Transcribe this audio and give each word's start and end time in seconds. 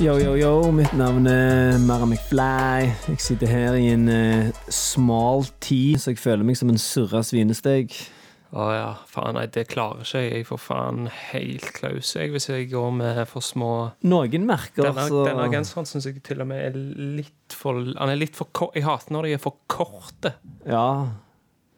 Yo, 0.00 0.16
yo, 0.18 0.32
yo. 0.36 0.70
Mitt 0.72 0.92
navn 0.96 1.26
er 1.28 1.76
Mara 1.84 2.06
McFly. 2.08 2.88
Jeg 3.12 3.20
sitter 3.20 3.50
her 3.50 3.74
i 3.76 3.90
en 3.92 4.08
uh, 4.08 4.48
smal 4.72 5.44
tid, 5.62 5.98
så 6.00 6.14
jeg 6.14 6.20
føler 6.22 6.46
meg 6.48 6.56
som 6.58 6.72
en 6.72 6.80
surra 6.80 7.20
svinesteg. 7.26 7.92
Å 8.52 8.66
ja, 8.72 8.88
faen 9.08 9.36
nei, 9.36 9.44
det 9.52 9.66
klarer 9.70 10.02
ikke 10.04 10.22
jeg. 10.24 10.32
Jeg 10.40 10.46
får 10.48 10.60
faen 10.60 11.06
helt 11.30 11.68
klaus 11.76 12.10
jeg, 12.16 12.32
hvis 12.34 12.48
jeg 12.50 12.66
går 12.72 12.90
med 12.98 13.20
for 13.30 13.44
små 13.44 13.68
Noen 14.04 14.44
merker 14.48 14.84
Denne, 14.90 15.06
så 15.08 15.22
denne 15.24 15.46
genseren 15.52 15.88
syns 15.88 16.08
jeg 16.10 16.20
til 16.26 16.42
og 16.44 16.50
med 16.50 16.60
er 16.66 16.76
litt 17.20 17.56
for 17.56 17.80
Han 17.80 18.12
er 18.12 18.20
litt 18.20 18.36
for 18.36 18.50
kort. 18.52 18.76
Jeg 18.76 18.84
hater 18.84 19.16
når 19.16 19.28
de 19.28 19.36
er 19.38 19.44
for 19.44 19.56
korte. 19.72 20.34
Ja. 20.68 20.86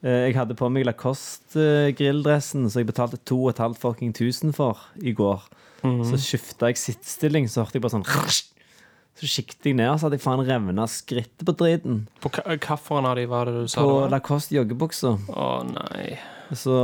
Eh, 0.03 0.27
Jeg 0.31 0.39
hadde 0.39 0.59
på 0.59 0.71
meg 0.71 0.87
Lacoste-grilldressen, 0.89 2.67
så 2.71 2.83
jeg 2.83 2.91
betalte 2.91 3.19
2500 3.23 3.79
fucking 3.83 4.15
tusen 4.19 4.55
for 4.55 4.83
i 5.03 5.15
går. 5.15 5.47
Så 5.85 6.19
skifta 6.23 6.71
jeg 6.71 6.81
sittestilling, 6.81 7.49
så 7.51 7.65
hørte 7.65 7.79
jeg 7.79 7.85
bare 7.85 7.99
sånn 7.99 8.07
Så 8.09 9.29
kikket 9.31 9.69
jeg 9.69 9.77
ned, 9.79 9.93
så 9.99 10.09
hadde 10.09 10.19
jeg 10.19 10.25
faen 10.25 10.43
revna 10.47 10.87
skrittet 10.91 11.45
på 11.47 11.55
driten. 11.61 12.05
På 12.25 12.33
Hvilken 12.33 13.07
av 13.11 13.17
de 13.21 13.27
var 13.31 13.51
det 13.51 13.65
du 13.65 13.71
sa? 13.71 13.85
På? 13.85 13.99
Lacoste 14.11 14.57
joggebuksa. 14.57 15.15
Å 15.31 15.49
nei. 15.69 16.17
Så 16.57 16.75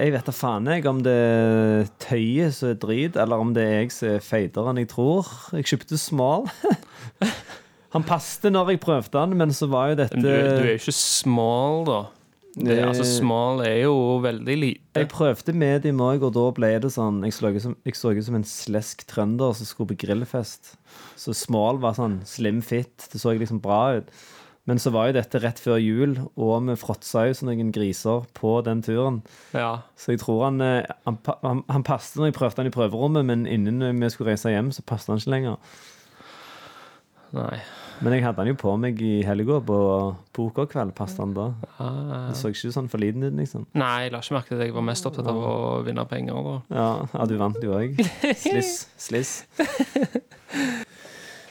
jeg 0.00 0.14
vet 0.14 0.28
da 0.28 0.32
faen 0.32 0.68
jeg 0.70 0.86
om 0.88 1.00
det 1.04 1.12
er 1.12 1.88
tøyet 2.00 2.54
som 2.56 2.70
er 2.70 2.78
drit, 2.80 3.18
eller 3.20 3.42
om 3.42 3.50
det 3.56 3.64
er 3.66 3.74
jeg 3.82 3.90
som 3.96 4.12
er 4.14 4.22
feitere 4.24 4.72
enn 4.72 4.80
jeg 4.80 4.92
tror. 4.94 5.28
Jeg 5.56 5.72
kjøpte 5.72 5.98
small. 6.00 6.46
Han 7.96 8.06
passet 8.06 8.52
når 8.54 8.76
jeg 8.76 8.80
prøvde 8.84 9.18
han, 9.18 9.34
men 9.36 9.52
så 9.56 9.66
var 9.70 9.90
jo 9.90 9.98
dette 9.98 10.16
Men 10.16 10.24
du, 10.24 10.30
du 10.30 10.62
er 10.62 10.72
jo 10.76 10.78
ikke 10.78 10.94
small, 10.94 11.82
da. 11.88 12.00
Det, 12.56 12.80
Eh, 12.80 12.88
altså, 12.88 13.04
Smal 13.06 13.62
er 13.62 13.84
jo 13.84 14.18
veldig 14.24 14.56
lite. 14.58 14.98
Jeg 14.98 15.08
prøvde 15.12 15.54
medium 15.54 16.00
òg, 16.02 16.24
og 16.26 16.34
da 16.34 16.46
ble 16.56 16.72
det 16.82 16.90
sånn 16.90 17.22
Jeg 17.22 17.32
så 17.36 17.52
ut 17.52 17.62
som, 17.62 18.22
som 18.26 18.34
en 18.34 18.44
slesk 18.44 19.06
trønder 19.06 19.54
som 19.54 19.68
skulle 19.68 19.92
på 19.92 20.00
grillfest. 20.06 20.74
Så 21.16 21.34
smal 21.36 21.78
var 21.78 21.94
sånn 21.94 22.20
slim 22.26 22.60
fit. 22.62 23.06
Det 23.12 23.20
så 23.20 23.36
liksom 23.38 23.62
bra 23.62 24.00
ut. 24.00 24.10
Men 24.68 24.78
så 24.78 24.92
var 24.92 25.08
jo 25.08 25.16
dette 25.16 25.40
rett 25.40 25.58
før 25.58 25.78
jul, 25.80 26.18
og 26.36 26.66
vi 26.68 26.76
fråtsa 26.78 27.24
jo 27.26 27.34
som 27.34 27.48
noen 27.48 27.72
griser 27.74 28.26
på 28.36 28.58
den 28.66 28.82
turen. 28.84 29.22
Ja. 29.56 29.80
Så 29.96 30.12
jeg 30.14 30.20
tror 30.22 30.44
han 30.48 30.60
eh, 30.60 30.84
Han, 31.06 31.18
han, 31.42 31.64
han 31.70 31.86
passet 31.86 32.20
når 32.20 32.30
jeg 32.30 32.38
prøvde 32.38 32.62
han 32.62 32.70
i 32.70 32.74
prøverommet, 32.74 33.26
men 33.26 33.46
innen 33.46 34.02
vi 34.02 34.10
skulle 34.10 34.34
reise 34.34 34.52
hjem, 34.52 34.70
så 34.74 34.84
passet 34.86 35.14
han 35.14 35.22
ikke 35.22 35.34
lenger. 35.36 35.56
Nei. 37.36 37.60
Men 38.00 38.14
jeg 38.16 38.24
hadde 38.24 38.40
den 38.40 38.54
jo 38.54 38.58
på 38.62 38.72
meg 38.80 39.00
i 39.04 39.20
helga 39.28 39.58
på 39.64 39.78
pokerkveld. 40.36 40.94
Passet 40.96 41.20
den 41.20 41.34
da? 41.36 41.50
Det 42.30 42.36
så 42.38 42.52
ikke 42.52 42.72
sånn 42.72 42.88
for 42.92 43.02
liten 43.02 43.26
ut, 43.26 43.34
liksom. 43.36 43.66
Nei, 43.76 44.06
jeg 44.06 44.14
la 44.14 44.22
ikke 44.24 44.38
merke 44.38 44.54
til 44.54 44.62
det. 44.62 44.70
Jeg 44.70 44.76
var 44.78 44.86
mest 44.88 45.08
opptatt 45.10 45.28
av 45.28 45.40
å 45.50 45.56
vinne 45.84 46.06
penger. 46.08 46.40
Da. 46.46 46.56
Ja, 46.80 46.90
ja 47.12 47.28
du 47.28 47.36
vant 47.40 47.60
jo 47.64 47.76
òg. 47.76 48.00
Sliss. 48.40 48.86
Sliss. 48.96 49.34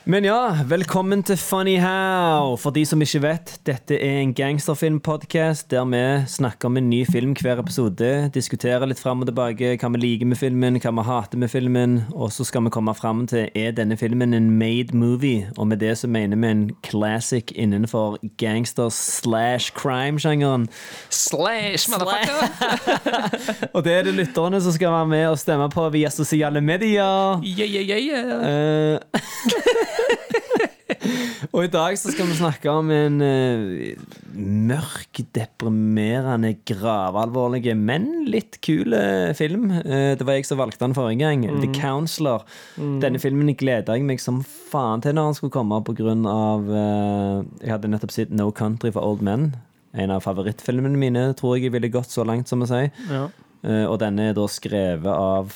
Men 0.03 0.23
ja, 0.23 0.55
velkommen 0.65 1.23
til 1.27 1.35
Funny 1.37 1.75
How. 1.77 2.55
For 2.57 2.71
de 2.71 2.85
som 2.87 3.01
ikke 3.03 3.19
vet, 3.19 3.51
dette 3.67 3.97
er 3.99 4.21
en 4.21 4.31
gangsterfilmpodkast 4.33 5.67
der 5.73 5.83
vi 5.91 5.99
snakker 6.31 6.69
om 6.69 6.77
en 6.79 6.87
ny 6.89 7.01
film 7.05 7.33
hver 7.35 7.59
episode. 7.59 8.31
Diskuterer 8.33 8.87
litt 8.87 9.01
fram 9.03 9.19
og 9.21 9.27
tilbake 9.27 9.73
hva 9.75 9.89
vi 9.91 9.99
liker 9.99 10.29
med 10.31 10.39
filmen, 10.39 10.79
hva 10.79 10.93
vi 10.95 11.05
hater 11.05 11.41
med 11.41 11.51
filmen. 11.51 11.97
Og 12.15 12.31
så 12.31 12.47
skal 12.47 12.63
vi 12.65 12.71
komme 12.73 12.95
fram 12.95 13.25
til 13.27 13.51
er 13.51 13.75
denne 13.75 13.97
filmen 13.99 14.33
en 14.33 14.47
made 14.61 14.95
movie. 14.95 15.49
Og 15.57 15.67
med 15.67 15.83
det 15.83 15.97
så 15.99 16.07
mener 16.07 16.39
vi 16.39 16.47
en 16.47 16.63
classic 16.87 17.51
innenfor 17.51 18.17
gangster 18.39 18.89
slash 18.95 19.75
crime-sjangeren. 19.75 20.69
Slash, 21.09 21.91
motherfucker! 21.91 23.67
Og 23.75 23.83
det 23.83 23.93
er 23.93 24.07
det 24.07 24.15
lytterne 24.15 24.63
som 24.63 24.71
skal 24.73 24.95
være 24.95 25.11
med 25.11 25.27
og 25.27 25.39
stemme 25.39 25.69
på 25.69 25.89
via 25.91 26.09
sosiale 26.09 26.61
medier. 26.61 27.43
Yeah, 27.43 27.67
yeah, 27.67 27.83
yeah, 27.83 27.99
yeah. 27.99 29.85
Og 31.55 31.63
i 31.65 31.71
dag 31.71 31.95
så 31.97 32.11
skal 32.11 32.27
vi 32.29 32.35
snakke 32.37 32.71
om 32.71 32.89
en 32.93 33.21
eh, 33.23 33.99
mørk, 34.35 35.21
deprimerende, 35.35 36.51
gravalvorlig, 36.67 37.73
men 37.79 38.07
litt 38.29 38.59
kul 38.65 38.93
eh, 38.97 39.31
film. 39.37 39.69
Eh, 39.79 40.13
det 40.19 40.27
var 40.27 40.37
jeg 40.37 40.47
som 40.49 40.59
valgte 40.61 40.83
den 40.83 40.95
forrige 40.97 41.23
gang. 41.23 41.45
The 41.63 41.71
Counselor. 41.75 42.45
Denne 42.77 43.21
filmen 43.21 43.53
gleda 43.59 43.95
jeg 43.97 44.05
meg 44.07 44.21
som 44.23 44.41
faen 44.43 45.03
til 45.05 45.15
når 45.17 45.31
den 45.31 45.39
skulle 45.39 45.55
komme, 45.55 45.81
på 45.87 45.95
grunn 45.97 46.27
av 46.29 46.69
eh, 46.69 47.41
Jeg 47.65 47.75
hadde 47.75 47.91
nettopp 47.95 48.15
sett 48.15 48.35
No 48.35 48.51
Country 48.55 48.93
for 48.95 49.05
Old 49.05 49.25
Men. 49.25 49.51
En 49.97 50.13
av 50.13 50.21
favorittfilmene 50.27 50.99
mine, 51.01 51.29
tror 51.39 51.57
jeg 51.57 51.69
jeg 51.69 51.77
ville 51.79 51.91
gått 51.93 52.13
så 52.13 52.27
langt 52.27 52.51
som 52.51 52.61
å 52.61 52.69
si. 52.69 52.85
Ja. 53.09 53.25
Eh, 53.65 53.85
og 53.87 53.99
denne 54.03 54.29
er 54.29 54.37
da 54.37 54.45
skrevet 54.51 55.09
av 55.09 55.55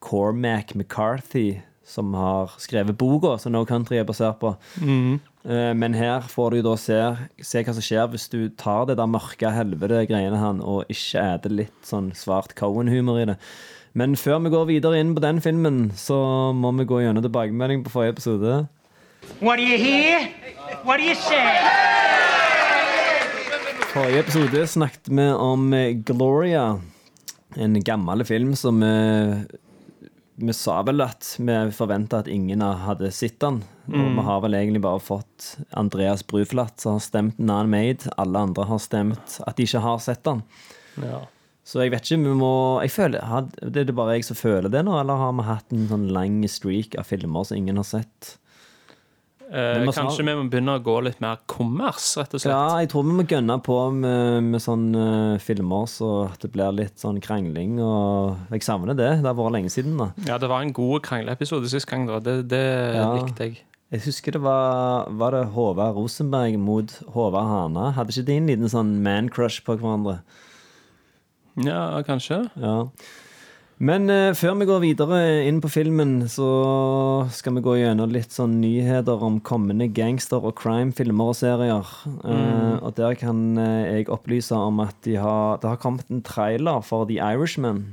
Cormac 0.00 0.74
McCarthy, 0.74 1.60
som 1.86 2.14
har 2.14 2.52
skrevet 2.60 2.98
boka 2.98 3.36
som 3.40 3.54
No 3.54 3.64
Country 3.66 3.98
er 4.00 4.06
basert 4.08 4.38
på. 4.42 4.54
Mm. 4.80 5.20
men 5.80 5.94
her 5.96 6.20
får 6.28 6.50
du 6.52 6.62
da 6.62 6.74
se, 6.76 6.98
se 7.40 7.62
hva 7.64 7.72
som 7.72 7.84
skjer 7.84 8.10
hvis 8.12 8.28
du 8.28 8.50
tar 8.60 8.84
det 8.90 8.98
der 9.00 9.08
mørke 9.08 9.48
helvete 9.50 10.02
greiene 10.10 10.36
han, 10.36 10.60
og 10.60 10.84
ikke 10.92 11.22
eter 11.34 11.54
litt 11.62 11.86
sånn 11.88 12.10
svart 12.14 12.52
Cohen-humor 12.58 13.22
i 13.22 13.28
det. 13.32 13.38
Men 13.96 14.14
før 14.20 14.38
vi 14.44 14.52
går 14.52 14.68
videre 14.68 15.00
inn 15.00 15.14
på 15.16 15.22
den 15.24 15.40
filmen, 15.42 15.78
så 15.98 16.52
må 16.54 16.70
vi 16.78 16.86
gå 16.86 17.00
gjennom 17.02 17.24
tilbakemelding 17.24 17.82
på 17.86 17.94
forrige 17.94 18.18
episode. 18.18 18.58
What 19.40 19.56
do 19.58 19.64
you 19.64 19.78
hear? 19.78 20.28
What 20.84 21.00
do 21.00 21.08
you 21.08 21.16
say? 21.16 21.48
Forrige 23.90 24.22
episode 24.22 24.66
snakket 24.70 25.10
vi 25.10 25.26
om 25.34 25.72
eh, 25.74 25.96
Gloria, 26.06 26.78
en 27.56 27.80
gammel 27.82 28.22
film 28.24 28.54
som 28.54 28.78
vi 28.84 28.94
vi 30.40 30.52
sa 30.56 30.78
vel 30.86 31.02
at 31.04 31.34
vi 31.38 31.56
forventa 31.76 32.20
at 32.22 32.28
ingen 32.32 32.60
hadde 32.64 33.10
sett 33.12 33.38
den. 33.42 33.60
Og 33.90 34.14
vi 34.16 34.24
har 34.26 34.40
vel 34.44 34.54
egentlig 34.56 34.80
bare 34.84 35.00
fått 35.02 35.50
Andreas 35.76 36.22
Bruflat 36.26 36.80
som 36.80 36.96
har 36.96 37.04
stemt 37.04 37.38
non-made. 37.38 38.08
Alle 38.16 38.38
andre 38.48 38.64
har 38.70 38.78
stemt 38.82 39.38
at 39.46 39.56
de 39.58 39.66
ikke 39.68 39.82
har 39.84 39.98
sett 40.02 40.22
den. 40.24 40.42
Ja. 41.02 41.22
Så 41.64 41.82
jeg 41.84 41.92
vet 41.92 42.02
ikke, 42.08 42.22
vi 42.24 42.34
må 42.40 42.80
jeg 42.82 42.90
føler, 42.90 43.22
had- 43.22 43.52
Det 43.60 43.82
er 43.82 43.84
det 43.84 43.94
bare 43.94 44.16
jeg 44.16 44.24
som 44.24 44.36
føler 44.36 44.70
det 44.72 44.84
nå, 44.84 44.96
eller 44.98 45.14
har 45.20 45.32
vi 45.32 45.42
hatt 45.46 45.72
en 45.72 45.88
sånn 45.88 46.08
lang 46.10 46.40
streak 46.48 46.96
av 46.98 47.04
filmer 47.06 47.44
som 47.44 47.56
ingen 47.60 47.76
har 47.76 47.84
sett? 47.84 48.38
Eh, 49.50 49.80
må 49.82 49.90
kanskje 49.90 50.14
snart- 50.14 50.26
vi 50.28 50.34
må 50.38 50.44
begynne 50.50 50.74
å 50.78 50.82
gå 50.82 51.02
litt 51.02 51.20
mer 51.20 51.38
kommers, 51.50 52.16
rett 52.16 52.34
og 52.34 52.40
slett. 52.40 52.52
Ja, 52.54 52.78
jeg 52.78 52.88
tror 52.92 53.02
vi 53.02 53.16
må 53.18 53.24
gønne 53.26 53.56
på 53.66 53.78
med, 53.92 54.44
med 54.44 54.60
sånne 54.62 55.34
eh, 55.34 55.38
filmer 55.42 55.88
så 55.90 56.10
at 56.30 56.38
det 56.44 56.52
blir 56.52 56.70
litt 56.72 56.96
sånn 57.02 57.18
krangling. 57.20 57.80
Og 57.82 58.36
jeg 58.52 58.62
savner 58.62 58.94
det. 58.94 59.08
Det 59.22 59.26
har 59.26 59.34
vært 59.34 59.56
lenge 59.56 59.70
siden. 59.74 59.96
da 59.98 60.12
Ja, 60.26 60.38
det 60.38 60.48
var 60.48 60.62
en 60.62 60.72
god 60.72 61.02
krangleepisode 61.02 61.68
sist 61.68 61.86
gang, 61.90 62.06
da. 62.06 62.20
Det, 62.20 62.46
det 62.48 62.94
Ja. 62.94 63.08
likte 63.16 63.38
jeg. 63.48 63.58
Jeg 63.90 64.02
husker 64.02 64.30
det 64.32 64.40
var 64.42 65.10
Var 65.10 65.30
det 65.32 65.48
Håvard 65.50 65.96
Rosenberg 65.96 66.56
mot 66.56 66.86
Håvard 67.12 67.48
Hana? 67.50 67.90
Hadde 67.92 68.10
ikke 68.14 68.24
de 68.26 68.36
en 68.36 68.46
liten 68.46 68.70
sånn 68.70 69.02
man-crush 69.02 69.64
på 69.66 69.76
hverandre? 69.80 70.20
Ja, 71.56 72.00
kanskje. 72.06 72.48
Ja. 72.56 72.86
Men 73.80 74.10
eh, 74.12 74.34
før 74.36 74.58
vi 74.60 74.66
går 74.68 74.82
videre 74.82 75.18
inn 75.48 75.62
på 75.64 75.70
filmen, 75.72 76.18
så 76.28 76.48
skal 77.32 77.54
vi 77.56 77.62
gå 77.64 77.78
gjennom 77.80 78.12
litt 78.12 78.34
sånn 78.36 78.58
nyheter 78.60 79.22
om 79.24 79.38
kommende 79.40 79.86
gangster- 79.96 80.44
og 80.44 80.52
crime-filmer 80.60 81.30
og 81.32 81.38
serier. 81.38 81.88
Eh, 82.20 82.76
og 82.84 82.92
der 82.98 83.16
kan 83.16 83.40
eh, 83.56 83.88
jeg 84.02 84.10
opplyse 84.12 84.52
om 84.52 84.82
at 84.84 84.98
de 85.08 85.16
har, 85.16 85.56
det 85.62 85.72
har 85.72 85.80
kommet 85.80 86.12
en 86.12 86.20
trailer 86.28 86.84
for 86.84 87.08
The 87.08 87.16
Irishman. 87.24 87.86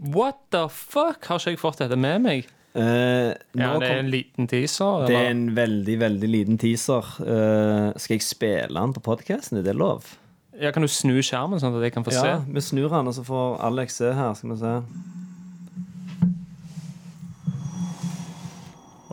What 0.00 0.40
the 0.52 0.66
fuck? 0.72 1.24
Har 1.28 1.36
ikke 1.40 1.52
jeg 1.58 1.60
fått 1.60 1.84
dette 1.84 1.96
med 2.00 2.24
meg? 2.24 2.48
Eh, 2.76 3.32
Ja, 3.56 3.74
det 3.80 3.88
er 3.92 4.00
en 4.02 4.10
liten 4.12 4.48
teaser? 4.48 5.04
det 5.08 5.16
er 5.20 5.30
en 5.34 5.50
veldig, 5.56 6.00
veldig 6.00 6.28
liten 6.32 6.58
teaser. 6.60 7.04
Eh, 7.24 7.92
skal 8.00 8.16
jeg 8.18 8.24
spille 8.24 8.72
den 8.72 8.96
på 8.96 9.04
podkasten? 9.04 9.60
Er 9.60 9.68
det 9.68 9.76
lov? 9.76 10.16
Ja, 10.60 10.70
kan 10.72 10.82
du 10.82 10.88
snu 10.88 11.18
skjermen, 11.22 11.60
sånn 11.60 11.74
at 11.76 11.82
jeg 11.84 11.92
kan 11.92 12.04
få 12.06 12.12
Ja, 12.14 12.22
se? 12.22 12.52
vi 12.52 12.60
snur 12.64 12.88
den, 12.88 13.08
og 13.10 13.14
så 13.14 13.24
får 13.26 13.58
Alex 13.66 13.98
se 14.00 14.12
her. 14.16 14.32
Skal 14.38 14.50
vi 14.54 14.56
se. 14.56 14.72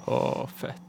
Å, 0.07 0.47
fett. 0.59 0.79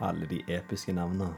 Alle 0.00 0.26
de 0.26 0.40
episke 0.48 0.92
navnene. 0.96 1.34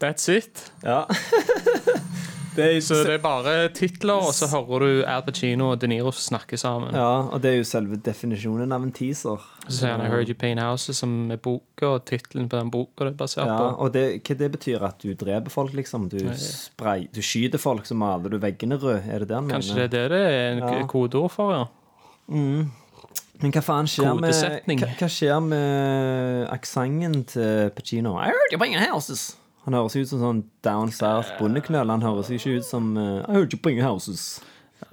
That's 0.00 0.28
it. 0.30 0.70
Ja. 0.84 1.04
det 2.58 2.84
Så 2.84 2.94
det 3.06 3.14
er 3.14 3.22
bare 3.22 3.68
titler, 3.74 4.14
og 4.28 4.34
så 4.34 4.46
hører 4.50 4.80
du 4.82 5.02
Al 5.06 5.22
Pacino 5.26 5.70
og 5.72 5.80
De 5.82 5.86
Niro 5.90 6.10
snakke 6.14 6.58
sammen. 6.58 6.94
ja, 6.94 7.20
og 7.30 7.42
det 7.42 7.52
er 7.52 7.56
jo 7.60 7.64
selve 7.66 7.96
definisjonen 8.02 8.72
av 8.74 8.82
en 8.82 8.92
teaser. 8.94 9.38
Så 9.68 9.76
sier 9.80 9.92
han 9.96 10.02
I 10.06 10.08
Heard 10.10 10.28
You 10.30 10.34
Paint 10.38 10.60
Houses, 10.62 10.98
som 11.02 11.30
er 11.30 11.36
boka, 11.42 11.86
og 11.96 12.04
tittelen 12.08 12.48
på 12.50 12.58
den 12.58 12.70
boka 12.74 13.04
det 13.06 13.12
er 13.12 13.18
basert 13.20 13.46
Ja, 13.46 13.58
på. 13.58 13.68
og 13.84 13.92
det, 13.94 14.04
hva 14.26 14.38
det 14.42 14.50
betyr 14.56 14.86
at 14.88 14.98
du 15.02 15.12
dreper 15.14 15.50
folk, 15.54 15.74
liksom? 15.78 16.08
Du, 16.10 16.18
spray, 16.38 17.06
du 17.14 17.20
skyter 17.22 17.58
folk, 17.62 17.86
så 17.86 17.94
maler 17.98 18.30
du 18.34 18.38
veggene 18.42 18.78
røde. 18.80 19.02
Er 19.06 19.18
det 19.22 19.28
det 19.28 19.36
han 19.38 19.50
Kanskje 19.50 19.74
det 19.74 19.84
er 19.84 19.88
det 19.92 20.10
det 20.10 20.22
er 20.26 20.52
en 20.52 20.62
Ja. 20.80 20.86
kodeord 20.86 21.30
for, 21.30 21.52
ja. 21.54 21.64
Men 23.38 23.52
hva 23.54 23.60
faen 23.62 23.86
skjer 23.86 24.16
med 24.18 24.34
hva, 24.34 24.88
hva 24.98 25.08
skjer 25.08 25.38
med 25.46 26.48
aksenten 26.50 27.22
til 27.30 27.70
Pacino? 27.76 28.16
I 28.18 28.32
heard 28.32 28.50
you 28.52 28.58
paint 28.58 28.80
houses. 28.90 29.36
Han 29.68 29.76
høres 29.76 29.98
ut 29.98 30.08
som 30.08 30.22
sånn 30.22 30.38
down 30.64 30.88
south 30.88 31.34
bondeknøl. 31.36 31.90
Han 31.92 32.00
høres 32.00 32.30
ikke 32.32 32.54
ut 32.56 32.64
som 32.64 32.94
uh, 32.96 33.20
I 33.28 33.34
heard 33.36 33.52
you 33.52 33.60
bring 33.60 33.82
houses. 33.84 34.38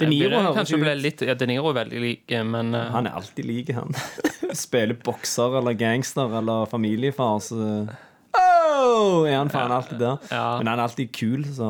De 0.02 0.10
Niro 0.10 0.42
høres 0.42 0.74
ut 0.74 0.84
litt 1.00 1.22
Ja, 1.24 1.36
De 1.40 1.48
Niro 1.48 1.70
er 1.72 1.78
veldig 1.78 2.02
lik, 2.04 2.34
men 2.44 2.74
uh... 2.76 2.90
Han 2.92 3.08
er 3.08 3.16
alltid 3.16 3.48
lik, 3.48 3.72
han. 3.78 3.96
Spiller 4.66 4.98
bokser 5.00 5.56
eller 5.62 5.78
gangster 5.80 6.34
eller 6.42 6.68
familiefar, 6.68 7.40
så 7.46 7.86
Oh! 8.36 9.24
Er 9.24 9.38
han 9.38 9.54
faen 9.54 9.72
alltid 9.72 10.02
der? 10.02 10.20
Ja. 10.28 10.58
Men 10.60 10.74
han 10.74 10.82
er 10.82 10.90
alltid 10.90 11.14
kul, 11.16 11.48
så 11.56 11.70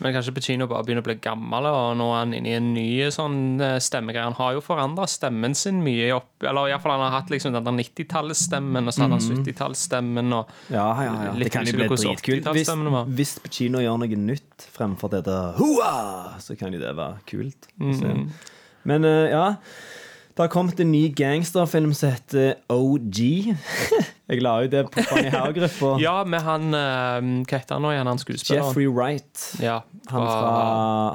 Men 0.00 0.14
kanskje 0.16 0.32
Pacino 0.36 0.66
bare 0.70 0.84
begynner 0.86 1.04
å 1.04 1.08
bli 1.10 1.16
gammel, 1.20 1.66
og 1.68 1.96
nå 2.00 2.06
er 2.14 2.22
han 2.22 2.34
inne 2.36 2.48
i 2.48 2.56
en 2.56 2.68
ny 2.72 2.86
sånn 3.12 3.60
eh, 3.60 3.76
stemmegreie. 3.84 4.24
Han 4.30 4.38
har 4.38 4.54
jo 4.56 4.62
forandra 4.64 5.04
stemmen 5.10 5.56
sin 5.58 5.82
mye 5.84 6.08
opp 6.16 6.46
Eller 6.46 6.70
iallfall 6.72 6.94
han 6.94 7.04
har 7.04 7.18
hatt 7.18 7.32
liksom 7.32 7.52
den 7.52 7.66
der 7.68 7.76
90-tallsstemmen, 7.82 8.88
og 8.88 8.96
så 8.96 9.04
hadde 9.04 9.18
han 9.18 9.42
70-tallsstemmen, 9.44 10.32
og 10.38 10.72
Ja, 10.72 10.88
ja, 11.04 11.16
ja. 11.28 11.34
Litt 11.36 11.50
Det 11.50 11.54
kan 11.58 11.68
jo 11.68 11.76
bli 11.76 11.88
dritkult. 11.90 12.48
Hvis, 12.56 12.64
80-tallsstemmen 12.68 13.14
hvis 13.18 13.34
Pacino 13.44 13.84
gjør 13.84 14.00
noe 14.00 14.22
nytt 14.24 14.70
fremfor 14.72 15.12
det 15.12 15.24
der 15.28 15.60
Så 16.40 16.56
kan 16.56 16.72
jo 16.72 16.80
det 16.80 16.96
være 16.96 17.20
kult. 17.28 17.70
Mm 17.76 17.94
se. 18.00 18.06
Mm. 18.06 18.26
Men 18.88 19.04
eh, 19.04 19.30
ja. 19.34 19.46
Det 20.40 20.46
har 20.46 20.52
kommet 20.54 20.78
en 20.80 20.88
ny 20.88 21.08
gangsterfilm 21.12 21.90
som 21.92 22.14
heter 22.14 22.54
OG. 22.72 23.18
Jeg 24.30 24.40
la 24.40 24.54
jo 24.64 24.70
det 24.72 24.80
på 24.88 25.02
Fanny 25.04 25.28
Haug-gruppa. 25.28 25.90
Ja, 26.00 26.14
med 26.24 26.40
han 26.46 26.72
eh, 26.72 27.26
Hva 27.44 27.58
heter 27.58 27.76
han 27.76 27.84
nå 27.84 27.90
igjen, 27.92 28.08
han 28.08 28.20
skuespilleren? 28.22 28.70
Jeffrey 28.70 28.86
Wright. 28.88 29.42
Ja, 29.60 29.82
Han, 30.08 30.24
fra, 30.24 30.54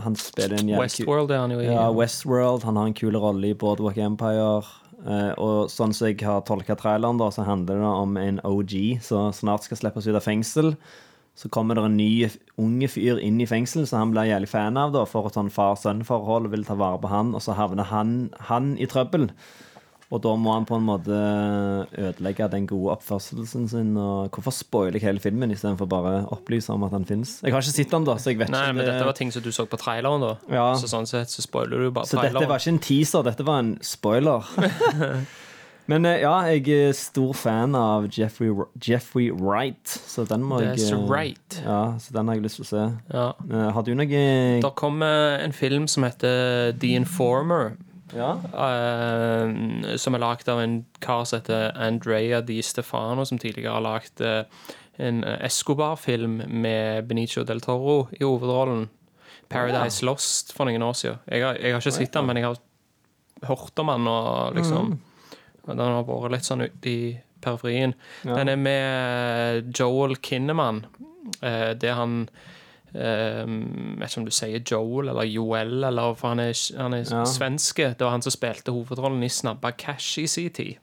han 0.06 0.20
spiller 0.22 0.62
en 0.62 0.70
Westworld 0.78 1.34
er 1.34 1.42
han 1.42 1.56
jo 1.56 1.64
i. 1.64 1.66
Ja, 1.72 1.88
Westworld. 1.90 2.68
Han 2.70 2.78
har 2.78 2.92
en 2.92 2.94
kul 2.94 3.18
rolle 3.18 3.50
i 3.50 3.58
Boardwalk 3.58 3.98
Empire. 3.98 4.62
Uh, 5.02 5.34
og 5.42 5.74
sånn 5.74 5.98
som 5.98 6.12
jeg 6.12 6.22
har 6.22 6.46
tolka 6.46 6.78
traileren, 6.78 7.18
da, 7.18 7.32
så 7.34 7.48
handler 7.50 7.82
det 7.82 7.96
om 8.06 8.22
en 8.22 8.38
OG 8.46 8.78
som 9.10 9.34
snart 9.34 9.66
skal 9.66 9.82
slippes 9.82 10.06
ut 10.06 10.14
av 10.14 10.22
fengsel. 10.22 10.76
Så 11.36 11.50
kommer 11.52 11.76
det 11.76 11.84
en 11.84 11.98
ny 11.98 12.30
unge 12.58 12.88
fyr 12.88 13.20
inn 13.20 13.42
i 13.44 13.46
fengsel 13.50 13.84
som 13.90 14.00
han 14.00 14.12
blir 14.16 14.30
jævlig 14.32 14.48
fan 14.48 14.78
av. 14.80 14.94
da, 14.96 15.04
For 15.06 15.28
et 15.28 15.36
sånn 15.36 15.52
far-sønn-forhold 15.52 16.46
og 16.48 16.52
vil 16.56 16.64
ta 16.64 16.76
vare 16.80 16.98
på 17.04 17.10
han. 17.12 17.34
Og 17.36 17.42
så 17.44 17.56
havner 17.58 17.84
han, 17.92 18.30
han 18.48 18.78
i 18.80 18.86
trøbbel. 18.88 19.30
Og 20.14 20.22
da 20.22 20.36
må 20.38 20.54
han 20.54 20.68
på 20.70 20.78
en 20.78 20.86
måte 20.86 21.16
ødelegge 21.98 22.48
den 22.54 22.68
gode 22.70 22.94
oppførselen 22.96 23.68
sin. 23.68 23.98
Og 23.98 24.30
hvorfor 24.32 24.54
spoiler 24.54 24.96
jeg 25.00 25.08
hele 25.10 25.20
filmen 25.20 25.52
istedenfor 25.52 25.90
bare 25.92 26.14
opplyse 26.32 26.72
om 26.72 26.84
at 26.88 26.94
han 26.96 27.08
fins? 27.10 27.40
Jeg 27.44 27.52
har 27.52 27.60
ikke 27.66 27.74
sett 27.82 27.92
den, 27.92 28.06
da, 28.08 28.16
så 28.22 28.32
jeg 28.32 28.40
vet 28.40 28.54
Nei, 28.54 28.62
ikke. 28.70 28.76
Men 28.78 28.86
det- 28.86 28.94
dette 28.94 29.06
var 29.10 29.14
ting 29.20 29.32
som 29.34 29.42
du 29.44 29.52
så 29.52 29.66
på 29.68 29.78
traileren, 29.82 30.22
da. 30.22 30.38
Ja. 30.56 30.68
Så 30.76 30.88
sånn 30.88 31.08
sett 31.10 31.28
så 31.34 31.42
spoiler 31.42 31.84
du 31.84 31.92
bare 31.92 32.06
Så 32.06 32.22
dette 32.22 32.48
var 32.48 32.60
ikke 32.64 32.74
en 32.78 32.80
teaser, 32.80 33.24
dette 33.24 33.44
var 33.44 33.60
en 33.60 33.78
spoiler. 33.82 34.46
Men 35.92 36.06
eh, 36.06 36.22
ja, 36.24 36.34
jeg 36.50 36.66
er 36.74 36.96
stor 36.98 37.34
fan 37.38 37.76
av 37.78 38.08
Jeffrey, 38.10 38.50
Jeffrey 38.82 39.30
Wright, 39.30 39.86
så 39.86 40.26
den 40.26 40.46
må 40.46 40.60
jeg 40.64 40.80
That's 40.80 40.94
eh, 40.96 41.04
right. 41.12 41.60
Ja, 41.62 41.82
så 42.02 42.16
den 42.16 42.30
har 42.30 42.40
jeg 42.40 42.46
lyst 42.48 42.60
til 42.60 42.66
å 42.66 42.70
se. 42.72 42.86
Ja. 43.14 43.28
Eh, 43.46 43.68
Har 43.76 43.86
du 43.86 43.94
noe 43.98 44.08
Det 44.64 44.74
kommer 44.80 45.38
en 45.38 45.54
film 45.54 45.86
som 45.92 46.08
heter 46.08 46.74
The 46.82 46.96
Informer. 46.98 47.76
Ja? 48.16 48.36
Uh, 48.54 49.96
som 50.00 50.16
er 50.16 50.22
lagd 50.24 50.50
av 50.50 50.62
en 50.62 50.84
kar 51.04 51.26
som 51.28 51.42
heter 51.42 51.74
Andrea 51.74 52.42
Di 52.46 52.62
Stefano, 52.64 53.26
som 53.28 53.42
tidligere 53.42 53.76
har 53.76 53.86
lagd 53.86 54.22
en 55.02 55.26
Escobar-film 55.44 56.40
med 56.48 57.10
Benicio 57.10 57.44
del 57.44 57.60
Toro 57.62 58.06
i 58.16 58.24
hovedrollen. 58.24 58.88
Paradise 59.52 60.06
Lost 60.08 60.54
for 60.56 60.66
noen 60.66 60.86
år 60.86 60.96
siden. 60.98 61.20
Jeg 61.30 61.44
har, 61.44 61.60
jeg 61.60 61.76
har 61.76 61.84
ikke 61.84 61.94
sett 62.00 62.16
den, 62.16 62.26
men 62.30 62.40
jeg 62.40 62.48
har 62.48 63.50
hørt 63.50 63.84
om 63.84 63.92
den, 63.92 64.08
og 64.10 64.56
liksom 64.56 64.96
og 64.96 65.12
Den 65.68 65.80
har 65.80 66.04
vært 66.04 66.32
litt 66.32 66.46
sånn 66.48 66.62
ute 66.66 66.90
i 66.92 67.18
periferien. 67.42 67.94
Den 68.24 68.50
er 68.50 68.56
med 68.58 69.74
Joel 69.78 70.16
Kinneman. 70.22 70.86
Eh, 71.42 71.74
det 71.74 71.90
er 71.90 71.94
han 71.98 72.30
eh, 72.94 73.44
Jeg 73.46 74.00
vet 74.00 74.10
ikke 74.12 74.22
om 74.22 74.26
du 74.26 74.32
sier 74.32 74.62
Joel 74.64 75.10
eller 75.10 75.26
Joel, 75.30 75.84
eller 75.84 76.14
for 76.16 76.30
han 76.30 76.40
er, 76.40 76.54
han 76.78 76.94
er 76.94 77.04
Ja. 77.04 77.24
svenske. 77.26 77.90
Det 77.98 78.02
var 78.06 78.12
han 78.12 78.22
som 78.22 78.32
spilte 78.32 78.72
hovedrollen 78.72 79.24
i 79.24 79.28
Snabba 79.30 79.72
Cash 79.72 80.20
i 80.20 80.28
sin 80.28 80.50
tid. 80.50 80.78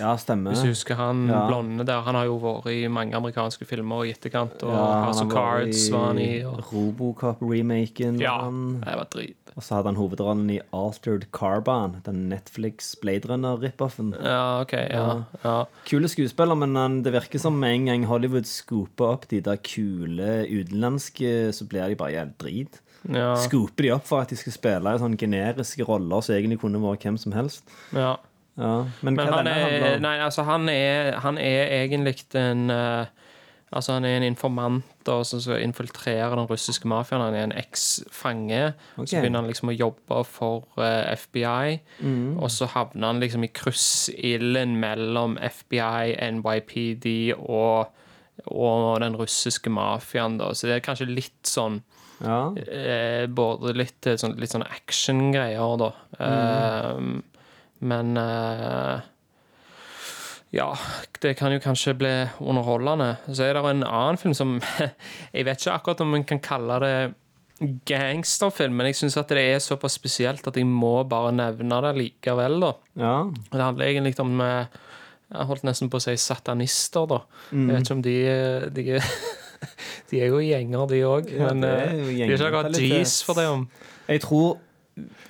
Ja, 0.00 0.14
stemmer. 0.16 0.52
Hvis 0.54 0.62
du 0.62 0.68
husker 0.70 0.94
han 0.96 1.26
Ja. 1.28 1.46
blonde 1.48 1.84
der. 1.84 2.00
Han 2.00 2.14
har 2.14 2.24
jo 2.24 2.38
vært 2.40 2.66
i 2.72 2.88
mange 2.88 3.12
amerikanske 3.14 3.66
filmer 3.66 4.04
i 4.06 4.12
etterkant. 4.14 4.62
Og 4.62 4.70
Ja, 4.72 5.04
House 5.04 5.20
of 5.24 5.30
Cards 5.30 5.90
var 5.92 6.06
han 6.06 6.18
i. 6.18 6.40
Og, 6.44 6.62
Robocop-remaken. 6.72 8.18
ja, 8.20 8.38
det 8.50 8.96
var 8.96 9.06
drit. 9.10 9.36
Og 9.56 9.64
så 9.64 9.76
hadde 9.76 9.90
han 9.90 9.98
hovedrollen 10.00 10.48
i 10.54 10.60
Altered 10.72 11.26
Carbon, 11.36 11.98
den 12.06 12.28
Netflix 12.30 12.94
Blade 13.02 13.28
Runner-rip-offen. 13.28 14.14
Ja, 14.16 14.62
OK. 14.62 14.72
Ja. 14.72 15.24
ja. 15.44 15.56
Kule 15.88 16.08
skuespiller, 16.08 16.56
men 16.56 16.76
han, 16.78 17.02
det 17.04 17.12
virker 17.12 17.42
som 17.42 17.58
med 17.60 17.76
en 17.76 17.90
gang 17.90 18.06
Hollywood 18.08 18.48
scooper 18.48 19.12
opp 19.12 19.28
de 19.28 19.42
der 19.44 19.60
kule 19.60 20.42
utenlandske, 20.48 21.52
så 21.52 21.68
blir 21.68 21.92
de 21.92 22.00
bare 22.00 22.16
jævlig 22.16 22.38
drit. 22.40 22.82
ja, 23.12 23.34
Scooper 23.44 23.84
de 23.84 23.94
opp 23.98 24.08
for 24.08 24.24
at 24.24 24.32
de 24.32 24.40
skal 24.40 24.56
spille 24.56 24.94
i 24.94 25.00
sånne 25.02 25.20
generiske 25.20 25.84
roller 25.84 26.24
som 26.24 26.36
egentlig 26.38 26.62
kunne 26.62 26.80
vært 26.80 27.04
hvem 27.08 27.20
som 27.20 27.36
helst. 27.36 27.68
ja. 27.92 28.16
Ja, 28.52 28.84
men, 29.00 29.14
Men 29.16 29.30
han 29.32 29.46
er, 29.48 29.94
nei, 30.04 30.18
altså, 30.20 30.42
han 30.44 30.68
er, 30.68 31.14
han 31.24 31.38
er 31.40 31.70
egentlig 31.72 32.18
en 32.36 32.66
uh, 32.68 33.06
Altså, 33.72 33.94
han 33.96 34.04
er 34.04 34.18
en 34.18 34.26
informant 34.26 34.84
da, 35.06 35.18
som 35.26 35.40
skal 35.42 35.62
infiltrere 35.62 36.30
den 36.36 36.48
russiske 36.50 36.88
mafiaen. 36.90 37.24
Han 37.24 37.36
er 37.36 37.46
en 37.46 37.54
eks-fange. 37.56 38.62
Okay. 38.96 39.06
Så 39.06 39.22
begynner 39.22 39.42
han 39.42 39.50
liksom 39.50 39.72
å 39.72 39.76
jobbe 39.76 40.20
for 40.28 40.82
eh, 40.82 41.12
FBI. 41.18 41.78
Mm. 42.02 42.38
Og 42.38 42.52
så 42.52 42.68
havner 42.72 43.12
han 43.12 43.22
liksom 43.22 43.46
i 43.46 43.52
kryssilden 43.54 44.76
mellom 44.82 45.38
FBI, 45.40 46.14
NYPD 46.38 47.08
og, 47.38 47.92
og 48.46 48.86
den 49.04 49.18
russiske 49.20 49.72
mafiaen. 49.72 50.40
Så 50.52 50.70
det 50.70 50.78
er 50.78 50.86
kanskje 50.86 51.10
litt 51.10 51.42
sånn 51.48 51.82
Ja, 52.22 52.52
eh, 52.54 53.26
både 53.26 53.72
litt, 53.74 54.06
eh, 54.06 54.18
sånn, 54.20 54.36
litt 54.38 54.52
sånn 54.54 54.68
action-greier, 54.68 55.78
da. 55.80 55.88
Eh, 56.22 57.00
men 57.82 58.16
eh, 58.20 59.08
Ja, 60.52 60.68
det 61.24 61.34
kan 61.38 61.52
jo 61.54 61.62
kanskje 61.64 61.94
bli 61.96 62.12
underholdende. 62.44 63.14
Så 63.32 63.46
er 63.46 63.56
det 63.56 63.64
en 63.70 63.84
annen 63.88 64.20
film 64.20 64.34
som 64.36 64.58
Jeg 65.36 65.46
vet 65.48 65.62
ikke 65.62 65.76
akkurat 65.78 66.02
om 66.04 66.14
en 66.18 66.26
kan 66.28 66.42
kalle 66.44 66.78
det 66.82 66.94
gangsterfilm, 67.86 68.74
men 68.74 68.88
jeg 68.90 68.98
syns 68.98 69.16
at 69.20 69.30
det 69.30 69.42
er 69.52 69.60
såpass 69.62 69.94
spesielt 69.94 70.46
at 70.50 70.56
jeg 70.58 70.66
må 70.66 70.96
bare 71.08 71.30
nevne 71.36 71.78
det 71.84 71.92
likevel, 72.00 72.56
da. 72.64 72.72
ja. 72.98 73.12
Det 73.52 73.60
handler 73.62 73.86
egentlig 73.86 74.18
om 74.20 74.40
eh, 74.42 74.80
Jeg 75.32 75.46
holdt 75.48 75.64
nesten 75.68 75.90
på 75.92 76.00
å 76.00 76.02
si 76.02 76.16
satanister, 76.18 77.06
da. 77.08 77.20
Jeg 77.52 77.68
vet 77.70 77.86
ikke 77.86 77.96
om 77.96 78.02
de, 78.04 78.16
de, 78.74 78.98
de 80.10 80.20
er 80.20 80.34
jo 80.34 80.42
gjenger, 80.42 80.84
de 80.90 81.00
òg. 81.06 81.30
Ja, 81.32 81.52
men 81.52 81.64
eh, 81.68 81.94
de 82.10 82.18
er 82.26 82.34
ikke 82.34 82.50
akkurat. 82.50 82.82
G's 82.82 83.20
for 83.24 83.38
det. 83.38 83.46
om 83.48 83.68
Jeg 84.10 84.24
tror 84.26 84.58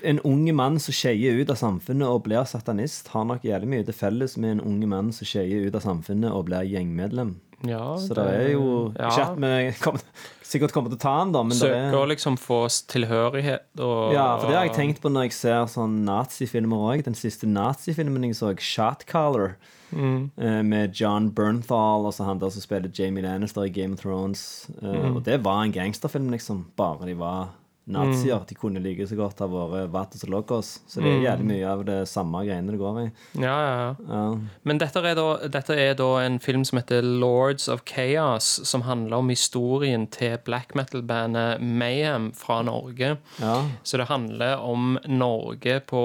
en 0.03 0.19
unge 0.29 0.53
mann 0.55 0.79
som 0.83 0.93
skeier 0.95 1.41
ut 1.41 1.51
av 1.51 1.57
samfunnet 1.61 2.09
og 2.09 2.25
blir 2.25 2.45
satanist, 2.49 3.09
har 3.15 3.25
nok 3.29 3.43
jævlig 3.47 3.69
mye 3.69 3.85
til 3.87 3.95
felles 3.95 4.37
med 4.37 4.59
en 4.59 4.61
unge 4.73 4.87
mann 4.91 5.13
som 5.13 5.27
skeier 5.29 5.67
ut 5.69 5.75
av 5.79 5.83
samfunnet 5.85 6.33
og 6.33 6.47
blir 6.51 6.69
gjengmedlem. 6.73 7.37
Ja, 7.63 7.95
Så 7.97 8.15
det 8.19 8.23
er 8.27 8.49
jo 8.57 8.93
ja. 8.99 9.07
Ikke 9.07 9.23
at 9.23 9.37
vi 9.39 9.75
kommer, 9.85 10.01
sikkert 10.43 10.73
kommer 10.75 10.91
til 10.91 10.99
å 10.99 11.03
ta 11.05 11.13
han, 11.21 11.31
da, 11.31 11.45
men 11.47 11.55
det 11.55 11.61
Søker 11.63 11.95
å 11.95 12.01
er 12.03 12.11
liksom 12.11 12.35
få 12.43 12.57
tilhørighet 12.91 13.79
og 13.85 14.13
ja, 14.17 14.25
for 14.41 14.49
det 14.51 14.57
har 14.59 14.67
jeg 14.67 14.75
tenkt 14.75 14.99
på 15.05 15.13
når 15.15 15.29
jeg 15.29 15.37
ser 15.37 15.69
sånn 15.71 16.01
nazifilmer 16.05 16.83
òg. 16.91 17.05
Den 17.07 17.15
siste 17.15 17.47
nazifilmen 17.47 18.27
jeg 18.27 18.35
så, 18.41 18.51
Shotcaller, 18.59 19.55
Mm. 19.93 20.31
eh, 20.41 20.63
med 20.65 20.95
John 20.97 21.27
Bernthal 21.37 22.07
og 22.09 22.15
så 22.17 22.25
han 22.25 22.39
der 22.41 22.49
som 22.49 22.63
spiller 22.65 22.89
Jamie 22.97 23.23
Lannister 23.23 23.67
i 23.67 23.69
Game 23.69 23.93
of 23.93 24.01
Thrones. 24.01 24.67
Mm. 24.81 25.17
Og 25.17 25.23
det 25.27 25.43
var 25.45 25.63
en 25.67 25.71
gangsterfilm, 25.75 26.31
liksom. 26.33 26.63
Bare 26.81 27.05
de 27.05 27.13
var 27.13 27.51
nazier. 27.85 28.41
De 28.49 28.55
kunne 28.55 28.81
like 28.83 29.07
så 29.09 29.17
godt 29.19 29.43
ha 29.43 29.49
vært 29.51 29.91
Vatos 29.93 30.23
og 30.27 30.33
Logos. 30.33 30.73
Så 30.87 31.03
det 31.03 31.11
er 31.11 31.25
jævlig 31.27 31.49
mye 31.49 31.69
av 31.69 31.85
det 31.87 31.99
samme 32.11 32.45
greiene 32.47 32.75
det 32.75 32.81
går 32.81 33.01
i. 33.03 33.07
Ja, 33.43 33.57
ja, 33.67 33.95
ja. 34.07 34.23
Men 34.69 34.81
dette 34.83 35.03
er, 35.03 35.17
da, 35.19 35.27
dette 35.51 35.77
er 35.79 35.97
da 35.99 36.09
en 36.23 36.39
film 36.43 36.65
som 36.69 36.79
heter 36.79 37.03
Lords 37.03 37.69
of 37.73 37.83
Chaos, 37.89 38.49
som 38.69 38.87
handler 38.87 39.19
om 39.19 39.33
historien 39.33 40.07
til 40.13 40.39
black 40.47 40.77
metal-bandet 40.79 41.63
Mayhem 41.63 42.31
fra 42.37 42.61
Norge. 42.67 43.17
Ja. 43.43 43.57
Så 43.83 43.99
det 44.01 44.09
handler 44.11 44.63
om 44.63 44.97
Norge 45.11 45.81
på 45.91 46.03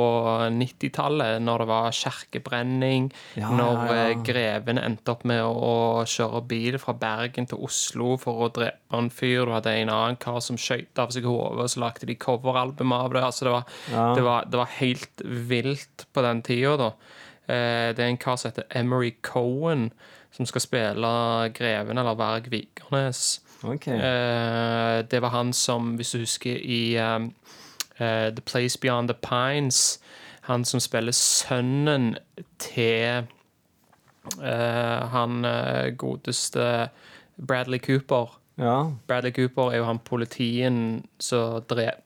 90-tallet, 0.57 1.41
når 1.46 1.63
det 1.63 1.69
var 1.72 1.98
kjerkebrenning, 2.01 3.12
når 3.38 3.93
eh, 3.93 4.15
greven 4.25 4.81
endte 4.81 5.13
opp 5.13 5.25
med 5.27 5.43
å 5.46 6.03
kjøre 6.07 6.43
bil 6.50 6.79
fra 6.81 6.96
Bergen 6.98 7.48
til 7.50 7.62
Oslo 7.67 8.15
for 8.22 8.48
å 8.48 8.51
drepe 8.53 8.98
en 8.98 9.10
fyr. 9.13 9.46
Du 9.48 9.53
hadde 9.53 9.74
en 9.77 9.91
annen 9.93 10.17
kar 10.22 10.39
som 10.43 10.57
skjøt 10.60 10.98
av 11.01 11.13
seg 11.13 11.27
hodet, 11.27 11.66
og 11.67 11.74
så 11.74 11.81
lagde 11.83 12.07
de 12.09 12.15
coveralbum 12.15 12.95
av 12.95 13.12
det. 13.13 13.24
Altså, 13.27 13.45
det, 13.45 13.53
var, 13.53 13.71
Ja. 13.91 14.05
det, 14.15 14.24
var, 14.25 14.47
det 14.47 14.62
var 14.62 14.71
helt 14.79 15.24
vilt 15.51 16.05
på 16.15 16.24
den 16.25 16.41
tida, 16.47 16.77
da. 16.79 16.91
Eh, 17.47 17.93
Det 17.95 18.00
er 18.03 18.07
en 18.13 18.17
kar 18.17 18.36
som 18.39 18.51
heter 18.51 18.67
Emery 18.75 19.13
Cohen, 19.24 19.89
som 20.31 20.45
skal 20.45 20.62
spille 20.62 21.12
greven 21.55 21.97
eller 21.97 22.15
Varg 22.19 22.50
Vikernes. 22.51 23.41
Okay. 23.63 23.95
Eh, 23.97 25.03
det 25.09 25.21
var 25.21 25.29
han 25.33 25.53
som, 25.53 25.95
hvis 25.97 26.12
du 26.13 26.19
husker 26.19 26.59
i 26.62 26.97
um, 27.01 27.31
uh, 28.00 28.29
The 28.29 28.41
Place 28.45 28.77
Beyond 28.79 29.09
the 29.09 29.15
Pines 29.17 30.00
Han 30.45 30.65
som 30.65 30.79
spiller 30.79 31.12
sønnen 31.12 32.15
til 32.59 33.27
Uh, 34.38 35.07
han 35.07 35.45
uh, 35.45 35.88
godeste 35.97 36.89
Bradley 37.47 37.79
Cooper. 37.79 38.37
Ja. 38.57 38.89
Bradley 39.07 39.31
Cooper 39.31 39.71
er 39.71 39.77
jo 39.77 39.85
han 39.85 39.99
politien 39.99 41.03
som 41.19 41.61
dreper 41.69 42.01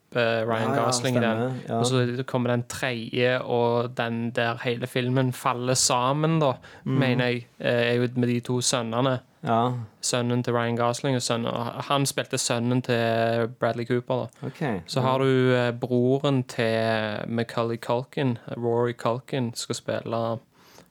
Ryan 0.45 0.73
Ja, 0.73 0.75
ja, 0.75 0.85
Gosling 0.85 1.15
i 1.17 1.19
den. 1.23 1.61
Og 1.71 1.85
så 1.87 2.23
kommer 2.27 2.49
den 2.51 2.63
tredje, 2.67 3.37
og 3.41 3.93
den 3.97 4.31
der 4.35 4.57
hele 4.63 4.87
filmen 4.87 5.31
faller 5.33 5.73
sammen, 5.73 6.39
da, 6.41 6.53
Mm. 6.83 6.91
mener 6.99 7.25
jeg, 7.25 7.45
eh, 7.59 7.91
er 7.91 7.93
jo 7.95 8.07
med 8.15 8.27
de 8.27 8.39
to 8.39 8.59
sønnene 8.61 9.19
ja. 9.43 9.71
sønnen 10.01 10.43
til 10.43 10.53
Ryan 10.53 10.75
Gosling 10.77 11.15
og 11.15 11.21
sønnen, 11.21 11.53
Han 11.87 12.05
spilte 12.05 12.37
sønnen 12.37 12.81
til 12.81 13.47
Bradley 13.59 13.85
Cooper. 13.85 14.27
da 14.41 14.47
Ok. 14.47 14.81
Så 14.87 15.01
har 15.01 15.17
du 15.19 15.53
eh, 15.55 15.71
broren 15.71 16.43
til 16.43 17.17
Macaulay 17.27 17.77
Culkin, 17.77 18.37
Rory 18.57 18.93
Culkin, 18.93 19.53
skal 19.55 19.75
spille 19.75 20.39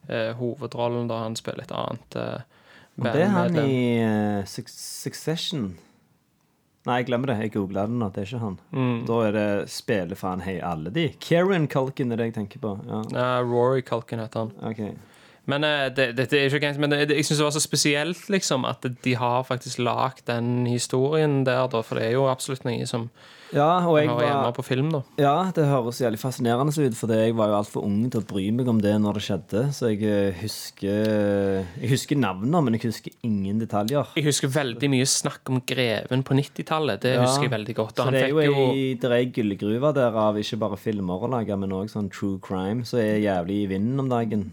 eh, 0.08 0.32
hovedrollen 0.32 1.08
da 1.08 1.18
han 1.22 1.36
spiller 1.36 1.62
et 1.62 1.72
annet 1.72 2.16
eh, 2.16 2.40
Og 3.00 3.07
det 3.14 3.23
er 3.25 3.30
han 3.33 3.57
i 3.62 3.76
uh, 4.04 4.42
Succession. 4.49 5.71
Nei, 6.88 6.97
jeg 7.02 7.11
glemmer 7.11 7.28
det. 7.28 7.37
Jeg 7.45 7.52
googla 7.59 7.85
det 7.88 7.97
nå. 8.00 8.09
Det 8.12 8.23
er 8.23 8.28
ikke 8.30 8.40
han. 8.40 8.59
Mm. 8.73 8.99
Da 9.09 9.16
er 9.26 9.35
det 9.37 9.47
spiller 9.73 10.16
faen 10.16 10.40
hei 10.45 10.57
alle 10.64 10.92
de. 10.95 11.11
Kieran 11.21 11.69
Culkin 11.69 12.12
er 12.12 12.21
det 12.21 12.30
jeg 12.30 12.37
tenker 12.40 12.62
på. 12.62 12.75
Ja, 12.88 13.00
Uh, 13.11 13.40
Rory 13.45 13.83
Culkin 13.85 14.23
heter 14.23 14.47
han. 14.47 14.52
ok. 14.71 14.83
Men 15.49 15.64
eh, 15.64 15.88
det, 15.94 16.12
det, 16.18 16.28
er 16.37 16.52
ikke 16.52 16.73
men 16.78 16.92
det, 16.92 17.02
det, 17.11 17.18
jeg 17.20 17.30
syns 17.30 17.40
det 17.40 17.49
var 17.49 17.56
så 17.56 17.64
spesielt 17.64 18.30
liksom, 18.32 18.66
at 18.68 18.85
de 19.04 19.16
har 19.16 19.44
faktisk 19.49 19.80
lagd 19.82 20.26
den 20.28 20.66
historien 20.68 21.44
der, 21.49 21.66
da, 21.70 21.85
for 21.87 21.99
det 21.99 22.11
er 22.11 22.18
jo 22.18 22.28
absolutt 22.30 22.66
noe 22.68 22.88
som 22.88 23.09
Ja, 23.50 23.80
og 23.82 23.97
jeg 23.99 24.06
hører 24.06 24.28
hjemme 24.28 24.52
på 24.54 24.62
film. 24.62 24.92
da 24.92 25.00
Ja, 25.18 25.35
det 25.56 25.64
høres 25.66 25.99
jævlig 26.02 26.20
fascinerende 26.23 26.70
ut, 26.70 26.99
for 26.99 27.11
jeg 27.16 27.35
var 27.38 27.50
jo 27.50 27.56
altfor 27.59 27.87
ung 27.88 28.04
til 28.12 28.23
å 28.23 28.28
bry 28.30 28.44
meg 28.54 28.68
om 28.70 28.78
det 28.85 28.92
når 29.00 29.18
det 29.18 29.25
skjedde. 29.26 29.64
Så 29.75 29.90
jeg 29.90 30.04
eh, 30.06 30.38
husker 30.42 31.66
Jeg 31.80 31.90
husker 31.90 32.20
navnene, 32.20 32.62
men 32.66 32.76
jeg 32.76 32.85
husker 32.90 33.16
ingen 33.26 33.59
detaljer. 33.62 34.12
Jeg 34.14 34.28
husker 34.28 34.52
veldig 34.54 34.92
mye 34.92 35.09
snakk 35.09 35.50
om 35.50 35.64
Greven 35.66 36.23
på 36.26 36.37
90-tallet. 36.38 37.02
Det 37.02 37.16
Ja, 37.16 37.25
husker 37.25 37.49
jeg 37.49 37.56
veldig 37.56 37.78
godt. 37.80 37.97
Så 37.97 38.06
han 38.06 38.14
det 38.14 38.26
er 38.28 38.35
jo 38.35 38.44
ei 38.44 39.25
jo 39.25 39.32
gullgruve 39.40 39.90
det 39.97 40.04
er 40.04 40.11
der 40.14 40.23
av 40.28 40.38
ikke 40.38 40.61
bare 40.61 40.78
filmer 40.78 41.25
å 41.25 41.30
lage, 41.30 41.56
men 41.59 41.75
òg 41.75 41.90
sånn 41.90 42.11
true 42.12 42.38
crime, 42.42 42.85
så 42.87 43.00
er 43.02 43.23
jævlig 43.25 43.64
i 43.64 43.70
vinden 43.75 44.04
om 44.04 44.11
dagen. 44.11 44.50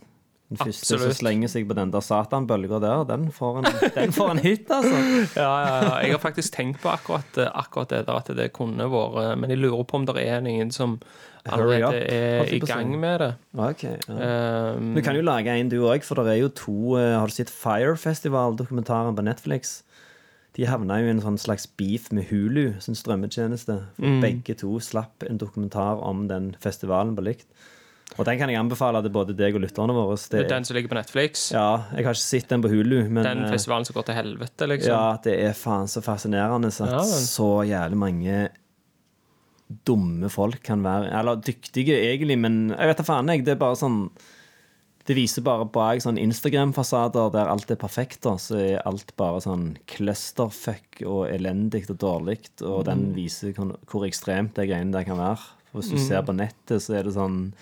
Den 0.48 0.60
første 0.62 0.96
som 1.02 1.12
slenger 1.12 1.50
seg 1.52 1.66
på 1.68 1.76
den 1.76 1.90
der 1.92 2.04
satanbølga 2.06 2.78
der, 2.80 3.02
den 3.10 3.26
får 3.36 3.58
en, 3.60 3.66
den 3.98 4.14
får 4.16 4.30
en 4.32 4.40
hit, 4.40 4.70
altså. 4.72 4.94
ja, 5.36 5.44
ja, 5.44 5.74
ja. 5.84 5.96
Jeg 6.06 6.14
har 6.14 6.22
faktisk 6.24 6.54
tenkt 6.56 6.80
på 6.84 6.92
akkurat, 6.94 7.40
eh, 7.44 7.50
akkurat 7.52 7.92
det 7.92 8.06
der, 8.08 8.22
at 8.22 8.32
det 8.38 8.54
kunne 8.56 8.88
vært 8.92 9.42
Men 9.42 9.52
jeg 9.52 9.60
lurer 9.60 9.84
på 9.84 10.00
om 10.00 10.06
det 10.08 10.16
er 10.24 10.40
noen 10.46 10.72
som 10.72 10.96
allerede 11.48 12.00
er 12.00 12.54
i 12.56 12.60
gang 12.64 12.96
med 13.00 13.20
det. 13.24 13.30
Ok, 13.60 13.84
ja. 13.84 14.72
Um, 14.78 14.94
Du 14.96 15.02
kan 15.04 15.16
jo 15.20 15.26
lage 15.28 15.52
en, 15.52 15.70
du 15.72 15.82
òg, 15.84 16.04
for 16.08 16.24
det 16.24 16.38
er 16.38 16.42
jo 16.46 16.50
to 16.56 16.96
eh, 17.00 17.16
Har 17.20 17.28
du 17.28 17.36
sett 17.36 17.52
Firefestival-dokumentaren 17.52 19.16
på 19.20 19.28
Netflix? 19.28 19.82
De 20.58 20.66
havna 20.66 21.02
jo 21.02 21.10
i 21.10 21.14
en 21.14 21.22
sånn 21.22 21.38
slags 21.38 21.68
beef 21.78 22.08
med 22.16 22.32
Hulu, 22.32 22.80
sin 22.82 22.96
strømmetjeneste. 22.98 23.82
For 24.00 24.22
Begge 24.24 24.56
to 24.58 24.80
slapp 24.82 25.28
en 25.28 25.38
dokumentar 25.38 26.00
om 26.02 26.26
den 26.32 26.56
festivalen 26.64 27.14
på 27.20 27.28
likt. 27.28 27.46
Og 28.16 28.24
den 28.26 28.38
kan 28.40 28.50
jeg 28.50 28.58
anbefale 28.58 29.02
til 29.04 29.12
både 29.14 29.34
deg 29.38 29.54
og 29.60 29.62
lytterne 29.62 29.94
våre. 29.94 30.16
Det, 30.32 30.46
den 30.50 30.64
som 30.66 30.74
ligger 30.78 30.90
på 30.90 30.96
Netflix. 30.98 31.52
ja, 31.52 31.84
jeg 31.92 32.06
har 32.08 32.16
ikke 32.16 32.24
sett 32.24 32.48
den 32.50 32.64
på 32.64 32.72
Hulu, 32.72 33.10
men 33.10 33.24
Den 33.28 33.44
eh, 33.46 33.52
festivalen 33.52 33.86
som 33.86 33.94
går 34.00 34.08
til 34.08 34.16
helvete, 34.16 34.68
liksom. 34.72 34.94
ja, 34.96 35.18
det 35.28 35.36
er 35.44 35.54
faen 35.54 35.92
så 35.92 36.02
fascinerende 36.02 36.72
at 36.72 36.80
Ja, 36.80 37.04
så 37.04 37.50
jævlig 37.68 38.00
mange 38.00 38.48
dumme 39.88 40.30
folk 40.32 40.62
kan 40.64 40.82
være 40.86 41.12
Eller 41.20 41.42
dyktige, 41.44 41.98
egentlig, 42.00 42.38
men 42.40 42.70
jeg 42.72 42.88
vet 42.88 43.02
da 43.02 43.06
faen, 43.08 43.28
jeg. 43.34 43.44
Det 43.46 43.52
er 43.58 43.60
bare 43.62 43.76
sånn 43.80 44.00
Det 45.08 45.16
viser 45.16 45.44
bare 45.44 45.66
bak 45.72 46.02
sånn 46.04 46.18
Instagram-fasader 46.20 47.30
der 47.36 47.48
alt 47.52 47.70
er 47.72 47.78
perfekt, 47.80 48.22
da, 48.26 48.34
så 48.40 48.58
er 48.60 48.82
alt 48.88 49.14
bare 49.20 49.40
sånn 49.44 49.78
clusterfuck 49.88 51.02
og 51.08 51.30
elendig 51.32 51.86
og 51.94 52.00
dårlig, 52.02 52.42
og 52.62 52.86
den 52.90 53.06
Mm. 53.12 53.14
viser 53.16 53.54
hvor 53.56 54.04
ekstremt 54.08 54.54
det 54.56 54.68
greiene 54.68 54.92
der 54.92 55.06
kan 55.08 55.16
være. 55.18 55.40
For 55.72 55.80
hvis 55.80 55.92
du 55.92 55.98
ser 55.98 56.24
på 56.28 56.36
nettet, 56.36 56.82
så 56.84 56.98
er 57.00 57.04
det 57.08 57.14
sånn 57.16 57.54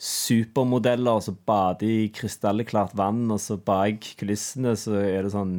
supermodeller 0.00 1.22
som 1.24 1.38
bader 1.46 1.86
i 1.86 2.10
krystallklart 2.14 2.96
vann, 2.98 3.26
og 3.32 3.40
så 3.42 3.56
bak 3.60 4.14
kulissene 4.20 4.74
så 4.78 4.98
er 5.00 5.24
det 5.24 5.34
sånn 5.34 5.56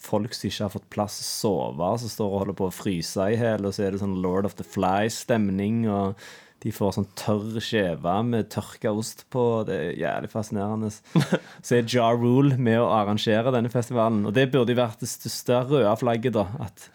folk 0.00 0.32
som 0.36 0.48
ikke 0.48 0.64
har 0.64 0.72
fått 0.72 0.92
plass 0.92 1.18
å 1.20 1.26
sove, 1.26 1.88
som 2.00 2.12
står 2.12 2.30
og 2.30 2.44
holder 2.44 2.58
på 2.60 2.68
å 2.68 2.74
fryse 2.74 3.26
i 3.32 3.36
hjel, 3.36 3.66
og 3.66 3.74
så 3.76 3.86
er 3.86 3.94
det 3.94 4.02
sånn 4.02 4.20
Lord 4.24 4.48
of 4.48 4.56
the 4.60 4.66
Flies-stemning, 4.66 5.82
og 5.92 6.16
de 6.60 6.72
får 6.76 6.96
sånn 6.96 7.08
tørr 7.16 7.60
skjeve 7.64 8.14
med 8.26 8.50
tørka 8.52 8.92
ost 8.92 9.24
på. 9.32 9.44
Det 9.68 9.76
er 9.76 10.00
jævlig 10.02 10.28
fascinerende. 10.32 10.90
Så 11.64 11.78
er 11.78 11.86
Ja 11.88 12.10
Rule 12.12 12.58
med 12.60 12.82
å 12.82 12.90
arrangere 12.92 13.52
denne 13.54 13.72
festivalen, 13.72 14.26
og 14.28 14.34
det 14.36 14.50
burde 14.52 14.76
vært 14.76 15.00
det 15.00 15.08
største 15.08 15.62
røde 15.70 15.94
flagget, 16.02 16.36
da. 16.36 16.44
At 16.66 16.90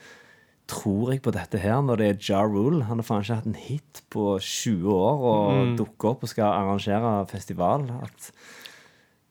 Tror 0.72 1.12
jeg 1.14 1.22
på 1.22 1.34
dette 1.36 1.60
her 1.62 1.82
når 1.86 2.00
det 2.02 2.06
er 2.10 2.22
Ja 2.26 2.42
Rule? 2.48 2.86
Han 2.90 3.02
har 3.02 3.06
faen 3.06 3.26
ikke 3.26 3.38
hatt 3.38 3.50
en 3.50 3.58
hit 3.60 4.02
på 4.14 4.36
20 4.42 4.88
år 4.90 5.26
og 5.32 5.74
dukker 5.78 6.16
opp 6.16 6.24
og 6.26 6.32
skal 6.32 6.56
arrangere 6.56 7.12
festival. 7.30 7.86
At 8.02 8.32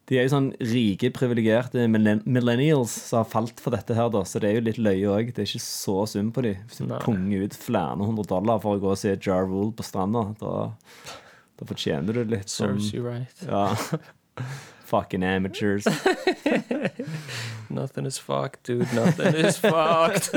de 0.07 0.19
er 0.21 0.26
jo 0.26 0.35
sånn 0.35 0.50
rike, 0.61 1.09
privilegerte 1.17 1.87
millennials 1.88 2.93
som 3.09 3.23
har 3.23 3.31
falt 3.33 3.62
for 3.64 3.75
dette 3.75 3.97
her, 3.97 4.11
da. 4.12 4.21
Så 4.29 4.43
det 4.43 4.50
er 4.50 4.59
jo 4.59 4.67
litt 4.67 4.79
løye 4.79 5.11
òg. 5.11 5.33
Det 5.33 5.43
er 5.43 5.49
ikke 5.49 5.64
så 5.64 5.97
synd 6.12 6.35
på 6.37 6.45
dem. 6.45 6.61
Hvis 6.69 6.83
du 6.85 6.93
punger 7.03 7.47
ut 7.49 7.57
flere 7.57 8.05
hundre 8.05 8.26
dollar 8.29 8.61
for 8.62 8.76
å 8.76 8.83
gå 8.85 8.93
og 8.93 9.00
se 9.00 9.17
Ja 9.17 9.41
Rule 9.43 9.73
på 9.75 9.87
stranda, 9.87 10.26
da, 10.38 10.69
da 11.59 11.69
fortjener 11.73 12.21
du 12.21 12.37
litt 12.37 12.53
sånn 12.53 12.76
Serves 12.76 12.93
you 12.95 13.03
right. 13.09 13.47
Ja. 13.49 13.67
Fucking 14.85 15.23
amateurs. 15.23 15.87
Nothing 17.71 18.07
is 18.07 18.19
fucked, 18.19 18.64
dude. 18.64 18.93
Nothing 18.93 19.35
is 19.35 19.57
fucked. 19.57 20.31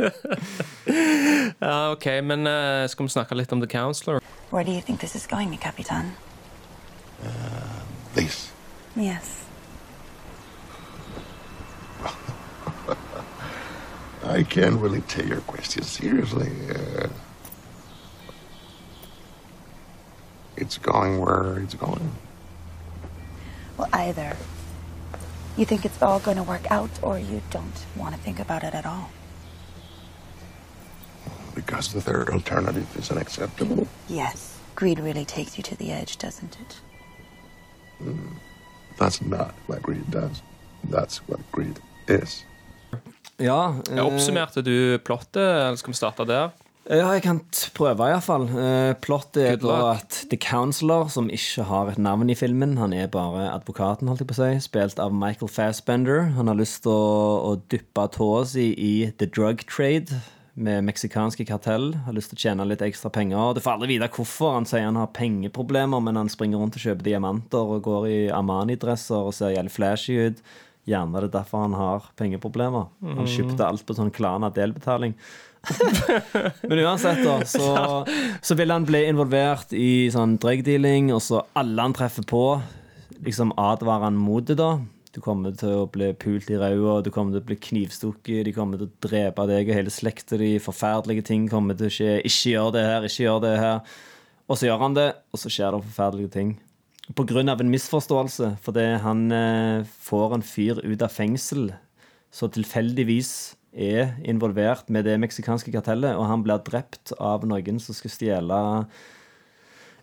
ja, 1.60 1.92
OK, 1.92 2.22
men 2.22 2.48
eh, 2.48 2.88
skal 2.88 3.06
vi 3.06 3.10
snakke 3.10 3.36
litt 3.36 3.52
om 3.52 3.60
The 3.60 3.68
Counselor? 3.68 4.22
Where 4.50 4.64
do 4.64 4.72
you 4.72 4.82
think 4.82 5.02
this 5.02 5.16
is 5.16 5.28
going, 5.28 5.50
mi 5.50 5.58
capitan? 5.58 6.16
This. 8.14 8.52
Yes. 8.96 9.44
I 14.24 14.44
can't 14.44 14.80
really 14.82 15.02
take 15.02 15.28
your 15.28 15.42
question 15.42 15.84
seriously. 15.84 16.50
Uh, 16.70 17.10
it's 20.56 20.78
going 20.78 21.20
where 21.20 21.60
it's 21.60 21.76
going. 21.76 22.12
Well, 23.78 23.90
either 23.94 24.36
you 25.58 25.66
think 25.66 25.86
it's 25.86 26.02
all 26.02 26.20
going 26.20 26.38
to 26.38 26.44
work 26.44 26.70
out, 26.72 26.90
or 27.02 27.18
you 27.20 27.42
don't 27.50 27.86
want 27.96 28.16
to 28.16 28.22
think 28.22 28.40
about 28.40 28.64
it 28.64 28.74
at 28.74 28.86
all. 28.86 29.10
Because 31.56 31.92
the 31.94 32.02
third 32.02 32.30
alternative 32.30 32.88
is 32.98 33.12
unacceptable. 33.12 33.88
Yes. 34.08 34.60
Greed 34.76 35.00
really 35.00 35.26
takes 35.26 35.58
you 35.58 35.64
to 35.64 35.76
the 35.76 35.92
edge, 35.92 36.18
doesn't 36.18 36.58
it? 36.62 36.80
Hmm. 37.98 38.36
That's 39.00 39.22
not 39.22 39.54
what 39.68 39.82
greed 39.82 40.10
does. 40.12 40.42
That's 40.92 41.18
what 41.28 41.40
greed 41.52 41.80
is. 42.08 42.44
Ja, 43.38 43.76
Ja, 43.90 43.96
eh, 43.96 44.06
Oppsummerte 44.06 44.62
du 44.62 44.98
plottet, 45.00 45.36
eller 45.38 45.76
skal 45.76 45.92
vi 45.92 45.96
starte 45.98 46.26
der? 46.26 46.50
Ja, 46.88 47.10
jeg 47.18 47.24
kan 47.26 47.42
prøve 47.76 48.06
iallfall. 48.08 48.46
Uh, 48.48 48.94
plottet 49.04 49.44
er 49.44 49.58
da 49.60 49.78
at 49.98 50.22
The 50.32 50.38
Counselor, 50.40 51.10
som 51.12 51.28
ikke 51.28 51.66
har 51.68 51.90
et 51.92 51.98
navn 52.00 52.30
i 52.32 52.36
filmen, 52.40 52.78
han 52.80 52.94
er 52.96 53.10
bare 53.12 53.50
advokaten, 53.52 54.08
holdt 54.08 54.24
jeg 54.24 54.30
på 54.30 54.38
å 54.38 54.40
si, 54.40 54.62
spilt 54.64 55.02
av 55.04 55.12
Michael 55.12 55.52
Fassbender. 55.52 56.30
Han 56.38 56.48
har 56.48 56.56
lyst 56.56 56.86
til 56.86 56.94
å, 56.96 57.42
å 57.50 57.52
dyppe 57.74 58.06
tåa 58.16 58.46
si 58.48 58.70
i 58.72 58.94
the 59.20 59.28
drug 59.28 59.66
trade 59.68 60.16
med 60.56 60.86
meksikanske 60.88 61.44
kartell. 61.46 61.90
Har 62.06 62.16
lyst 62.16 62.32
til 62.32 62.40
å 62.40 62.44
tjene 62.46 62.70
litt 62.70 62.82
ekstra 62.86 63.12
penger. 63.14 63.52
Du 63.54 63.60
får 63.66 63.76
aldri 63.76 63.92
vite 63.98 64.08
hvorfor. 64.16 64.56
Han 64.56 64.66
sier 64.70 64.88
han 64.88 64.96
har 64.98 65.12
pengeproblemer, 65.14 66.00
men 66.08 66.16
han 66.18 66.32
springer 66.32 66.64
rundt 66.64 66.80
og 66.80 66.86
kjøper 66.88 67.10
diamanter 67.12 67.76
og 67.76 67.84
går 67.86 68.08
i 68.14 68.18
Armani-dresser 68.34 69.28
og 69.28 69.36
ser 69.38 69.54
jævlig 69.58 69.76
flashy 69.76 70.16
ut. 70.32 70.40
Gjerne 70.88 71.20
det 71.20 71.28
er 71.34 71.36
derfor 71.42 71.66
han 71.68 71.76
har 71.76 72.08
pengeproblemer. 72.16 72.88
Han 73.04 73.26
Mm. 73.28 73.34
kjøpte 73.36 73.68
alt 73.68 73.84
på 73.86 73.94
sånn 74.00 74.14
Klan 74.16 74.48
av 74.48 74.56
delbetaling. 74.56 75.14
Men 76.68 76.82
uansett, 76.84 77.24
da, 77.26 77.38
så, 77.46 77.72
så 78.48 78.58
vil 78.60 78.74
han 78.74 78.86
bli 78.88 79.04
involvert 79.10 79.74
i 79.76 80.10
sånn 80.14 80.38
drugdealing, 80.42 81.12
og 81.16 81.24
så 81.24 81.44
alle 81.58 81.88
han 81.88 81.96
treffer 81.98 82.26
på, 82.28 82.44
liksom 83.26 83.56
advarer 83.60 84.08
han 84.08 84.20
mot 84.20 84.48
det, 84.48 84.60
da. 84.60 84.78
Du 85.16 85.22
kommer 85.24 85.56
til 85.58 85.74
å 85.74 85.88
bli 85.90 86.12
pult 86.20 86.52
i 86.54 86.60
ræva, 86.62 87.00
du 87.02 87.10
kommer 87.14 87.34
til 87.34 87.42
å 87.42 87.48
bli 87.48 87.58
knivstukket, 87.58 88.44
de 88.46 88.54
kommer 88.54 88.78
til 88.78 88.90
å 88.90 89.08
drepe 89.08 89.48
deg 89.50 89.72
og 89.72 89.80
hele 89.80 89.94
slekta 89.94 90.38
di, 90.38 90.52
forferdelige 90.62 91.26
ting 91.32 91.48
kommer 91.50 91.78
til 91.78 91.90
å 91.90 91.96
skje. 91.96 92.12
Ikke 92.28 92.54
gjør 92.54 92.76
det 92.76 92.84
her, 92.86 93.08
ikke 93.08 93.26
gjør 93.26 93.42
det 93.48 93.56
her. 93.58 93.98
Og 94.48 94.60
så 94.60 94.70
gjør 94.70 94.84
han 94.86 94.98
det, 95.00 95.08
og 95.34 95.42
så 95.42 95.52
skjer 95.52 95.74
det 95.74 95.82
forferdelige 95.88 96.34
ting. 96.36 96.54
På 97.18 97.26
grunn 97.26 97.50
av 97.50 97.64
en 97.64 97.72
misforståelse, 97.72 98.52
fordi 98.62 98.86
han 99.02 99.26
eh, 99.34 99.90
får 100.06 100.38
en 100.38 100.46
fyr 100.46 100.84
ut 100.84 101.02
av 101.02 101.10
fengsel 101.16 101.72
så 102.34 102.50
tilfeldigvis 102.52 103.32
er 103.78 104.16
involvert 104.28 104.90
med 104.94 105.06
det 105.08 105.20
meksikanske 105.22 105.72
kartellet, 105.74 106.18
og 106.18 106.28
han 106.30 106.44
blir 106.46 106.64
drept 106.66 107.14
av 107.20 107.46
noen 107.48 107.80
som 107.84 107.98
skal 107.98 108.14
stjele 108.14 108.64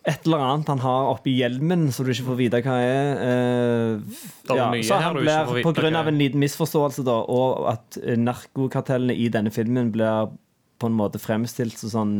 et 0.05 0.27
eller 0.27 0.43
annet 0.45 0.69
han 0.69 0.81
har 0.83 1.07
oppi 1.15 1.33
hjelmen, 1.39 1.87
så 1.89 2.03
du 2.05 2.11
ikke 2.13 2.27
får 2.27 2.37
vite 2.37 2.61
hva 2.61 2.75
er. 2.77 3.21
Eh, 3.25 4.17
er 4.53 4.59
ja, 4.59 4.67
så 4.85 4.99
han 5.01 5.17
blir, 5.17 5.97
av 5.97 6.09
en 6.11 6.19
liten 6.19 6.41
misforståelse, 6.43 7.05
da, 7.07 7.15
og 7.25 7.65
at 7.71 7.97
eh, 8.03 8.19
narkokartellene 8.21 9.15
i 9.17 9.31
denne 9.33 9.53
filmen 9.53 9.89
blir 9.95 10.29
på 10.77 10.91
en 10.91 10.97
måte 10.97 11.21
fremstilt 11.21 11.79
som 11.81 11.89
sånn 11.95 12.17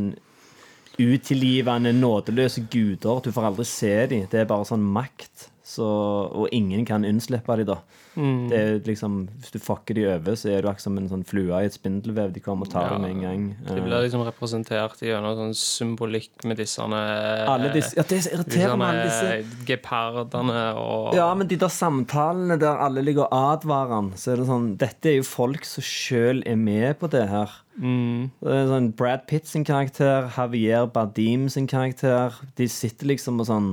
utilgivende, 0.97 1.91
nådeløse 1.93 2.65
guder. 2.71 3.21
Du 3.21 3.29
får 3.35 3.51
aldri 3.51 3.67
se 3.69 3.93
dem. 4.09 4.25
Det 4.31 4.41
er 4.41 4.50
bare 4.50 4.65
sånn 4.65 4.85
makt. 4.95 5.50
Så, 5.65 5.86
og 6.29 6.51
ingen 6.53 6.86
kan 6.86 7.05
unnslippe 7.07 7.55
dem, 7.57 7.65
da. 7.72 7.79
Mm. 8.15 8.43
Det 8.51 8.57
er 8.60 8.75
liksom, 8.86 9.15
hvis 9.41 9.51
du 9.51 9.57
fucker 9.60 9.98
de 9.98 10.05
over, 10.13 10.38
så 10.38 10.51
er 10.53 10.62
du 10.62 10.69
akkurat 10.69 10.86
som 10.86 11.00
en 11.01 11.10
sånn 11.10 11.24
flue 11.27 11.57
i 11.57 11.67
et 11.67 11.74
spindelvev. 11.75 12.29
De 12.36 12.43
kommer 12.43 12.69
og 12.69 12.72
tar 12.72 12.86
Ja, 12.86 12.93
dem 12.93 13.03
med 13.03 13.15
en 13.15 13.24
gang. 13.25 13.48
De 13.65 13.81
blir 13.81 14.05
liksom 14.05 14.24
representert 14.27 15.01
gjennom 15.03 15.34
sånn 15.39 15.55
symbolikk 15.57 16.45
med 16.45 16.62
disse 16.62 16.86
Alle 16.86 17.72
disse, 17.74 17.95
ja, 17.98 18.05
det 18.05 18.19
er 18.19 18.24
så 18.27 18.36
irriterende 18.38 18.77
med 18.79 18.88
alle 18.91 19.07
disse 19.10 19.25
disse 19.25 19.65
gepardene 19.67 20.62
og 20.79 21.17
Ja, 21.17 21.27
men 21.38 21.50
de 21.50 21.57
der 21.60 21.74
samtalene 21.74 22.60
der 22.62 22.86
alle 22.86 23.03
ligger 23.05 23.25
og 23.25 23.36
advarer 23.55 23.95
han, 23.95 24.13
så 24.19 24.34
er 24.34 24.41
det 24.41 24.48
sånn 24.50 24.69
Dette 24.81 25.12
er 25.12 25.17
jo 25.19 25.27
folk 25.27 25.65
som 25.67 25.86
sjøl 25.86 26.43
er 26.45 26.60
med 26.60 27.00
på 27.01 27.10
det 27.12 27.25
her. 27.31 27.51
Mm. 27.75 28.29
Det 28.39 28.53
er 28.53 28.69
sånn 28.69 28.91
Brad 28.95 29.25
Pitt 29.29 29.50
sin 29.50 29.65
karakter, 29.67 30.29
Javier 30.38 30.88
Bardim 30.93 31.50
sin 31.51 31.67
karakter. 31.67 32.38
De 32.55 32.69
sitter 32.72 33.10
liksom 33.12 33.41
og 33.43 33.50
sånn 33.50 33.69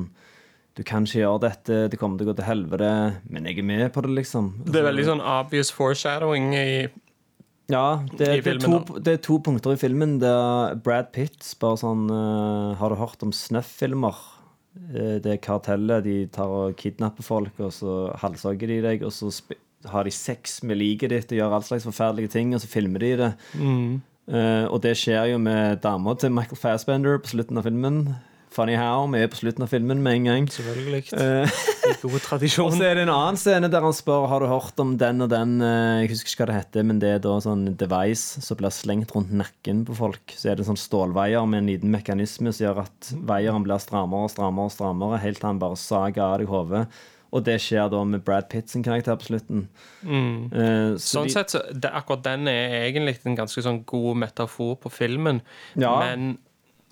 Du 0.73 0.81
kan 0.89 1.05
ikke 1.05 1.21
gjøre 1.21 1.41
dette, 1.43 1.79
det 1.93 1.99
kommer 2.01 2.17
til 2.17 2.27
å 2.27 2.33
gå 2.33 2.39
til 2.39 2.49
helvete, 2.49 2.91
men 3.29 3.49
jeg 3.49 3.61
er 3.61 3.67
med 3.69 3.87
på 3.93 4.05
det, 4.07 4.13
liksom. 4.23 4.53
Det 4.65 4.81
er 4.81 4.87
veldig 4.89 5.09
sånn 5.11 5.25
obvious 5.35 5.73
foreshadowing 5.75 6.53
i 6.57 6.69
Ja, 7.73 8.01
det, 8.17 8.29
det, 8.45 8.55
er 8.55 8.61
to, 8.63 8.79
det 8.97 9.19
er 9.19 9.21
to 9.25 9.37
punkter 9.45 9.77
i 9.77 9.81
filmen 9.81 10.17
der 10.23 10.79
Brad 10.85 11.11
Pitt 11.13 11.45
spør 11.45 11.77
sånn 11.81 12.09
uh, 12.11 12.73
Har 12.81 12.93
du 12.93 12.99
hørt 13.01 13.25
om 13.25 13.35
snuff-filmer? 13.37 14.17
Uh, 14.73 15.21
det 15.21 15.37
er 15.37 15.43
kartellet. 15.45 16.07
De 16.09 16.17
tar 16.33 16.49
og 16.49 16.79
kidnapper 16.81 17.27
folk, 17.27 17.61
og 17.61 17.75
så 17.77 17.99
halshogger 18.25 18.73
de 18.73 18.81
deg, 18.89 19.05
og 19.05 19.13
så 19.13 19.29
har 19.93 20.09
de 20.09 20.15
sex 20.15 20.63
med 20.65 20.81
liket 20.81 21.13
ditt 21.13 21.33
og 21.35 21.41
gjør 21.43 21.59
all 21.59 21.69
slags 21.69 21.85
forferdelige 21.89 22.33
ting, 22.33 22.57
og 22.57 22.65
så 22.65 22.73
filmer 22.73 23.05
de 23.05 23.15
det. 23.21 23.33
Mm. 23.61 24.01
Uh, 24.25 24.67
og 24.73 24.81
det 24.85 24.97
skjer 24.97 25.35
jo 25.35 25.41
med 25.43 25.83
dama 25.85 26.17
til 26.17 26.33
Michael 26.33 26.65
Fassbender 26.65 27.21
på 27.21 27.37
slutten 27.37 27.61
av 27.61 27.69
filmen. 27.69 28.07
Funny 28.53 28.75
How, 28.77 29.07
vi 29.09 29.23
er 29.25 29.31
på 29.33 29.39
slutten 29.41 29.65
av 29.65 29.71
filmen 29.73 30.03
med 30.05 30.19
en 30.19 30.27
gang. 30.29 30.49
Selvfølgelig. 30.53 31.07
I 31.13 31.95
god 32.03 32.17
og 32.67 32.75
så 32.77 32.85
er 32.85 32.99
det 32.99 33.05
en 33.07 33.13
annen 33.13 33.39
scene 33.41 33.71
der 33.73 33.85
han 33.85 33.95
spør 33.97 34.27
Har 34.31 34.45
du 34.45 34.49
hørt 34.51 34.79
om 34.83 34.93
den 35.01 35.25
og 35.25 35.31
den 35.33 35.55
eh, 35.65 36.03
Jeg 36.05 36.13
husker 36.13 36.33
ikke 36.35 36.43
hva 36.45 36.49
det 36.53 36.59
heter, 36.61 36.87
men 36.91 37.01
det 37.03 37.15
er 37.17 37.23
da 37.25 37.33
sånn 37.43 37.65
device 37.81 38.43
som 38.45 38.61
blir 38.61 38.75
slengt 38.75 39.15
rundt 39.17 39.33
nakken 39.33 39.83
på 39.89 39.97
folk. 39.99 40.37
Så 40.37 40.51
er 40.53 40.59
det 40.59 40.67
en 40.67 40.73
sånn 40.75 40.83
stålveier 40.85 41.49
med 41.49 41.65
en 41.65 41.73
liten 41.73 41.95
mekanisme 41.95 42.53
som 42.53 42.67
gjør 42.69 42.85
at 42.85 43.11
veieren 43.33 43.65
blir 43.67 43.81
strammere 43.83 44.29
og 44.29 44.35
strammere, 44.35 44.69
og 44.69 44.77
strammere 44.77 45.23
helt 45.25 45.41
til 45.41 45.49
han 45.51 45.63
bare 45.63 45.81
sager 45.81 46.23
av 46.27 46.39
deg 46.43 46.53
hodet. 46.53 46.85
Og 47.33 47.41
det 47.47 47.57
skjer 47.65 47.89
da 47.89 48.03
med 48.05 48.21
Brad 48.27 48.51
Pitt 48.53 48.69
sin 48.69 48.85
karakter 48.85 49.17
på 49.17 49.31
slutten. 49.31 49.65
Eh, 50.05 50.95
så 51.01 51.17
Sånn 51.17 51.31
de- 51.31 51.33
sett, 51.33 51.55
så 51.55 51.63
det, 51.73 51.89
akkurat 51.89 52.27
den 52.27 52.49
er 52.53 52.83
egentlig 52.85 53.17
en 53.25 53.39
ganske 53.39 53.65
sånn 53.65 53.85
god 53.89 54.21
metafor 54.27 54.77
på 54.83 54.93
filmen. 54.93 55.41
Ja, 55.75 55.95
men 56.05 56.35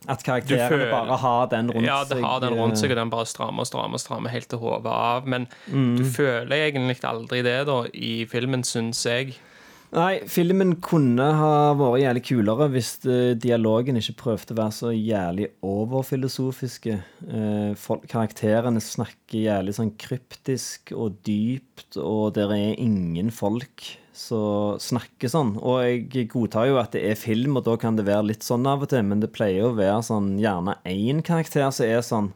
At 0.09 0.23
karakterene 0.25 0.69
føler- 0.71 0.91
bare 0.91 1.17
har 1.19 1.47
den 1.47 1.71
rundt 1.71 1.85
ja, 1.87 2.05
det 2.05 2.23
har 2.25 2.41
den 2.41 2.55
rundt 2.55 2.79
seg, 2.79 2.91
eh, 2.91 2.97
og 2.97 2.97
den 2.97 3.11
bare 3.11 3.27
strammer 3.27 3.61
og 3.61 3.67
strammer 3.67 3.99
strammer 4.01 4.31
helt 4.31 4.49
til 4.49 4.59
hodet 4.59 4.87
av. 4.87 5.27
Men 5.27 5.47
Mm. 5.69 5.97
du 5.99 6.05
føler 6.05 6.51
egentlig 6.73 7.01
aldri 7.05 7.43
det 7.43 7.67
da 7.67 7.83
i 7.93 8.25
filmen, 8.25 8.63
syns 8.65 9.05
jeg. 9.05 9.35
Nei, 9.91 10.21
filmen 10.31 10.77
kunne 10.79 11.25
ha 11.35 11.55
vært 11.75 12.05
jævlig 12.05 12.21
kulere 12.29 12.69
hvis 12.71 12.91
eh, 13.11 13.33
dialogen 13.35 13.97
ikke 13.99 14.21
prøvde 14.21 14.55
å 14.55 14.59
være 14.61 14.75
så 14.77 14.93
jævlig 14.95 15.49
overfilosofiske. 15.67 16.95
Eh, 17.27 17.73
folk, 17.75 18.05
karakterene 18.13 18.79
snakker 18.85 19.49
jævlig 19.49 19.75
sånn 19.75 19.91
kryptisk 19.99 20.93
og 20.95 21.19
dypt, 21.27 21.99
og 21.99 22.37
det 22.37 22.47
er 22.47 22.79
ingen 22.79 23.33
folk 23.35 23.89
som 24.15 24.79
snakker 24.79 25.33
sånn. 25.33 25.57
Og 25.59 25.83
jeg 25.83 26.29
godtar 26.37 26.71
jo 26.71 26.79
at 26.79 26.95
det 26.95 27.03
er 27.11 27.19
film, 27.19 27.59
og 27.59 27.67
da 27.67 27.75
kan 27.81 27.99
det 27.99 28.07
være 28.07 28.29
litt 28.31 28.47
sånn 28.47 28.69
av 28.71 28.87
og 28.87 28.93
til, 28.93 29.03
men 29.11 29.25
det 29.25 29.33
pleier 29.35 29.73
å 29.73 29.75
være 29.75 30.05
sånn 30.07 30.37
gjerne 30.39 30.79
én 30.87 31.25
karakter 31.27 31.67
som 31.75 31.89
er 31.89 32.07
sånn 32.07 32.31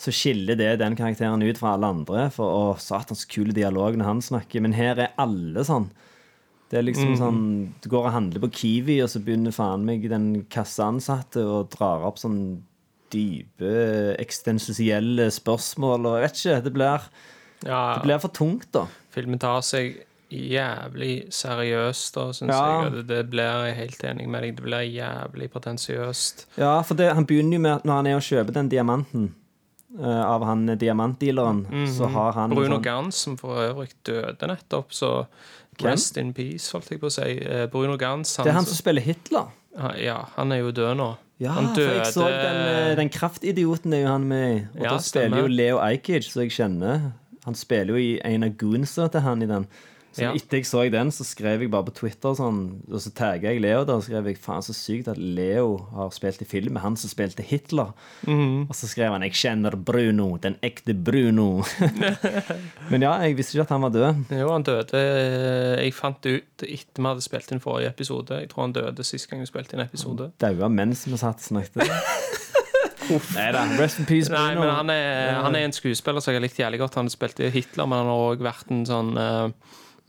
så 0.00 0.12
skiller 0.16 0.56
det 0.56 0.78
den 0.80 0.94
karakteren 0.96 1.42
ut 1.44 1.58
fra 1.60 1.74
alle 1.76 1.90
andre. 1.92 2.28
For 2.32 2.48
å, 2.48 2.62
satans 2.80 3.26
kule 3.28 3.52
dialog 3.56 3.98
når 4.00 4.08
han 4.08 4.22
snakker. 4.24 4.62
Men 4.64 4.72
her 4.72 4.96
er 4.96 5.12
alle 5.20 5.64
sånn. 5.68 5.90
Det 6.70 6.78
er 6.78 6.86
liksom 6.86 7.14
mm. 7.14 7.18
sånn 7.18 7.40
Du 7.82 7.88
går 7.90 8.06
og 8.06 8.14
handler 8.14 8.42
på 8.44 8.52
Kiwi, 8.60 9.00
og 9.02 9.10
så 9.10 9.22
begynner 9.24 9.54
faen 9.54 9.86
meg 9.86 10.06
den 10.10 10.44
kasseansatte 10.52 11.42
og 11.42 11.72
drar 11.74 12.06
opp 12.06 12.20
sånn 12.22 12.60
dype, 13.10 13.72
eksistensielle 14.22 15.26
spørsmål, 15.34 16.06
og 16.06 16.14
jeg 16.14 16.26
vet 16.28 16.38
ikke. 16.38 16.60
Det 16.66 16.72
blir, 16.76 17.08
Ja, 17.66 17.80
det 17.96 18.04
blir 18.06 18.22
for 18.22 18.30
tungt, 18.30 18.70
da. 18.72 18.86
filmen 19.10 19.42
tar 19.42 19.60
seg 19.66 20.04
jævlig 20.30 21.26
seriøst, 21.34 22.14
da, 22.14 22.28
syns 22.32 22.54
Ja. 22.54 22.82
jeg. 22.84 22.92
Det, 22.92 23.06
det 23.08 23.30
blir 23.30 23.66
jeg 23.66 23.74
helt 23.76 24.04
enig 24.04 24.28
med 24.28 24.42
deg. 24.42 24.56
Det 24.56 24.62
blir 24.62 24.86
jævlig 24.86 25.50
pretensiøst. 25.50 26.46
Ja, 26.56 26.80
for 26.82 26.94
det, 26.94 27.12
han 27.14 27.26
begynner 27.26 27.58
jo 27.58 27.60
med 27.60 27.74
at 27.74 27.84
når 27.84 27.94
han 27.94 28.06
er 28.06 28.16
og 28.16 28.22
kjøper 28.22 28.54
den 28.54 28.68
diamanten 28.68 29.34
uh, 29.98 30.22
av 30.30 30.44
han 30.46 30.66
diamantdealeren, 30.78 31.66
så 31.90 32.06
har 32.06 32.32
han. 32.38 32.54
Bruno 32.54 32.76
sånn, 32.76 32.82
Gans, 32.86 33.16
som 33.16 33.36
for 33.40 33.58
øvrig 33.58 33.90
døde 34.06 34.46
nettopp, 34.46 34.94
så 34.94 35.26
rest 35.82 36.16
in 36.20 36.32
peace, 36.34 36.70
holdt 36.72 36.90
jeg 36.90 37.00
på 37.00 37.06
å 37.06 37.12
si. 37.14 37.22
Eh, 37.40 37.66
Bruno 37.72 37.96
Gans 37.96 38.36
Det 38.36 38.46
er 38.46 38.52
han 38.58 38.66
som 38.66 38.76
spiller 38.76 39.02
Hitler. 39.02 39.46
Ja, 39.98 40.24
han 40.36 40.52
er 40.52 40.56
jo 40.64 40.72
død 40.72 40.96
nå. 40.98 41.16
Ja, 41.40 41.52
han 41.56 41.70
for 41.74 41.80
jeg 41.80 42.04
så 42.12 42.26
den, 42.28 42.56
eh, 42.68 42.94
den 42.96 43.08
kraftidioten 43.08 43.94
er 43.94 44.02
jo 44.02 44.08
han 44.08 44.26
med 44.28 44.56
i. 44.56 44.58
Og 44.76 44.82
Ja, 44.84 44.90
da 44.90 44.98
spiller 44.98 45.28
stemmer. 45.30 45.38
jo 45.40 45.46
Leo 45.46 45.78
Ajkic, 45.78 46.24
som 46.32 46.42
jeg 46.42 46.50
kjenner 46.50 47.12
Han 47.46 47.54
spiller 47.54 47.94
jo 47.94 47.96
i 47.96 48.20
en 48.22 48.42
av 48.44 48.50
goonsa 48.58 49.10
til 49.10 49.20
han 49.22 49.42
i 49.42 49.46
den. 49.46 49.66
Så 50.20 50.26
Ja. 50.26 50.32
etter 50.36 50.60
jeg 50.60 50.66
så 50.68 50.82
den, 50.92 51.10
så 51.10 51.24
skrev 51.24 51.62
jeg 51.64 51.70
bare 51.72 51.86
på 51.88 51.94
Twitter 51.96 52.34
sånn, 52.36 52.60
og 52.90 53.00
så 53.00 53.10
tagga 53.16 53.48
jeg 53.50 53.62
Leo 53.64 53.84
da, 53.88 53.96
og 53.96 54.04
skrev 54.04 54.26
jeg 54.28 54.38
faen 54.38 54.62
så 54.62 54.74
sykt 54.76 55.08
at 55.08 55.18
Leo 55.18 55.78
har 55.94 56.10
spilt 56.12 56.42
i 56.44 56.48
film 56.48 56.74
med 56.76 56.82
han 56.84 56.96
som 57.00 57.08
spilte 57.10 57.42
Hitler. 57.42 57.94
Mm. 58.26 58.68
Og 58.68 58.74
så 58.76 58.86
skrev 58.90 59.12
han 59.12 59.22
'Jeg 59.22 59.32
kjenner 59.32 59.76
Bruno, 59.76 60.36
den 60.36 60.56
ekte 60.62 60.92
Bruno'. 60.94 61.64
Men 62.90 63.02
ja, 63.02 63.14
jeg 63.24 63.36
visste 63.36 63.56
ikke 63.56 63.66
at 63.66 63.74
han 63.74 63.82
var 63.82 63.90
død. 63.90 64.38
Jo, 64.38 64.52
han 64.52 64.62
døde 64.62 64.94
eh, 64.94 65.84
Jeg 65.84 65.94
fant 65.94 66.20
det 66.22 66.42
ut 66.42 66.64
etter 66.68 67.00
vi 67.02 67.08
hadde 67.08 67.22
spilt 67.22 67.52
inn 67.52 67.60
forrige 67.60 67.88
episode. 67.88 68.40
Jeg 68.40 68.50
tror 68.50 68.62
han 68.62 68.72
døde 68.72 69.04
sist 69.04 69.30
gang 69.30 69.40
vi 69.40 69.46
spilte 69.46 69.74
inn 69.74 69.80
episode. 69.84 70.30
Daua 70.40 70.68
mens 70.68 71.06
vi 71.08 71.16
satt 71.16 71.40
snakket. 71.40 71.88
Nei 73.10 73.50
da. 73.54 73.64
Rest 73.80 73.98
in 73.98 74.06
peace, 74.06 74.30
Nei, 74.30 74.54
men 74.54 74.68
han 74.70 74.90
er, 74.92 75.40
han 75.42 75.56
er 75.58 75.66
en 75.66 75.74
skuespiller 75.74 76.22
som 76.22 76.32
jeg 76.32 76.38
har 76.40 76.44
likt 76.44 76.60
jævlig 76.60 76.78
godt. 76.82 76.98
Han 77.00 77.10
spilte 77.10 77.50
Hitler, 77.50 77.88
men 77.90 78.02
han 78.04 78.10
har 78.12 78.26
òg 78.28 78.44
vært 78.44 78.70
en 78.70 78.84
sånn 78.86 79.16
uh, 79.18 79.48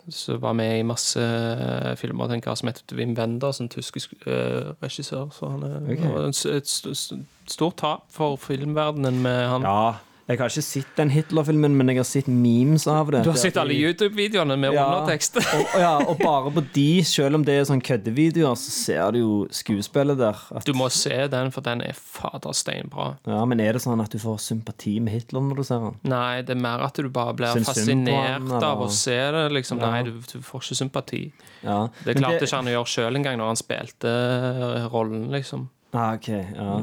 som 0.10 0.42
var 0.42 0.54
med 0.54 0.80
i 0.80 0.86
masse 0.88 1.22
eh, 1.22 1.96
filmer 2.00 2.28
Tenker, 2.28 2.52
jeg, 2.52 2.58
som 2.58 2.70
heter 2.72 2.98
Wim 2.98 3.16
Wenders, 3.18 3.60
en 3.62 3.70
tysk 3.70 3.98
uh, 4.26 4.74
regissør. 4.84 5.30
Så 5.36 5.50
han 5.50 5.64
er 5.64 5.76
okay. 5.82 6.12
et, 6.28 6.30
et, 6.30 6.46
et 6.56 6.68
st- 6.68 6.96
st- 6.98 7.20
stort 7.48 7.78
tap 7.78 8.08
for 8.10 8.36
filmverdenen 8.42 9.22
med 9.22 9.46
han. 9.48 9.68
Ja, 9.68 10.11
Jeg 10.30 10.38
har 10.40 10.48
ikke 10.54 10.62
sett 10.64 10.92
den 10.96 11.10
Hitler-filmen, 11.12 11.74
men 11.76 11.90
jeg 11.92 11.98
har 11.98 12.06
sett 12.08 12.28
memes 12.32 12.86
av 12.88 13.10
det. 13.12 13.24
Du 13.26 13.32
har 13.34 13.38
sett 13.42 13.58
alle 13.60 13.74
YouTube-videoene 13.76 14.56
med 14.58 14.74
Ja. 14.74 14.86
undertekst? 15.02 15.38
og, 15.42 15.74
ja, 15.82 15.98
og 16.08 16.18
bare 16.22 16.52
på 16.56 16.64
de, 16.74 17.04
selv 17.04 17.36
om 17.36 17.44
det 17.44 17.56
er 17.60 17.66
sånn 17.68 17.82
køddevideoer, 17.84 18.56
så 18.56 18.72
ser 18.72 19.12
du 19.12 19.20
jo 19.20 19.32
skuespillet 19.52 20.18
der. 20.22 20.38
Du 20.64 20.72
må 20.78 20.88
se 20.94 21.28
den, 21.28 21.52
for 21.52 21.62
den 21.66 21.82
er 21.82 21.94
fader 21.98 22.54
steinbra. 22.56 23.18
ja, 23.28 23.42
men 23.46 23.60
er 23.60 23.74
det 23.74 23.82
sånn 23.84 24.00
at 24.04 24.14
du 24.14 24.20
får 24.22 24.40
sympati 24.40 25.00
med 25.02 25.14
Hitler 25.18 25.42
når 25.42 25.56
du 25.56 25.64
ser 25.68 25.80
den? 25.88 26.00
Nei, 26.14 26.42
det 26.48 26.56
er 26.56 26.62
mer 26.62 26.86
at 26.88 26.94
du 27.02 27.10
bare 27.10 27.34
blir 27.36 27.52
Syns 27.58 27.68
fascinert 27.68 28.40
han, 28.48 28.64
av 28.64 28.86
å 28.86 28.90
se 28.90 29.18
det. 29.32 29.44
liksom. 29.58 29.80
Ja. 29.84 29.92
Nei, 29.92 30.04
du, 30.08 30.12
du 30.22 30.40
får 30.46 30.62
ikke 30.64 30.80
sympati. 30.86 31.24
Ja. 31.66 31.90
Det 32.06 32.16
klarte 32.22 32.46
ikke 32.48 32.56
han 32.62 32.72
å 32.72 32.78
gjøre 32.78 32.94
sjøl 32.96 33.16
engang 33.20 33.38
når 33.42 33.52
han 33.56 33.60
spilte 33.60 34.16
eh, 34.16 34.88
rollen, 34.94 35.28
liksom. 35.34 35.68
Ah, 35.94 36.14
ok, 36.16 36.28
ja. 36.56 36.80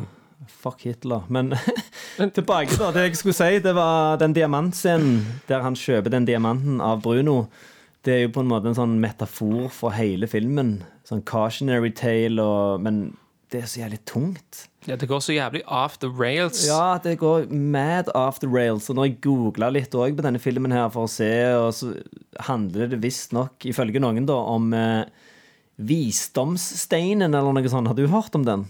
Fuck 0.46 0.85
Hitler. 0.87 1.24
Men 1.29 1.53
tilbake 2.37 2.77
da, 2.79 2.92
det 2.94 3.09
jeg 3.09 3.18
skulle 3.20 3.37
si, 3.37 3.59
det 3.64 3.74
var 3.77 4.20
den 4.20 4.37
diamantscenen 4.37 5.24
der 5.48 5.64
han 5.64 5.77
kjøper 5.79 6.14
den 6.14 6.29
diamanten 6.29 6.83
av 6.85 7.03
Bruno. 7.03 7.48
Det 8.07 8.14
er 8.14 8.22
jo 8.27 8.35
på 8.37 8.44
en 8.44 8.51
måte 8.51 8.70
en 8.70 8.79
sånn 8.79 8.98
metafor 9.03 9.66
for 9.74 9.96
hele 9.96 10.29
filmen. 10.31 10.79
Sånn 11.09 11.24
cautionary 11.27 11.90
tale, 11.96 12.44
og, 12.44 12.85
men 12.85 13.09
det 13.53 13.62
er 13.62 13.70
så 13.70 13.83
jævlig 13.83 13.98
tungt. 14.09 14.64
Ja, 14.88 14.96
det 14.96 15.09
går 15.11 15.20
så 15.24 15.35
jævlig 15.35 15.62
off 15.66 15.98
the 16.01 16.09
rails. 16.09 16.62
Ja, 16.68 16.98
det 17.03 17.18
går 17.20 17.48
mad 17.51 18.11
off 18.14 18.38
the 18.40 18.48
rails. 18.48 18.88
Og 18.88 18.96
når 18.96 19.09
jeg 19.09 19.20
googla 19.24 19.70
litt 19.74 19.96
òg 19.96 20.16
på 20.16 20.24
denne 20.24 20.40
filmen 20.40 20.72
her 20.72 20.88
for 20.94 21.09
å 21.09 21.12
se, 21.12 21.31
og 21.59 21.72
så 21.77 21.92
handler 22.46 22.92
det 22.92 23.01
visstnok, 23.03 23.66
ifølge 23.68 24.01
noen, 24.05 24.29
da, 24.29 24.37
om 24.53 24.70
eh, 24.77 25.09
Visdomssteinen 25.79 27.33
eller 27.33 27.55
noe 27.57 27.72
sånt. 27.72 27.90
Har 27.90 27.98
du 27.98 28.09
hørt 28.11 28.37
om 28.38 28.46
den? 28.46 28.66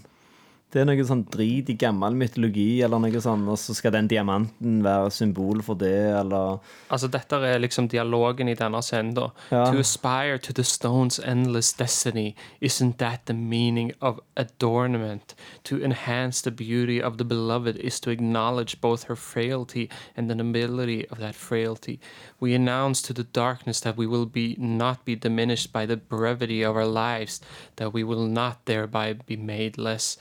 Det 0.69 0.83
er 0.83 0.85
noe 0.85 1.01
sånn 1.01 1.23
drit 1.33 1.69
i 1.71 1.73
gammel 1.81 2.13
mytologi, 2.13 2.83
eller 2.85 3.01
noe 3.01 3.21
sånn, 3.23 3.47
og 3.49 3.57
så 3.57 3.73
skal 3.73 3.95
den 3.95 4.09
diamanten 4.11 4.83
være 4.85 5.09
symbol 5.09 5.63
for 5.65 5.79
det, 5.81 6.11
eller 6.19 6.59
Altså, 6.93 7.07
dette 7.09 7.39
er 7.45 7.57
liksom 7.57 7.87
dialogen 7.89 8.51
i 8.51 8.53
denne 8.57 8.81
scenen, 8.85 9.15
da. 9.17 9.31
Ja. 9.49 9.63
To 9.71 9.81
aspire 9.81 10.37
to 10.37 10.53
the 10.53 10.61
stone's 10.61 11.17
endless 11.17 11.73
destiny, 11.73 12.35
isn't 12.61 12.99
that 12.99 13.25
the 13.25 13.33
meaning 13.33 13.93
of 13.99 14.19
adornment? 14.37 15.33
To 15.63 15.81
enhance 15.81 16.41
the 16.41 16.51
beauty 16.51 17.01
of 17.01 17.17
the 17.17 17.25
beloved 17.25 17.77
is 17.77 17.99
to 18.01 18.11
acknowledge 18.11 18.79
both 18.79 19.05
her 19.05 19.15
frailty 19.15 19.89
and 20.15 20.29
the 20.29 20.35
nobility 20.35 21.07
of 21.09 21.17
that 21.17 21.33
frailty. 21.33 21.99
We 22.39 22.53
announce 22.53 23.01
to 23.03 23.13
the 23.13 23.23
darkness 23.23 23.79
that 23.81 23.97
we 23.97 24.05
will 24.05 24.27
be 24.27 24.55
not 24.59 25.03
be 25.03 25.15
diminished 25.15 25.73
by 25.73 25.87
the 25.87 25.97
brevity 25.97 26.61
of 26.61 26.75
our 26.75 26.85
lives, 26.85 27.41
that 27.77 27.91
we 27.91 28.03
will 28.03 28.27
not 28.27 28.65
thereby 28.65 29.13
be 29.13 29.35
made 29.35 29.79
less. 29.79 30.17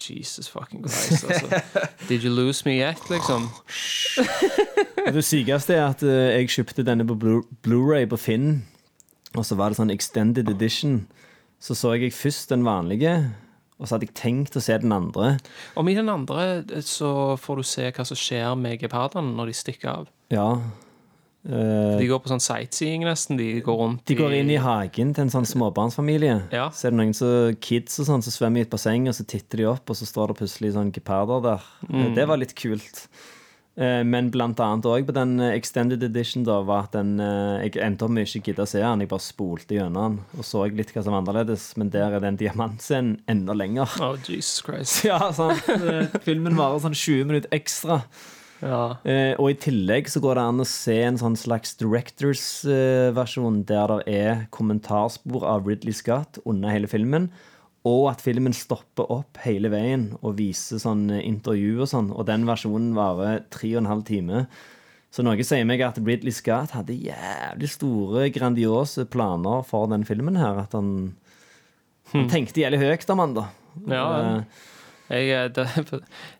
Jesus 0.00 0.48
fucking 0.48 0.84
Christ, 0.88 1.24
altså. 1.24 1.60
Did 2.08 2.24
you 2.24 2.32
lose 2.32 2.62
me 2.66 2.78
yet, 2.80 3.00
liksom? 3.10 3.48
Og 5.06 5.12
Det 5.16 5.24
sykeste 5.24 5.74
er 5.76 5.84
at 5.90 6.02
eh, 6.02 6.38
jeg 6.40 6.48
kjøpte 6.54 6.84
denne 6.86 7.06
på 7.06 7.14
Blu- 7.20 7.46
Blu-ray 7.66 8.06
på 8.10 8.16
Finn, 8.20 8.64
og 9.36 9.44
så 9.46 9.56
var 9.58 9.70
det 9.72 9.78
sånn 9.80 9.92
extended 9.92 10.48
edition. 10.50 11.02
Så 11.60 11.74
så 11.76 11.94
jeg 11.96 12.12
først 12.14 12.50
den 12.52 12.64
vanlige, 12.66 13.12
og 13.78 13.86
så 13.88 13.96
hadde 13.96 14.08
jeg 14.08 14.16
tenkt 14.16 14.56
å 14.56 14.62
se 14.64 14.76
den 14.80 14.92
andre. 14.96 15.34
Om 15.76 15.88
i 15.92 15.94
den 15.98 16.08
andre 16.08 16.64
så 16.84 17.36
får 17.40 17.56
du 17.60 17.66
se 17.68 17.90
hva 17.92 18.06
som 18.08 18.16
skjer 18.18 18.54
med 18.56 18.80
gepardene 18.80 19.34
når 19.36 19.52
de 19.52 19.56
stikker 19.60 19.92
av. 19.92 20.06
Ja. 20.32 20.48
Eh, 21.46 21.98
De 22.00 22.06
går 22.10 22.18
på 22.24 22.30
sånn 22.32 22.42
sightseeing 22.42 23.04
nesten. 23.06 23.38
De 23.38 23.60
går 23.62 23.78
rundt 23.78 24.04
de 24.10 24.16
går 24.18 24.32
inn 24.40 24.50
i 24.50 24.58
hagen 24.58 25.12
til 25.14 25.26
en 25.26 25.30
sånn 25.30 25.46
småbarnsfamilie. 25.46 26.40
Ja. 26.50 26.68
Så 26.74 26.88
er 26.88 26.94
det 26.94 26.98
noen 26.98 27.14
så, 27.14 27.30
kids 27.62 28.00
og 28.02 28.08
sånn 28.10 28.24
som 28.26 28.34
svømmer 28.34 28.64
i 28.64 28.66
et 28.66 28.72
basseng, 28.72 29.06
og 29.08 29.14
så 29.14 29.26
titter 29.28 29.62
de 29.62 29.70
opp, 29.70 29.86
og 29.90 29.96
så 30.00 30.08
står 30.08 30.32
det 30.32 30.40
plutselig 30.42 30.74
sånn 30.74 30.90
geparder 30.96 31.44
der. 31.46 31.70
Mm. 31.88 32.14
Det 32.18 32.26
var 32.26 32.42
litt 32.42 32.54
kult. 32.58 33.06
Eh, 33.76 34.02
Men 34.08 34.30
blant 34.32 34.58
annet 34.64 34.86
òg 34.88 35.04
på 35.06 35.12
den 35.12 35.34
eh, 35.38 35.52
extended 35.54 36.02
edition 36.02 36.42
da, 36.48 36.62
var 36.64 36.86
at 36.86 36.94
den 36.96 37.20
eh, 37.20 37.66
Jeg 37.68 37.76
endte 37.84 38.06
opp 38.06 38.10
med 38.16 38.24
ikke 38.24 38.48
gidde 38.50 38.64
å 38.64 38.70
se 38.70 38.80
den. 38.80 39.02
Jeg 39.04 39.10
bare 39.10 39.20
spolte 39.20 39.76
gjennom 39.76 40.16
den 40.16 40.38
og 40.40 40.46
så 40.48 40.62
litt 40.72 40.94
hva 40.94 41.02
som 41.04 41.12
var 41.12 41.20
annerledes. 41.20 41.76
Men 41.76 41.90
der 41.92 42.16
er 42.16 42.24
den 42.24 42.38
diamantscenen 42.40 43.18
enda 43.28 43.52
lenger. 43.52 43.86
Oh, 44.00 44.16
Jesus 44.24 44.62
Christ. 44.64 45.04
Ja, 45.10 45.20
sant. 45.36 45.62
Eh, 45.68 46.08
Filmen 46.24 46.56
varer 46.56 46.80
sånn 46.88 46.96
20 46.96 47.28
minutter 47.28 47.52
ekstra. 47.52 48.00
Ja. 48.62 48.96
Eh, 49.04 49.34
og 49.36 49.50
i 49.52 49.58
tillegg 49.60 50.08
så 50.08 50.20
går 50.24 50.38
det 50.38 50.44
an 50.48 50.62
å 50.62 50.68
se 50.68 50.96
en 51.04 51.18
sånn 51.20 51.36
slags 51.36 51.74
directors-versjon 51.80 53.64
der 53.68 53.92
det 53.92 54.14
er 54.16 54.46
kommentarspor 54.54 55.44
av 55.48 55.66
Ridley 55.68 55.94
Scott 55.96 56.40
under 56.44 56.72
hele 56.72 56.88
filmen, 56.90 57.28
og 57.86 58.08
at 58.10 58.22
filmen 58.24 58.54
stopper 58.56 59.06
opp 59.14 59.38
hele 59.44 59.70
veien 59.70 60.08
og 60.22 60.38
viser 60.40 60.80
sånn 60.82 61.04
eh, 61.14 61.22
intervju 61.28 61.82
og 61.84 61.90
sånn, 61.92 62.08
og 62.14 62.26
den 62.30 62.46
versjonen 62.48 62.94
varer 62.96 63.44
tre 63.54 63.74
og 63.76 63.84
en 63.84 63.92
halv 63.92 64.06
time. 64.08 64.46
Så 65.14 65.22
noe 65.24 65.44
sier 65.46 65.64
meg 65.68 65.80
at 65.86 66.00
Ridley 66.02 66.34
Scott 66.34 66.74
hadde 66.76 66.96
jævlig 66.98 67.68
store, 67.72 68.26
grandiose 68.34 69.06
planer 69.08 69.62
for 69.64 69.86
den 69.88 70.02
filmen 70.04 70.36
her. 70.36 70.58
At 70.66 70.74
han, 70.76 71.14
han 72.10 72.26
tenkte 72.28 72.60
jævlig 72.60 72.82
høyt 72.82 73.12
om 73.14 73.22
han, 73.22 73.36
da. 73.38 73.46
Ja, 73.88 74.06
Eh, 74.20 74.42
Jeg, 75.06 75.28
eh, 75.30 75.48
det, 75.54 75.64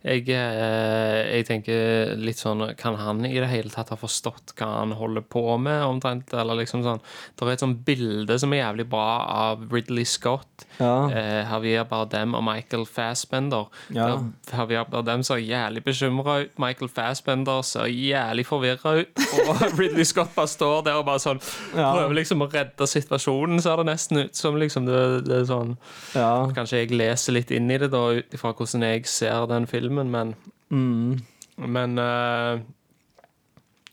jeg, 0.02 0.22
eh, 0.34 1.20
jeg 1.36 1.46
tenker 1.46 2.16
litt 2.18 2.40
sånn 2.40 2.64
Kan 2.80 2.96
han 2.98 3.20
i 3.28 3.36
det 3.38 3.46
hele 3.50 3.70
tatt 3.70 3.92
ha 3.94 3.98
forstått 4.00 4.54
hva 4.58 4.68
han 4.80 4.94
holder 4.98 5.22
på 5.22 5.44
med, 5.62 5.84
omtrent? 5.86 6.32
Eller 6.34 6.58
liksom 6.64 6.82
sånn 6.82 6.98
Det 7.38 7.46
er 7.46 7.52
et 7.54 7.62
sånt 7.62 7.84
bilde 7.86 8.38
som 8.42 8.52
er 8.56 8.64
jævlig 8.64 8.88
bra 8.90 9.04
av 9.46 9.66
Ridley 9.72 10.04
Scott, 10.08 10.66
Ja. 10.80 11.06
eh, 11.10 11.44
Javier 11.46 11.84
Bardem 11.88 12.34
og 12.34 12.42
Michael 12.46 12.84
Fassbender. 12.90 13.68
Ja. 13.94 14.08
Der 14.50 14.58
Javier 14.58 14.84
Bardem 14.90 15.22
ser 15.26 15.38
jævlig 15.42 15.84
bekymra 15.86 16.40
ut. 16.44 16.58
Michael 16.58 16.90
Fassbender 16.92 17.62
ser 17.66 17.86
jævlig 17.92 18.46
forvirra 18.48 18.96
ut. 19.02 19.22
Og 19.46 19.62
Ridley 19.78 20.04
Scott 20.04 20.34
bare 20.36 20.50
står 20.50 20.82
der 20.88 20.98
og 21.00 21.06
bare 21.08 21.22
sånn 21.22 21.40
Ja. 21.76 21.92
prøver 21.94 22.14
liksom 22.18 22.42
å 22.44 22.50
redde 22.52 22.86
situasjonen, 22.90 23.60
ser 23.62 23.76
det 23.82 23.86
nesten 23.92 24.24
ut 24.24 24.36
som. 24.36 24.56
liksom 24.58 24.86
det, 24.90 25.00
det 25.28 25.40
er 25.42 25.48
sånn 25.48 25.76
ja. 26.16 26.28
Kanskje 26.56 26.82
jeg 26.82 26.94
leser 26.96 27.36
litt 27.36 27.50
inn 27.54 27.70
i 27.70 27.78
det 27.78 27.90
da 27.92 28.02
ut 28.18 28.34
ifra 28.36 28.52
hvordan 28.56 28.84
jeg 28.88 29.06
ser 29.10 29.46
den 29.50 29.66
filmen, 29.70 30.10
men 30.12 30.34
Mm. 30.70 31.20
Men 31.56 31.98
uh, 31.98 32.58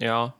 Ja. 0.02 0.32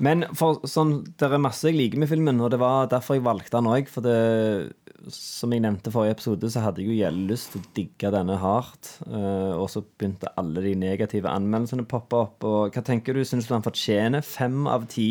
Men 0.00 0.24
for, 0.38 0.60
sånn, 0.66 1.00
det 1.18 1.26
er 1.26 1.40
masse 1.42 1.66
jeg 1.66 1.74
liker 1.78 1.98
med 1.98 2.10
filmen, 2.10 2.38
og 2.42 2.52
det 2.54 2.60
var 2.62 2.86
derfor 2.90 3.16
jeg 3.16 3.24
valgte 3.26 3.56
den 3.56 3.66
òg. 3.70 3.88
For 3.90 4.04
det, 4.04 4.72
som 5.10 5.50
jeg 5.54 5.62
nevnte 5.64 5.90
i 5.90 5.94
forrige 5.94 6.14
episode, 6.18 6.50
så 6.54 6.62
hadde 6.62 6.82
jeg 6.82 6.90
jo 6.92 6.98
jævlig 7.00 7.26
lyst 7.32 7.50
til 7.54 7.62
å 7.62 7.70
digge 7.74 8.12
denne 8.14 8.36
hardt. 8.38 8.92
Uh, 9.06 9.54
og 9.58 9.66
så 9.72 9.82
begynte 9.82 10.30
alle 10.38 10.62
de 10.62 10.74
negative 10.78 11.30
anmeldelsene 11.30 11.86
å 11.86 11.90
poppe 11.90 12.20
opp. 12.26 12.46
Og 12.46 12.74
hva 12.74 12.84
tenker 12.86 13.14
du? 13.18 13.24
Syns 13.26 13.48
du 13.50 13.54
han 13.56 13.66
fortjener 13.66 14.22
fem 14.26 14.66
av 14.70 14.86
ti? 14.92 15.10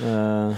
Uh, 0.00 0.52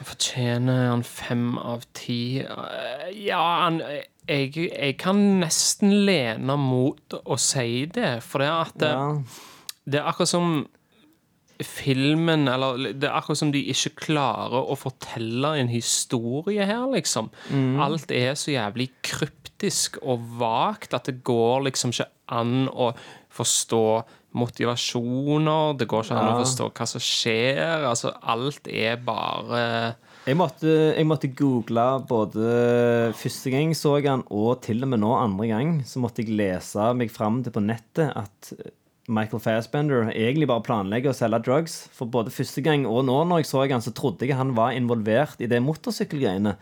Fortjener 0.00 0.86
han 0.88 1.02
fem 1.04 1.58
av 1.60 1.82
ti? 1.96 2.40
Eh, 2.40 3.08
Ja, 3.26 3.40
han 3.66 3.82
jeg, 4.30 4.68
jeg 4.70 4.96
kan 5.00 5.20
nesten 5.40 5.94
lene 6.06 6.56
mot 6.60 7.16
å 7.20 7.38
si 7.40 7.86
det, 7.90 8.18
for 8.24 8.42
det 8.42 8.50
er 8.50 8.60
at 8.60 8.76
det, 8.82 8.92
ja. 8.94 9.08
det 9.84 10.00
er 10.00 10.12
akkurat 10.12 10.34
som 10.34 10.52
filmen 11.60 12.48
Eller 12.48 12.94
det 12.96 13.04
er 13.04 13.18
akkurat 13.18 13.36
som 13.36 13.50
de 13.52 13.60
ikke 13.68 14.06
klarer 14.06 14.70
å 14.72 14.76
fortelle 14.80 15.50
en 15.60 15.68
historie 15.68 16.64
her, 16.64 16.86
liksom. 16.94 17.28
Alt 17.84 18.14
er 18.16 18.32
så 18.38 18.54
jævlig 18.54 18.86
kryptisk 19.04 19.98
og 20.00 20.24
vagt 20.40 20.96
at 20.96 21.10
det 21.10 21.18
går 21.26 21.66
liksom 21.68 21.92
ikke 21.92 22.08
an 22.32 22.70
å 22.72 22.94
forstå 23.34 23.84
motivasjoner. 24.40 25.76
Det 25.76 25.88
går 25.90 26.06
ikke 26.06 26.16
an 26.16 26.32
å 26.32 26.40
forstå 26.40 26.70
hva 26.78 26.86
som 26.88 27.02
skjer. 27.04 27.84
Altså, 27.90 28.14
alt 28.22 28.70
er 28.70 28.96
bare 29.04 29.64
Jeg 30.28 30.36
måtte, 30.36 30.68
jeg 30.92 31.06
måtte 31.08 31.30
google 31.32 31.84
både 32.08 33.12
første 33.16 33.52
gang 33.54 33.70
så 33.76 33.94
jeg 33.98 34.10
han, 34.10 34.24
og 34.28 34.60
til 34.66 34.84
og 34.84 34.90
med 34.92 35.00
nå 35.00 35.14
andre 35.16 35.46
gang. 35.48 35.70
Så 35.88 36.02
måtte 36.02 36.20
jeg 36.20 36.36
lese 36.36 36.90
meg 36.96 37.12
fram 37.14 37.40
til 37.44 37.54
på 37.54 37.62
nettet 37.64 38.12
at 38.12 38.50
Michael 39.10 39.40
Fassbender 39.42 40.10
egentlig 40.12 40.46
bare 40.50 40.64
planlegger 40.66 41.14
å 41.14 41.16
selge 41.16 41.40
drugs. 41.46 41.78
For 41.96 42.10
både 42.10 42.32
første 42.34 42.62
gang 42.64 42.84
og 42.86 43.06
nå 43.08 43.16
når 43.30 43.42
jeg 43.42 43.50
så 43.50 43.64
han, 43.64 43.82
så 43.84 43.94
trodde 43.96 44.28
jeg 44.28 44.38
han 44.38 44.52
var 44.58 44.76
involvert 44.76 45.40
i 45.40 45.48
det 45.50 45.62
motorsykkelgreiene. 45.64 46.54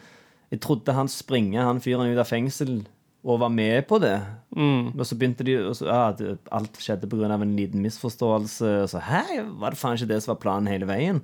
Jeg 0.54 0.62
trodde 0.64 0.94
han 0.96 1.10
springer 1.12 1.66
han 1.68 1.82
fyren 1.84 2.14
ut 2.14 2.22
av 2.22 2.30
fengsel 2.30 2.80
og 3.26 3.42
var 3.42 3.50
med 3.52 3.82
på 3.90 3.98
det. 4.00 4.16
Og 4.94 5.04
så 5.04 5.18
begynte 5.18 5.44
de 5.44 5.58
og 5.60 5.74
så, 5.76 5.90
ja, 5.90 6.38
Alt 6.54 6.78
skjedde 6.80 7.10
pga. 7.10 7.34
en 7.34 7.56
liten 7.58 7.82
misforståelse. 7.84 8.70
Og 8.86 8.88
så 8.94 9.02
hæ, 9.02 9.42
var 9.60 9.74
det 9.74 9.82
faen 9.82 9.98
ikke 9.98 10.12
det 10.14 10.22
som 10.22 10.36
var 10.36 10.42
planen 10.46 10.70
hele 10.70 10.88
veien? 10.88 11.20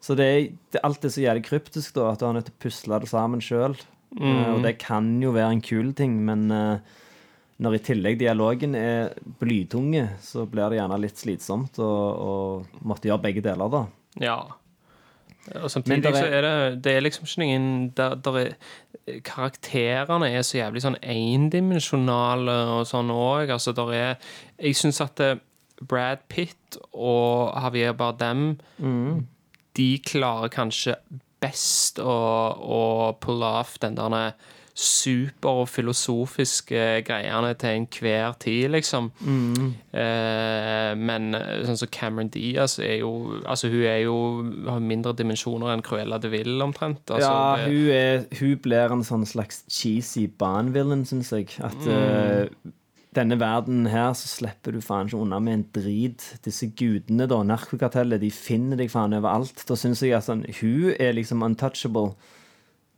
Så 0.00 0.14
det, 0.16 0.26
er- 0.26 0.52
det, 0.72 0.80
alt 0.86 1.04
er 1.04 1.08
så 1.10 1.20
jævlig 1.24 1.44
kryptisk 1.48 1.94
da, 1.96 2.12
at 2.12 2.20
du 2.20 2.26
er 2.28 2.32
nødt 2.38 2.46
til 2.46 2.54
å 2.54 2.62
pusle 2.62 3.00
det 3.02 3.08
sammen 3.10 3.40
sjøl. 3.42 3.74
og 4.18 4.62
det 4.64 4.78
kan 4.78 5.20
jo 5.20 5.32
være 5.34 5.52
en 5.52 5.60
kul 5.60 5.92
ting, 5.92 6.14
men 6.24 6.50
uh, 6.50 6.78
når 7.60 7.74
i 7.74 7.78
tillegg 7.90 8.18
dialogen 8.20 8.74
er 8.78 9.10
blytunge, 9.40 10.06
så 10.22 10.46
blir 10.48 10.70
det 10.70 10.78
gjerne 10.78 10.98
litt 11.02 11.18
slitsomt 11.18 11.76
å, 11.82 11.88
å 12.30 12.32
måtte 12.86 13.10
gjøre 13.10 13.20
begge 13.26 13.42
deler, 13.44 13.68
da. 13.68 13.82
Ja. 14.22 14.38
Og 15.58 15.68
samtidig 15.72 16.06
er- 16.08 16.14
så 16.14 16.26
er 16.28 16.42
det 16.46 16.82
Det 16.84 16.92
er 16.96 17.00
liksom 17.04 17.24
ikke 17.26 17.42
ingen 17.44 17.68
der, 17.96 18.14
der 18.16 18.38
er, 18.38 18.54
Karakterene 19.24 20.28
er 20.36 20.42
så 20.44 20.58
jævlig 20.60 20.82
sånn 20.84 20.98
endimensjonale 21.02 22.56
og 22.78 22.86
sånn 22.88 23.10
òg. 23.14 23.50
Altså, 23.54 23.72
der 23.76 23.92
er 23.96 24.16
Jeg 24.60 24.76
syns 24.76 25.00
at 25.04 25.20
eh, 25.24 25.38
Brad 25.82 26.24
Pitt 26.28 26.76
og 26.92 27.54
Javier 27.54 27.92
Bardem 27.96 28.56
De 29.78 29.90
klarer 30.04 30.50
kanskje 30.52 30.98
best 31.42 32.00
å, 32.02 32.14
å 32.58 32.84
pull 33.22 33.44
off 33.46 33.76
den 33.82 33.94
der 33.98 34.32
super- 34.78 35.64
og 35.64 35.68
filosofiske 35.68 37.02
greiene 37.06 37.50
til 37.58 37.80
enhver 37.80 38.36
tid, 38.38 38.68
liksom. 38.70 39.08
Eh, 39.90 40.92
men 40.94 41.34
eh, 41.34 41.64
sånn 41.66 41.80
som 41.80 41.90
Cameron 41.90 42.30
Diaz 42.30 42.76
er 42.78 43.00
jo 43.00 43.40
Altså, 43.42 43.70
hun 43.72 43.82
er 43.90 44.04
jo 44.04 44.14
har 44.68 44.78
mindre 44.78 45.16
dimensjoner 45.18 45.72
enn 45.74 45.82
Cruella 45.82 46.20
de 46.22 46.30
Vil, 46.30 46.54
omtrent. 46.62 47.02
Altså, 47.10 47.26
ja, 47.26 47.66
hun, 47.66 47.88
er, 47.90 48.26
hun 48.38 48.54
blir 48.62 48.94
en 48.94 49.02
sånn 49.06 49.26
slags 49.26 49.64
cheesy 49.66 50.28
barnvillain, 50.38 51.02
syns 51.08 51.32
jeg. 51.34 51.50
At 51.58 51.90
eh, 51.90 52.46
denne 53.18 53.38
verden 53.40 53.86
her 53.90 54.12
så 54.16 54.30
slipper 54.30 54.74
du 54.74 54.80
faen 54.84 55.10
ikke 55.10 55.20
unna 55.20 55.40
med 55.42 55.58
en 55.58 55.66
drit. 55.74 56.24
Disse 56.46 56.70
gudene, 56.78 57.28
da, 57.30 57.42
narkokartellet, 57.46 58.22
de 58.22 58.32
finner 58.34 58.80
deg 58.80 58.92
faen 58.92 59.16
overalt. 59.18 59.66
Da 59.68 59.76
syns 59.78 60.04
jeg 60.04 60.16
at 60.16 60.28
sånn, 60.28 60.46
hun 60.60 60.92
er 60.96 61.16
liksom 61.18 61.44
untouchable. 61.46 62.12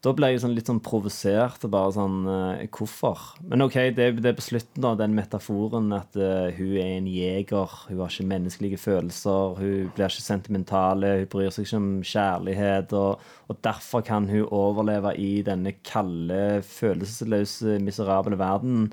Da 0.01 0.15
ble 0.17 0.31
jeg 0.31 0.41
sånn 0.41 0.55
litt 0.57 0.69
sånn 0.71 0.81
provosert 0.81 1.65
og 1.67 1.73
bare 1.75 1.93
sånn 1.93 2.23
uh, 2.25 2.63
Hvorfor? 2.73 3.35
Men 3.51 3.67
OK, 3.67 3.77
det, 3.93 4.07
det 4.25 4.31
er 4.31 4.39
på 4.39 4.47
slutten, 4.47 4.81
da, 4.81 4.95
den 4.97 5.13
metaforen 5.13 5.91
at 5.93 6.17
uh, 6.17 6.49
hun 6.57 6.73
er 6.81 6.95
en 6.95 7.11
jeger. 7.11 7.75
Hun 7.91 8.01
har 8.01 8.15
ikke 8.15 8.31
menneskelige 8.31 8.81
følelser. 8.81 9.61
Hun 9.61 9.93
blir 9.93 10.09
ikke 10.09 10.25
sentimentale. 10.25 11.13
Hun 11.21 11.31
bryr 11.35 11.53
seg 11.53 11.69
ikke 11.69 11.83
om 11.83 11.93
kjærlighet. 12.01 12.97
Og, 12.97 13.29
og 13.53 13.61
derfor 13.67 14.05
kan 14.09 14.29
hun 14.33 14.49
overleve 14.49 15.13
i 15.21 15.31
denne 15.45 15.77
kalde, 15.85 16.63
følelsesløse, 16.65 17.77
miserable 17.85 18.41
verden. 18.41 18.89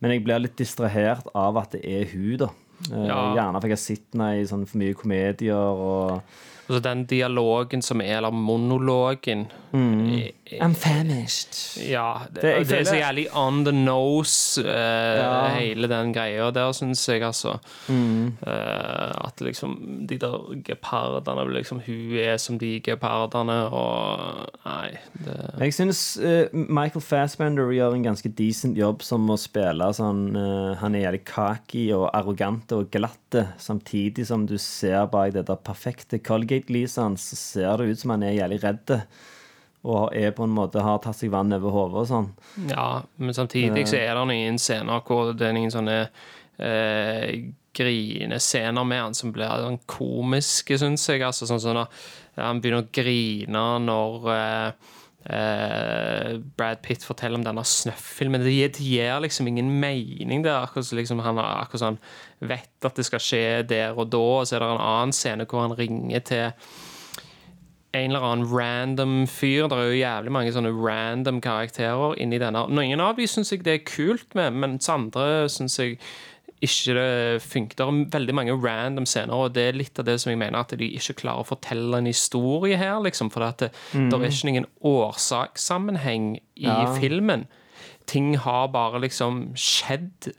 Men 0.00 0.12
jeg 0.14 0.24
blir 0.24 0.38
litt 0.44 0.56
distrahert 0.56 1.26
av 1.34 1.56
at 1.58 1.72
det 1.74 1.80
er 1.84 2.04
hun, 2.12 2.36
da. 2.44 2.50
Eh, 2.92 3.06
Ja. 3.08 3.34
Gjerne 3.34 3.60
for 3.60 3.68
jeg 3.68 3.76
har 3.78 3.82
sett 3.82 4.12
henne 4.14 4.28
i 4.38 4.44
sånn 4.46 4.66
for 4.68 4.78
mye 4.78 4.94
komedier 4.94 5.54
og 5.56 6.22
altså, 6.68 6.82
den 6.84 7.04
dialogen 7.10 7.82
som 7.82 8.00
er, 8.00 8.16
eller 8.18 8.30
monologen 8.30 9.46
er- 9.72 10.32
I'm 10.62 10.72
famished. 10.74 11.52
Ja, 11.90 12.14
det, 12.34 12.42
Det- 12.42 12.68
det, 12.68 12.78
er 12.80 12.84
så 12.84 12.96
jævlig 12.96 13.26
on 13.36 13.64
the 13.64 13.72
nose, 13.72 14.60
uh, 14.62 14.66
Ja. 14.66 15.48
hele 15.58 15.88
den 15.88 16.12
greia 16.14 16.50
der, 16.50 16.72
syns 16.72 17.06
jeg, 17.08 17.22
altså. 17.22 17.58
Mm. 17.88 18.26
Uh, 18.46 19.26
at 19.26 19.40
liksom 19.40 20.06
de 20.08 20.16
der 20.18 20.54
gepardene 20.64 21.52
liksom, 21.52 21.80
Hun 21.86 22.16
er 22.16 22.36
som 22.36 22.58
de 22.58 22.80
gepardene, 22.80 23.68
og 23.72 24.18
Nei, 24.64 24.88
det 25.24 25.36
Jeg 25.60 25.74
syns 25.74 26.18
uh, 26.22 26.48
Michael 26.52 27.00
Fassbender 27.02 27.68
gjør 27.72 27.94
en 27.94 28.02
ganske 28.04 28.28
decent 28.38 28.76
jobb 28.78 29.02
som 29.02 29.28
å 29.30 29.36
spille 29.36 29.84
sånn 29.94 30.36
eh, 30.36 30.76
Han 30.80 30.94
er 30.94 31.00
jævlig 31.10 31.24
cocky 31.24 31.92
og 31.92 32.10
arrogant 32.14 32.72
og 32.72 32.90
glatte, 32.90 33.48
samtidig 33.58 34.26
som 34.26 34.46
du 34.46 34.56
ser 34.58 35.06
bak 35.06 35.32
det 35.34 35.46
der 35.46 35.56
perfekte 35.56 36.18
Colgate-gliset 36.58 37.02
hans, 37.02 37.28
så 37.30 37.36
ser 37.36 37.78
det 37.78 37.92
ut 37.92 38.00
som 38.00 38.10
han 38.10 38.22
er 38.22 38.36
jævlig 38.38 38.62
redd. 38.62 38.94
Og 39.88 40.14
er 40.16 40.34
på 40.34 40.44
en 40.44 40.54
måte 40.54 40.82
har 40.82 40.98
tatt 40.98 41.16
seg 41.16 41.30
vann 41.30 41.52
over 41.54 41.70
hodet 41.70 42.02
og 42.02 42.08
sånn. 42.10 42.28
Ja, 42.68 43.02
men 43.16 43.34
samtidig 43.34 43.86
så 43.88 43.96
er 44.00 44.14
det 44.18 44.26
noen 44.26 44.58
scener 44.58 45.04
hvor 45.06 45.32
det 45.32 45.46
er 45.48 45.54
noen 45.54 45.72
sånne 45.72 45.98
eh, 46.58 47.52
grinescener 47.78 48.84
med 48.84 49.02
han 49.02 49.14
som 49.14 49.32
blir 49.32 49.62
sånn 49.62 49.78
komiske, 49.86 50.78
syns 50.80 51.06
jeg. 51.08 51.22
Altså, 51.22 51.46
sånn 51.46 51.62
som 51.62 51.78
når 51.78 51.86
han 52.42 52.60
begynner 52.62 52.84
å 52.84 52.90
grine 52.92 53.64
når 53.86 54.30
eh, 54.34 54.96
eh, 55.28 56.36
Brad 56.58 56.82
Pitt 56.82 57.04
forteller 57.06 57.38
om 57.38 57.44
denne 57.46 57.64
snøff-filmen. 57.64 58.42
Det, 58.44 58.52
gir- 58.54 58.74
det 58.76 58.84
gir 58.84 59.20
liksom 59.24 59.48
ingen 59.50 59.70
mening. 59.80 60.42
Det 60.44 60.50
er 60.52 60.64
akkurat 60.64 60.86
som 60.88 60.98
liksom, 61.00 61.22
han 61.24 61.40
akkurat 61.42 61.84
sånn, 61.84 61.98
vet 62.40 62.88
at 62.88 62.98
det 62.98 63.06
skal 63.08 63.22
skje 63.22 63.42
der 63.68 63.96
og 63.98 64.10
da, 64.12 64.22
og 64.42 64.46
så 64.48 64.56
er 64.58 64.64
det 64.64 64.70
en 64.74 64.86
annen 64.90 65.16
scene 65.16 65.46
hvor 65.48 65.66
han 65.66 65.76
ringer 65.78 66.24
til 66.28 66.46
en 67.96 68.10
eller 68.12 68.24
annen 68.28 68.48
random 68.52 69.14
fyr. 69.32 69.66
Det 69.68 69.76
er 69.78 69.86
jo 69.88 70.00
jævlig 70.02 70.32
mange 70.34 70.52
sånne 70.54 70.72
random 70.76 71.38
karakterer 71.44 72.18
inni 72.20 72.38
denne. 72.40 72.66
Noen 72.68 73.00
av 73.00 73.16
de 73.16 73.26
syns 73.30 73.52
jeg 73.54 73.64
det 73.66 73.78
er 73.78 73.86
kult 73.88 74.36
med, 74.38 74.52
mens 74.60 74.88
andre 74.92 75.46
syns 75.52 75.78
jeg 75.80 75.96
ikke 76.62 76.94
det 76.96 77.42
funker. 77.42 77.76
Det 77.76 77.84
er 77.86 78.18
veldig 78.18 78.34
mange 78.34 78.56
random 78.64 79.06
scener, 79.06 79.34
og 79.34 79.52
det 79.54 79.68
er 79.68 79.78
litt 79.78 79.98
av 79.98 80.04
det 80.08 80.16
som 80.20 80.30
jeg 80.32 80.38
mener 80.40 80.58
at 80.58 80.74
de 80.78 80.88
ikke 80.98 81.14
klarer 81.22 81.44
å 81.44 81.46
fortelle 81.46 82.00
en 82.00 82.06
historie 82.10 82.76
her, 82.80 82.98
liksom. 83.04 83.30
For 83.30 83.44
det, 83.46 83.70
det 83.92 84.12
er 84.18 84.26
ikke 84.30 84.50
noen 84.50 84.66
årsakssammenheng 84.82 86.36
i 86.56 86.66
Ja. 86.66 86.94
filmen. 86.98 87.46
Ting 88.06 88.34
har 88.36 88.68
bare 88.68 89.00
liksom 89.00 89.52
skjedd. 89.54 90.32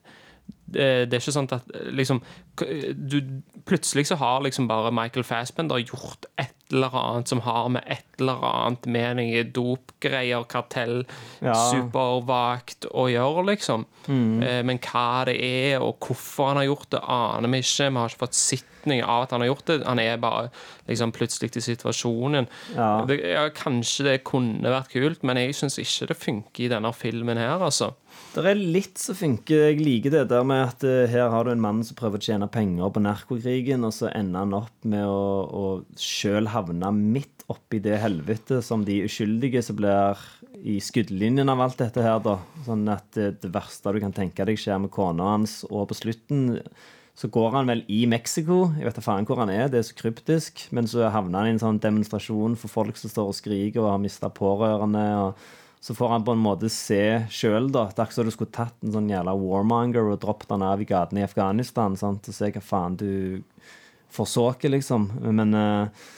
Det, 0.69 0.85
det 1.09 1.17
er 1.17 1.23
ikke 1.23 1.33
sånn 1.35 1.49
at 1.55 1.69
liksom 1.95 2.21
du, 2.59 3.19
Plutselig 3.69 4.07
så 4.09 4.15
har 4.19 4.41
liksom 4.45 4.67
bare 4.69 4.91
Michael 4.93 5.23
Fassbender 5.27 5.81
gjort 5.83 6.25
et 6.41 6.55
eller 6.73 6.93
annet 6.93 7.29
som 7.31 7.39
har 7.45 7.67
med 7.73 7.85
et 7.89 8.19
eller 8.21 8.43
annet 8.45 8.85
med 8.93 9.17
noe 9.17 9.43
dopgreier, 9.55 10.43
kartell, 10.51 11.03
Ja. 11.41 11.53
supervakt 11.71 12.85
å 12.93 13.07
gjøre, 13.09 13.45
liksom. 13.47 13.85
Mm. 14.07 14.65
Men 14.65 14.79
hva 14.83 15.25
det 15.29 15.37
er, 15.41 15.79
og 15.81 15.97
hvorfor 16.05 16.51
han 16.51 16.61
har 16.61 16.67
gjort 16.69 16.89
det, 16.93 17.01
aner 17.01 17.49
vi 17.49 17.61
ikke. 17.63 17.89
Vi 17.89 17.97
har 18.03 18.09
ikke 18.13 18.23
fått 18.25 18.37
sittning 18.37 19.01
av 19.03 19.23
at 19.25 19.31
han 19.35 19.41
har 19.43 19.51
gjort 19.51 19.65
det. 19.71 19.79
Han 19.87 19.99
er 20.03 20.17
bare 20.21 20.49
liksom 20.89 21.13
plutselig 21.15 21.51
i 21.57 21.65
situasjonen. 21.71 22.47
Ja. 22.75 22.91
Det, 23.09 23.19
ja, 23.33 23.47
kanskje 23.55 24.05
det 24.11 24.17
kunne 24.29 24.69
vært 24.73 24.93
kult, 24.93 25.23
men 25.25 25.37
jeg 25.41 25.57
syns 25.57 25.79
ikke 25.81 26.11
det 26.13 26.17
funker 26.21 26.65
i 26.65 26.71
denne 26.73 26.93
filmen 26.93 27.37
her, 27.41 27.57
altså. 27.65 27.93
Det 28.29 28.43
er 28.45 28.59
litt 28.59 28.99
som 29.01 29.17
funker. 29.17 29.71
Jeg 29.71 29.79
liker 29.81 30.13
det 30.13 30.27
der 30.29 30.43
med 30.45 30.61
at 30.61 30.83
eh, 30.85 31.09
her 31.09 31.31
har 31.33 31.47
du 31.47 31.49
en 31.49 31.63
mann 31.63 31.79
som 31.85 31.97
prøver 31.97 32.21
å 32.21 32.25
tjene 32.27 32.49
penger 32.51 32.91
på 32.93 33.01
narkokrigen, 33.01 33.81
og 33.87 33.95
så 33.95 34.11
ender 34.13 34.43
han 34.45 34.53
opp 34.53 34.85
med 34.85 35.01
å, 35.01 35.23
å 35.49 35.63
sjøl 35.97 36.51
havne 36.53 36.91
midt 36.93 37.43
oppi 37.49 37.79
det 37.81 37.97
helvete 37.97 38.59
som 38.61 38.83
de 38.85 38.99
uskyldige 39.07 39.63
som 39.65 39.79
blir 39.79 40.21
i 40.61 40.77
skuddlinjen 40.83 41.49
av 41.49 41.63
alt 41.65 41.81
dette 41.81 42.03
her, 42.05 42.21
da. 42.21 42.37
Sånn 42.67 42.85
at 42.93 43.09
det, 43.17 43.31
det 43.41 43.49
verste 43.55 43.95
du 43.95 44.01
kan 44.03 44.13
tenke 44.13 44.45
deg 44.45 44.61
skjer 44.61 44.77
med 44.83 44.93
kona 44.93 45.33
hans, 45.33 45.63
og 45.71 45.89
på 45.89 45.97
slutten 45.97 46.61
så 47.19 47.27
går 47.33 47.55
han 47.57 47.67
vel 47.71 47.81
i 47.91 48.03
Mexico. 48.07 48.67
Jeg 48.77 48.85
vet 48.87 48.99
da 48.99 49.03
faen 49.03 49.25
hvor 49.27 49.41
han 49.41 49.49
er, 49.51 49.65
det 49.73 49.81
er 49.81 49.89
så 49.89 49.97
kryptisk. 49.97 50.67
Men 50.71 50.85
så 50.87 51.09
havner 51.11 51.41
han 51.41 51.49
i 51.49 51.55
en 51.57 51.63
sånn 51.65 51.81
demonstrasjon 51.83 52.55
for 52.61 52.71
folk 52.71 53.01
som 53.01 53.11
står 53.11 53.33
og 53.33 53.35
skriker 53.35 53.81
og 53.81 53.89
har 53.95 54.05
mista 54.05 54.29
pårørende. 54.31 55.07
og 55.25 55.58
så 55.81 55.95
får 55.95 56.09
han 56.11 56.23
på 56.27 56.35
en 56.35 56.41
måte 56.43 56.69
se 56.69 57.01
sjøl, 57.31 57.69
da. 57.71 57.85
Det 57.87 58.01
er 58.03 58.09
ikke 58.09 58.17
som 58.17 58.27
du 58.27 58.33
skulle 58.35 58.55
tatt 58.55 58.75
en 58.83 58.91
sånn 58.97 59.11
jævla 59.11 59.31
warmonger 59.39 60.11
og 60.11 60.19
droppet 60.19 60.51
han 60.51 60.65
av 60.67 60.81
i 60.83 60.87
gatene 60.89 61.23
i 61.23 61.27
Afghanistan. 61.27 61.95
Sant? 61.99 62.27
Og 62.27 62.35
se 62.35 62.49
hva 62.51 62.63
faen 62.63 62.97
du 62.99 63.11
forsåker, 64.11 64.73
liksom. 64.75 65.07
Men 65.23 65.55
uh, 65.55 66.09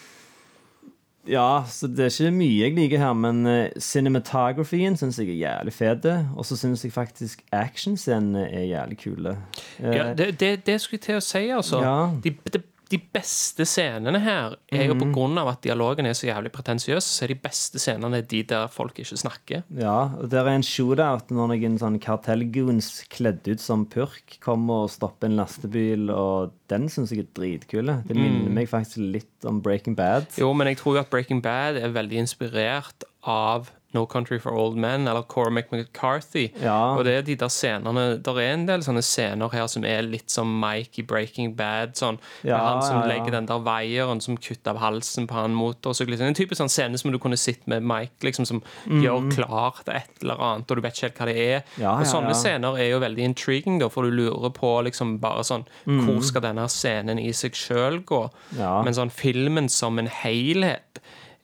Ja, 1.30 1.62
så 1.70 1.86
det 1.86 2.08
er 2.08 2.10
ikke 2.10 2.34
mye 2.34 2.58
jeg 2.58 2.74
liker 2.74 3.04
her, 3.04 3.14
men 3.14 3.46
uh, 3.46 3.70
cinematografien 3.78 4.98
syns 4.98 5.22
jeg 5.22 5.30
er 5.36 5.44
jævlig 5.44 5.76
fet. 5.78 6.10
Og 6.34 6.48
så 6.50 6.58
syns 6.58 6.82
jeg 6.88 6.96
faktisk 6.98 7.46
actionscenene 7.54 8.48
er 8.50 8.66
jævlig 8.72 8.98
kule. 9.04 9.38
Uh, 9.78 9.94
Ja, 9.94 10.10
det, 10.18 10.40
det, 10.42 10.56
det 10.66 10.82
skulle 10.82 10.98
jeg 10.98 11.06
til 11.12 11.22
å 11.22 11.26
si, 11.28 11.46
altså. 11.54 11.86
Ja. 11.86 11.98
De, 12.24 12.34
de, 12.50 12.66
de 12.92 12.98
beste 13.16 13.64
scenene 13.66 14.20
her 14.20 14.58
er 14.72 14.88
jo 14.90 14.94
på 15.00 15.06
Mhm. 15.08 15.14
grunn 15.16 15.38
av 15.40 15.48
at 15.48 15.62
dialogen 15.64 16.06
er 16.06 16.12
så 16.18 16.28
jævlig 16.28 16.52
pretensiøs, 16.52 17.06
så 17.08 17.24
er 17.24 17.28
de 17.32 17.36
beste 17.36 17.80
scenene 17.80 18.20
de 18.28 18.44
der 18.44 18.68
folk 18.68 18.94
ikke 19.00 19.18
snakker. 19.18 19.64
Ja, 19.74 20.10
og 20.20 20.30
der 20.30 20.44
er 20.46 20.56
en 20.58 20.62
shootout 20.68 21.32
når 21.32 21.48
noen 21.56 21.80
sånn 21.80 22.00
kartellgoons 22.00 23.08
kledd 23.10 23.48
ut 23.48 23.60
som 23.64 23.86
purk 23.86 24.38
kommer 24.44 24.84
og 24.86 24.90
stopper 24.92 25.26
en 25.30 25.38
lastebil, 25.38 26.10
og 26.12 26.52
den 26.68 26.88
syns 26.90 27.12
jeg 27.12 27.20
er 27.26 27.32
dritkule. 27.34 28.04
Det 28.08 28.16
minner 28.16 28.50
Mm. 28.50 28.54
meg 28.54 28.70
faktisk 28.70 28.98
litt 29.12 29.46
om 29.46 29.62
Breaking 29.62 29.96
Bad. 29.96 30.28
Jo, 30.38 30.54
men 30.54 30.68
jeg 30.68 30.78
tror 30.78 30.96
jo 30.96 31.00
at 31.00 31.10
Breaking 31.10 31.42
Bad 31.42 31.78
er 31.78 31.90
veldig 31.90 32.18
inspirert 32.20 33.04
av 33.24 33.72
No 33.94 34.06
Country 34.06 34.40
for 34.40 34.56
Old 34.56 34.78
Men 34.78 35.08
eller 35.08 35.22
Cormac 35.22 35.72
McCarthy. 35.72 36.50
Ja. 36.62 36.96
Og 36.96 37.04
det 37.06 37.16
er 37.16 37.26
de 37.28 37.36
der 37.40 37.52
scenene 37.52 38.06
Der 38.24 38.40
er 38.40 38.54
en 38.54 38.66
del 38.70 38.86
sånne 38.86 39.04
scener 39.06 39.52
her 39.54 39.68
som 39.72 39.86
er 39.88 40.06
litt 40.06 40.32
som 40.32 40.52
Mike 40.62 41.02
i 41.02 41.06
Breaking 41.08 41.56
Bad. 41.58 41.96
Sånn, 42.00 42.20
med 42.44 42.54
Ja, 42.54 42.60
han 42.62 42.82
som 42.86 43.02
ja, 43.02 43.08
legger 43.12 43.36
den 43.36 43.50
der 43.50 43.64
veieren 43.66 44.22
som 44.24 44.38
kutter 44.38 44.76
av 44.76 44.82
halsen 44.82 45.28
på 45.28 45.38
han 45.38 45.56
motorsyklisten. 45.58 46.32
En 46.32 46.38
typisk 46.38 46.62
sånn 46.62 46.72
scene 46.72 47.00
som 47.02 47.12
du 47.12 47.20
kunne 47.22 47.40
sett 47.40 47.66
med 47.72 47.84
Mike, 47.84 48.22
liksom, 48.26 48.48
som 48.48 48.62
mm. 48.86 49.02
gjør 49.04 49.30
klart 49.36 49.92
et 49.92 50.24
eller 50.24 50.42
annet, 50.42 50.72
og 50.72 50.80
du 50.80 50.84
vet 50.86 50.96
ikke 50.96 51.10
helt 51.10 51.22
hva 51.22 51.30
det 51.30 51.38
er. 51.46 51.66
Og 51.92 52.06
sånne 52.10 52.36
scener 52.38 52.80
er 52.80 52.92
jo 52.94 53.02
veldig 53.04 53.28
intriguing, 53.32 53.80
da, 53.82 53.90
for 53.92 54.08
du 54.08 54.16
lurer 54.16 54.54
på 54.56 54.74
liksom 54.88 55.18
bare 55.24 55.44
sånn 55.48 55.66
mm. 55.86 56.02
Hvor 56.06 56.22
skal 56.26 56.46
denne 56.46 56.68
scenen 56.72 57.20
i 57.22 57.32
seg 57.36 57.58
sjøl 57.58 58.02
gå? 58.08 58.24
Men 58.58 58.96
sånn 58.98 59.14
filmen 59.14 59.70
som 59.72 60.00
en 60.02 60.10
helhet 60.22 61.02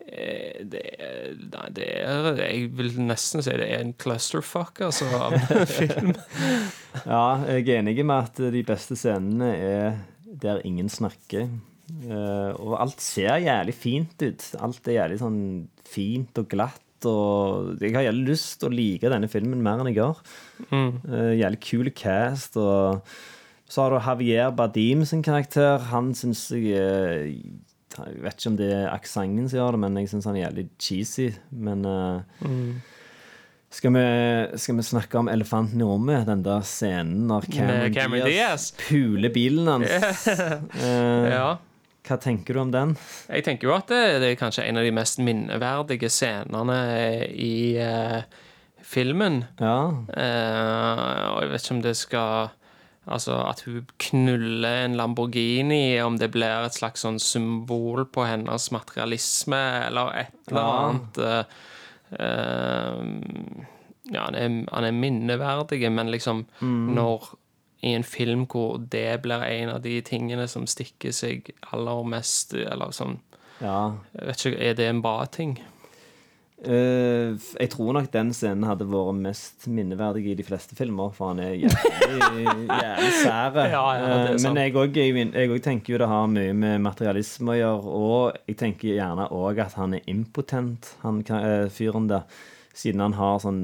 det, 0.07 0.81
er- 0.97 1.35
nei, 1.51 1.67
det 1.75 1.87
er 1.99 2.37
Jeg 2.39 2.69
vil 2.77 2.93
nesten 3.07 3.43
si 3.43 3.51
det 3.59 3.67
er 3.67 3.81
en 3.83 3.93
clusterfuck, 3.99 4.79
altså, 4.87 5.07
av 5.19 5.35
film. 5.79 6.13
Ja, 7.05 7.23
jeg 7.51 7.67
er 7.67 7.81
enig 7.81 7.97
med 8.07 8.17
at 8.31 8.41
de 8.55 8.63
beste 8.67 8.95
scenene 8.99 9.51
er 9.57 9.97
der 10.41 10.61
ingen 10.67 10.89
snakker. 10.91 11.47
Eh, 12.03 12.51
og 12.59 12.75
alt 12.81 12.99
ser 13.03 13.37
jævlig 13.43 13.75
fint 13.75 14.23
ut. 14.25 14.43
Alt 14.63 14.87
er 14.91 14.99
jævlig 15.01 15.19
sånn 15.21 15.39
fint 15.87 16.41
og 16.41 16.49
glatt. 16.51 16.83
Og 17.07 17.77
jeg 17.83 17.93
har 17.93 18.07
jævlig 18.07 18.31
lyst 18.33 18.55
til 18.59 18.71
å 18.71 18.73
like 18.75 19.11
denne 19.13 19.29
filmen 19.29 19.61
mer 19.63 19.79
enn 19.83 19.91
jeg 19.91 19.99
gjør. 19.99 20.21
Eh, 20.73 21.33
jævlig 21.43 21.61
kul 21.67 21.91
cast. 21.95 22.57
Og 22.59 23.03
så 23.67 23.83
har 23.83 23.91
du 23.93 23.99
Javier 23.99 24.51
Badim 24.55 25.03
sin 25.07 25.21
karakter. 25.25 25.77
Han 25.91 26.13
syns 26.17 26.47
jeg 26.55 26.73
eh, 26.73 27.31
Jeg 28.05 28.21
vet 28.23 28.37
ikke 28.37 28.51
om 28.51 28.57
det 28.59 28.69
er 28.73 28.89
aksenten 28.93 29.49
som 29.49 29.57
gjør 29.59 29.75
det, 29.77 29.79
men 29.85 29.97
jeg 30.01 30.11
syns 30.13 30.27
han 30.29 30.37
er 30.37 30.45
jævlig 30.47 30.67
cheesy. 30.79 31.27
Men 31.51 31.85
eh, 31.89 32.51
skal 33.77 33.91
vi, 33.97 34.03
skal 34.63 34.77
vi 34.79 34.85
snakke 34.87 35.19
om 35.19 35.27
elefanten 35.31 35.81
i 35.81 35.87
rommet? 35.87 36.25
Den 36.29 36.43
der 36.45 36.61
scenen 36.65 37.25
når 37.27 37.47
Cameron, 37.51 37.93
Cameron 37.93 38.29
Diaz, 38.29 38.69
Diaz. 38.71 38.87
puler 38.87 39.33
bilen 39.35 39.67
hans. 39.67 40.27
Eh, 40.83 41.31
Ja. 41.33 41.47
Hva 42.07 42.15
tenker 42.23 42.55
du 42.55 42.61
om 42.61 42.69
den? 42.71 42.93
Jeg 43.27 43.43
tenker 43.43 43.67
jo 43.67 43.73
at 43.75 43.89
det, 43.91 43.97
det 44.23 44.27
er 44.31 44.37
kanskje 44.39 44.63
en 44.63 44.77
av 44.79 44.85
de 44.87 44.93
mest 44.95 45.19
minneverdige 45.19 46.07
scenene 46.07 46.77
i 47.35 47.75
uh, 47.83 48.21
filmen. 48.79 49.41
Ja. 49.59 49.89
Eh, 50.15 51.25
og 51.33 51.41
jeg 51.43 51.51
vet 51.51 51.65
ikke 51.65 51.75
om 51.75 51.81
det 51.83 51.93
skal 51.99 52.53
Altså 53.07 53.37
at 53.47 53.61
hun 53.65 53.85
knuller 54.03 54.85
en 54.85 54.95
Lamborghini, 54.99 55.99
om 56.03 56.17
det 56.19 56.31
blir 56.33 56.65
et 56.65 56.75
slags 56.75 57.05
sånn 57.05 57.19
symbol 57.23 58.03
på 58.11 58.25
hennes 58.27 58.65
materialisme, 58.75 59.61
eller 59.87 60.11
et 60.25 60.51
eller 60.51 60.71
annet. 60.81 61.17
eh, 61.17 61.43
eh, 62.19 63.65
ja, 64.11 64.23
han 64.25 64.35
er, 64.35 64.49
han 64.73 64.83
er 64.87 64.91
minneverdig, 64.95 65.91
men 65.91 66.11
liksom 66.11 66.45
Mm. 66.61 66.93
når 66.95 67.35
i 67.83 67.93
en 67.95 68.03
film 68.03 68.45
hvor 68.47 68.77
det 68.89 69.21
blir 69.21 69.43
en 69.43 69.69
av 69.69 69.81
de 69.81 70.01
tingene 70.01 70.47
som 70.47 70.65
stikker 70.65 71.11
seg 71.13 71.51
aller 71.73 72.03
mest, 72.03 72.53
eller 72.53 72.91
sånn 72.91 73.19
ja. 73.61 73.91
Vet 74.13 74.45
ikke, 74.45 74.59
Er 74.61 74.73
det 74.73 74.85
en 74.89 75.01
bra 75.01 75.25
ting? 75.25 75.57
F- 77.37 77.51
jeg 77.59 77.69
tror 77.69 77.93
nok 77.93 78.07
den 78.11 78.31
scenen 78.33 78.65
hadde 78.65 78.87
vært 78.89 79.19
mest 79.21 79.67
minneverdig 79.69 80.23
i 80.31 80.35
de 80.39 80.45
fleste 80.47 80.73
filmer, 80.77 81.11
for 81.13 81.29
han 81.29 81.41
er 81.43 81.51
jævlig, 81.53 82.47
jævlig 82.65 83.11
sær. 83.21 83.59
Ja, 83.75 83.83
ja, 83.99 84.15
sant. 84.39 84.47
Men 84.47 84.57
jeg 84.63 84.73
òg 85.53 85.61
tenker 85.67 85.93
jo 85.93 85.99
det 86.01 86.09
har 86.09 86.25
mye 86.33 86.55
med 86.57 86.81
materialisme 86.87 87.53
å 87.53 87.59
gjøre, 87.59 87.93
og 88.01 88.41
jeg 88.49 88.57
tenker 88.63 88.95
gjerne 88.97 89.29
òg 89.37 89.61
at 89.67 89.77
han 89.77 89.93
er 89.99 90.09
impotent, 90.09 90.95
han 91.03 91.21
eh, 91.29 91.67
fyren 91.73 92.09
der, 92.09 92.25
siden 92.77 93.05
han 93.05 93.13
har 93.21 93.37
sånn 93.45 93.61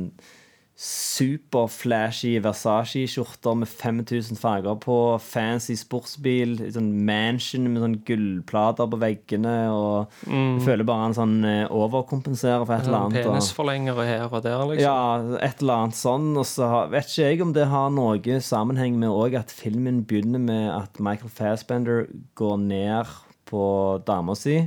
superflashy 0.73 2.39
Versace-skjorter 2.41 3.53
med 3.61 3.69
5000 3.69 4.39
farger 4.41 4.77
på, 4.81 4.95
fancy 5.21 5.75
sportsbil, 5.77 6.55
sånn 6.73 6.89
mansion 7.05 7.67
med 7.69 7.83
sånn 7.83 7.97
gullplater 8.07 8.89
på 8.89 8.97
veggene, 9.03 9.53
og 9.69 10.15
jeg 10.25 10.63
føler 10.65 10.87
bare 10.89 11.05
han 11.05 11.17
sånn 11.17 11.35
eh, 11.45 11.67
overkompenserer 11.69 12.65
for 12.65 12.75
et 12.75 12.89
eller 12.89 13.05
annet. 13.05 13.27
Penisforlengere 13.27 14.07
her 14.09 14.25
og 14.25 14.41
der, 14.45 14.65
liksom. 14.71 14.81
ja, 14.81 15.37
et 15.45 15.61
eller 15.61 15.83
annet 15.83 15.99
sånn. 15.99 16.31
Og 16.41 16.49
så 16.49 16.71
vet 16.93 17.11
ikke 17.11 17.29
jeg 17.29 17.45
om 17.45 17.53
det 17.53 17.69
har 17.69 17.93
noe 17.93 18.39
sammenheng 18.43 18.97
med 18.97 19.13
òg 19.13 19.37
at 19.43 19.53
filmen 19.53 20.01
begynner 20.09 20.41
med 20.41 20.67
at 20.73 20.97
Michael 21.03 21.31
Fassbender 21.33 22.07
går 22.39 22.57
ned 22.65 23.13
på 23.49 23.63
dama 24.07 24.33
si. 24.39 24.63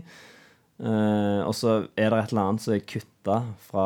Eh, 0.77 1.41
og 1.41 1.55
så 1.57 1.87
er 1.97 2.11
det 2.13 2.19
et 2.19 2.33
eller 2.35 2.43
annet 2.43 2.61
som 2.61 2.75
er 2.75 2.83
kutta 2.85 3.37
fra 3.65 3.85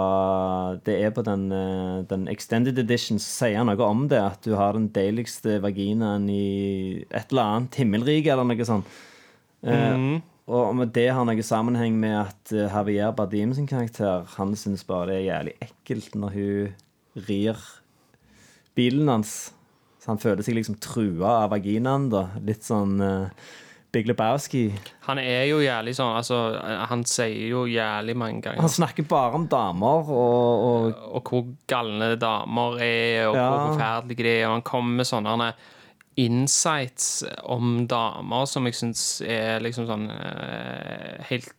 Det 0.84 0.96
er 1.00 1.12
på 1.14 1.22
den, 1.24 1.44
uh, 1.54 2.02
den 2.10 2.26
extended 2.28 2.78
edition, 2.82 3.20
som 3.22 3.46
sier 3.46 3.64
noe 3.64 3.86
om 3.86 4.08
det. 4.10 4.18
At 4.20 4.42
du 4.44 4.56
har 4.58 4.74
den 4.74 4.90
deiligste 4.92 5.60
vaginaen 5.62 6.26
i 6.32 7.04
et 7.08 7.30
eller 7.30 7.46
annet 7.60 7.78
himmelrike, 7.80 8.32
eller 8.34 8.48
noe 8.50 8.66
sånt. 8.68 8.98
Eh, 9.62 10.20
Og 10.50 10.70
om 10.72 10.80
det 10.90 11.06
har 11.14 11.24
noe 11.28 11.42
sammenheng 11.46 11.94
med 12.00 12.16
at 12.24 12.50
Javier 12.50 13.12
Bardim 13.14 13.52
sin 13.54 13.68
karakter 13.70 14.24
Han 14.38 14.56
syns 14.58 14.82
bare 14.88 15.10
det 15.10 15.16
er 15.20 15.26
jævlig 15.28 15.52
ekkelt 15.62 16.14
når 16.18 16.32
hun 16.34 16.72
rir 17.28 17.60
bilen 18.74 19.08
hans. 19.12 19.52
Så 20.00 20.10
han 20.10 20.18
føler 20.18 20.42
seg 20.42 20.56
liksom 20.56 20.78
trua 20.80 21.44
av 21.44 21.52
vaginaen, 21.52 22.08
da. 22.10 22.30
Litt 22.42 22.64
sånn 22.66 22.96
eh, 23.04 23.28
Big 23.92 24.06
Lebowski. 24.06 24.70
Han 25.08 25.18
er 25.18 25.44
jo 25.50 25.56
jævlig 25.64 25.96
sånn 25.98 26.12
Altså, 26.14 26.36
han 26.90 27.00
sier 27.10 27.48
jo 27.50 27.64
jævlig 27.66 28.14
mange 28.16 28.42
ganger 28.44 28.62
Han 28.62 28.70
snakker 28.70 29.02
bare 29.10 29.34
om 29.40 29.48
damer 29.50 30.10
og, 30.14 30.64
og 30.68 31.00
og 31.18 31.22
hvor 31.32 31.46
galne 31.66 32.12
damer 32.22 32.78
er, 32.78 33.26
og 33.28 33.34
Ja. 33.36 33.48
hvor 33.50 33.72
forferdelige 33.72 34.22
de 34.22 34.34
er. 34.36 34.46
Og 34.46 34.52
han 34.60 34.62
kommer 34.62 35.00
med 35.00 35.06
sånne 35.10 35.52
insights 36.20 37.24
om 37.48 37.86
damer 37.90 38.46
som 38.50 38.66
jeg 38.68 38.76
syns 38.78 39.02
er 39.26 39.62
liksom 39.64 39.86
sånn 39.88 40.06
eh, 40.12 41.20
helt, 41.30 41.50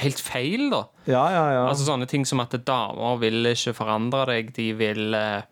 helt 0.00 0.20
feil, 0.22 0.68
da. 0.72 0.82
Ja, 1.08 1.24
ja, 1.32 1.44
ja. 1.56 1.62
Altså 1.70 1.86
sånne 1.88 2.08
ting 2.10 2.26
som 2.28 2.40
at 2.44 2.56
damer 2.68 3.20
vil 3.22 3.46
ikke 3.52 3.76
forandre 3.76 4.24
deg, 4.32 4.52
de 4.56 4.68
vil 4.78 5.14
eh, 5.16 5.42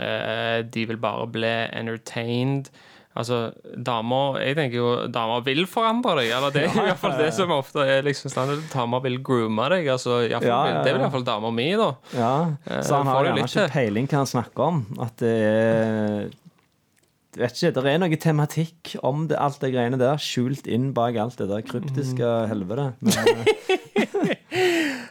eh, 0.00 0.60
De 0.62 0.86
vil 0.90 1.00
bare 1.02 1.26
bli 1.30 1.54
entertained. 1.72 2.70
Altså, 3.16 3.36
damer 3.80 4.36
Jeg 4.44 4.56
tenker 4.58 4.76
jo 4.76 4.88
damer 5.08 5.40
vil 5.46 5.64
forandre 5.66 6.16
deg. 6.20 6.30
Eller 6.36 6.50
det 6.52 6.62
er 6.62 6.68
jo 6.74 6.82
i 6.82 6.86
hvert 6.90 7.00
fall 7.00 7.14
det 7.18 7.30
som 7.32 7.50
ofte 7.54 7.84
er 7.88 8.02
liksom 8.04 8.28
standard. 8.32 8.60
Damer 8.74 9.00
vil 9.06 9.18
groome 9.24 9.68
deg. 9.72 9.86
Altså, 9.94 10.18
fall, 10.28 10.44
Ja, 10.44 10.58
ja, 10.68 10.82
Det 10.84 10.92
vil 10.92 11.00
ja. 11.00 11.06
iallfall 11.06 11.24
dama 11.24 11.50
mi, 11.56 11.70
da. 11.80 11.90
ja. 12.12 12.32
Eh, 12.68 12.82
Så 12.84 12.98
han 13.00 13.06
har 13.08 13.24
gjerne 13.30 13.46
ikke 13.48 13.68
peiling 13.72 14.06
hva 14.12 14.20
han 14.22 14.26
snakker 14.34 14.66
om. 14.70 14.82
At 15.00 15.16
det 15.24 15.36
er 15.46 16.28
Vet 17.36 17.52
ikke, 17.52 17.72
Det 17.76 17.90
er 17.92 17.98
noe 18.00 18.16
tematikk 18.16 18.94
om 19.04 19.26
det, 19.28 19.36
alt 19.36 19.58
det 19.60 19.68
greiene 19.74 19.98
der, 20.00 20.16
skjult 20.16 20.64
inn 20.72 20.92
bak 20.96 21.16
alt 21.20 21.36
det 21.36 21.48
der 21.50 21.60
kryptiske 21.68 22.24
Mm. 22.24 22.48
helvete. 22.48 22.86
Men, 23.00 23.14
eh, 24.24 24.36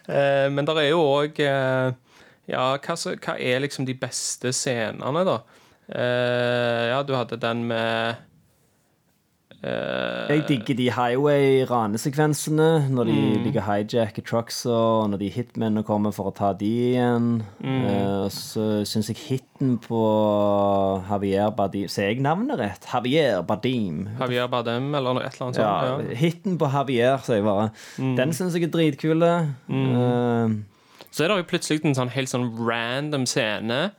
Eh, 0.05 0.47
men 0.53 0.65
det 0.67 0.75
er 0.77 0.89
jo 0.91 0.99
òg 1.01 1.39
eh, 1.41 1.91
Ja, 2.49 2.65
hva, 2.77 2.95
hva 2.95 3.33
er 3.41 3.61
liksom 3.63 3.85
de 3.87 3.95
beste 3.97 4.51
scenene, 4.53 5.23
da? 5.25 5.39
Eh, 5.89 6.87
ja, 6.89 7.03
du 7.05 7.13
hadde 7.13 7.37
den 7.37 7.59
med 7.69 8.15
eh, 9.63 10.27
Jeg 10.33 10.43
digger 10.49 10.75
de 10.79 10.87
highway-ranesekvensene 10.91 12.89
når 12.89 13.05
de 13.09 13.13
Mm. 13.15 13.43
ligger 13.45 13.61
hijacker 13.65 14.23
trucks 14.25 14.65
og 14.65 15.09
når 15.11 15.17
de 15.19 15.29
hitmennene 15.29 15.83
kommer 15.85 16.11
for 16.13 16.31
å 16.31 16.35
ta 16.35 16.53
de 16.53 16.65
igjen. 16.93 17.43
Mm. 17.63 17.85
Uh, 17.85 18.27
så 18.29 18.83
syns 18.85 19.07
jeg 19.09 19.17
hiten 19.17 19.77
på 19.79 20.01
Javier 21.09 21.49
Badim 21.55 21.87
Sier 21.87 22.09
jeg 22.13 22.21
navnet 22.21 22.57
rett? 22.59 22.85
Javier 22.93 23.41
Badim. 23.43 24.07
Javier 24.19 24.47
Bardem, 24.47 24.93
eller 24.95 25.13
noe- 25.13 25.25
et 25.25 25.33
eller 25.35 25.47
annet 25.47 25.55
sånt. 25.55 26.09
Ja. 26.09 26.15
hiten 26.15 26.57
på 26.57 26.71
Javier, 26.71 27.17
sier 27.23 27.35
jeg 27.35 27.43
bare. 27.45 27.71
Mm. 27.99 28.15
Den 28.17 28.33
syns 28.33 28.53
jeg 28.53 28.63
er 28.63 28.73
dritkul. 28.73 29.21
Uh, 29.69 30.49
Så 31.11 31.23
er 31.23 31.27
det 31.29 31.37
jo 31.37 31.43
plutselig 31.57 31.85
en 31.85 31.95
sånn 31.95 32.09
helt 32.11 32.27
sånn 32.29 32.49
random 32.57 33.25
scene. 33.25 33.91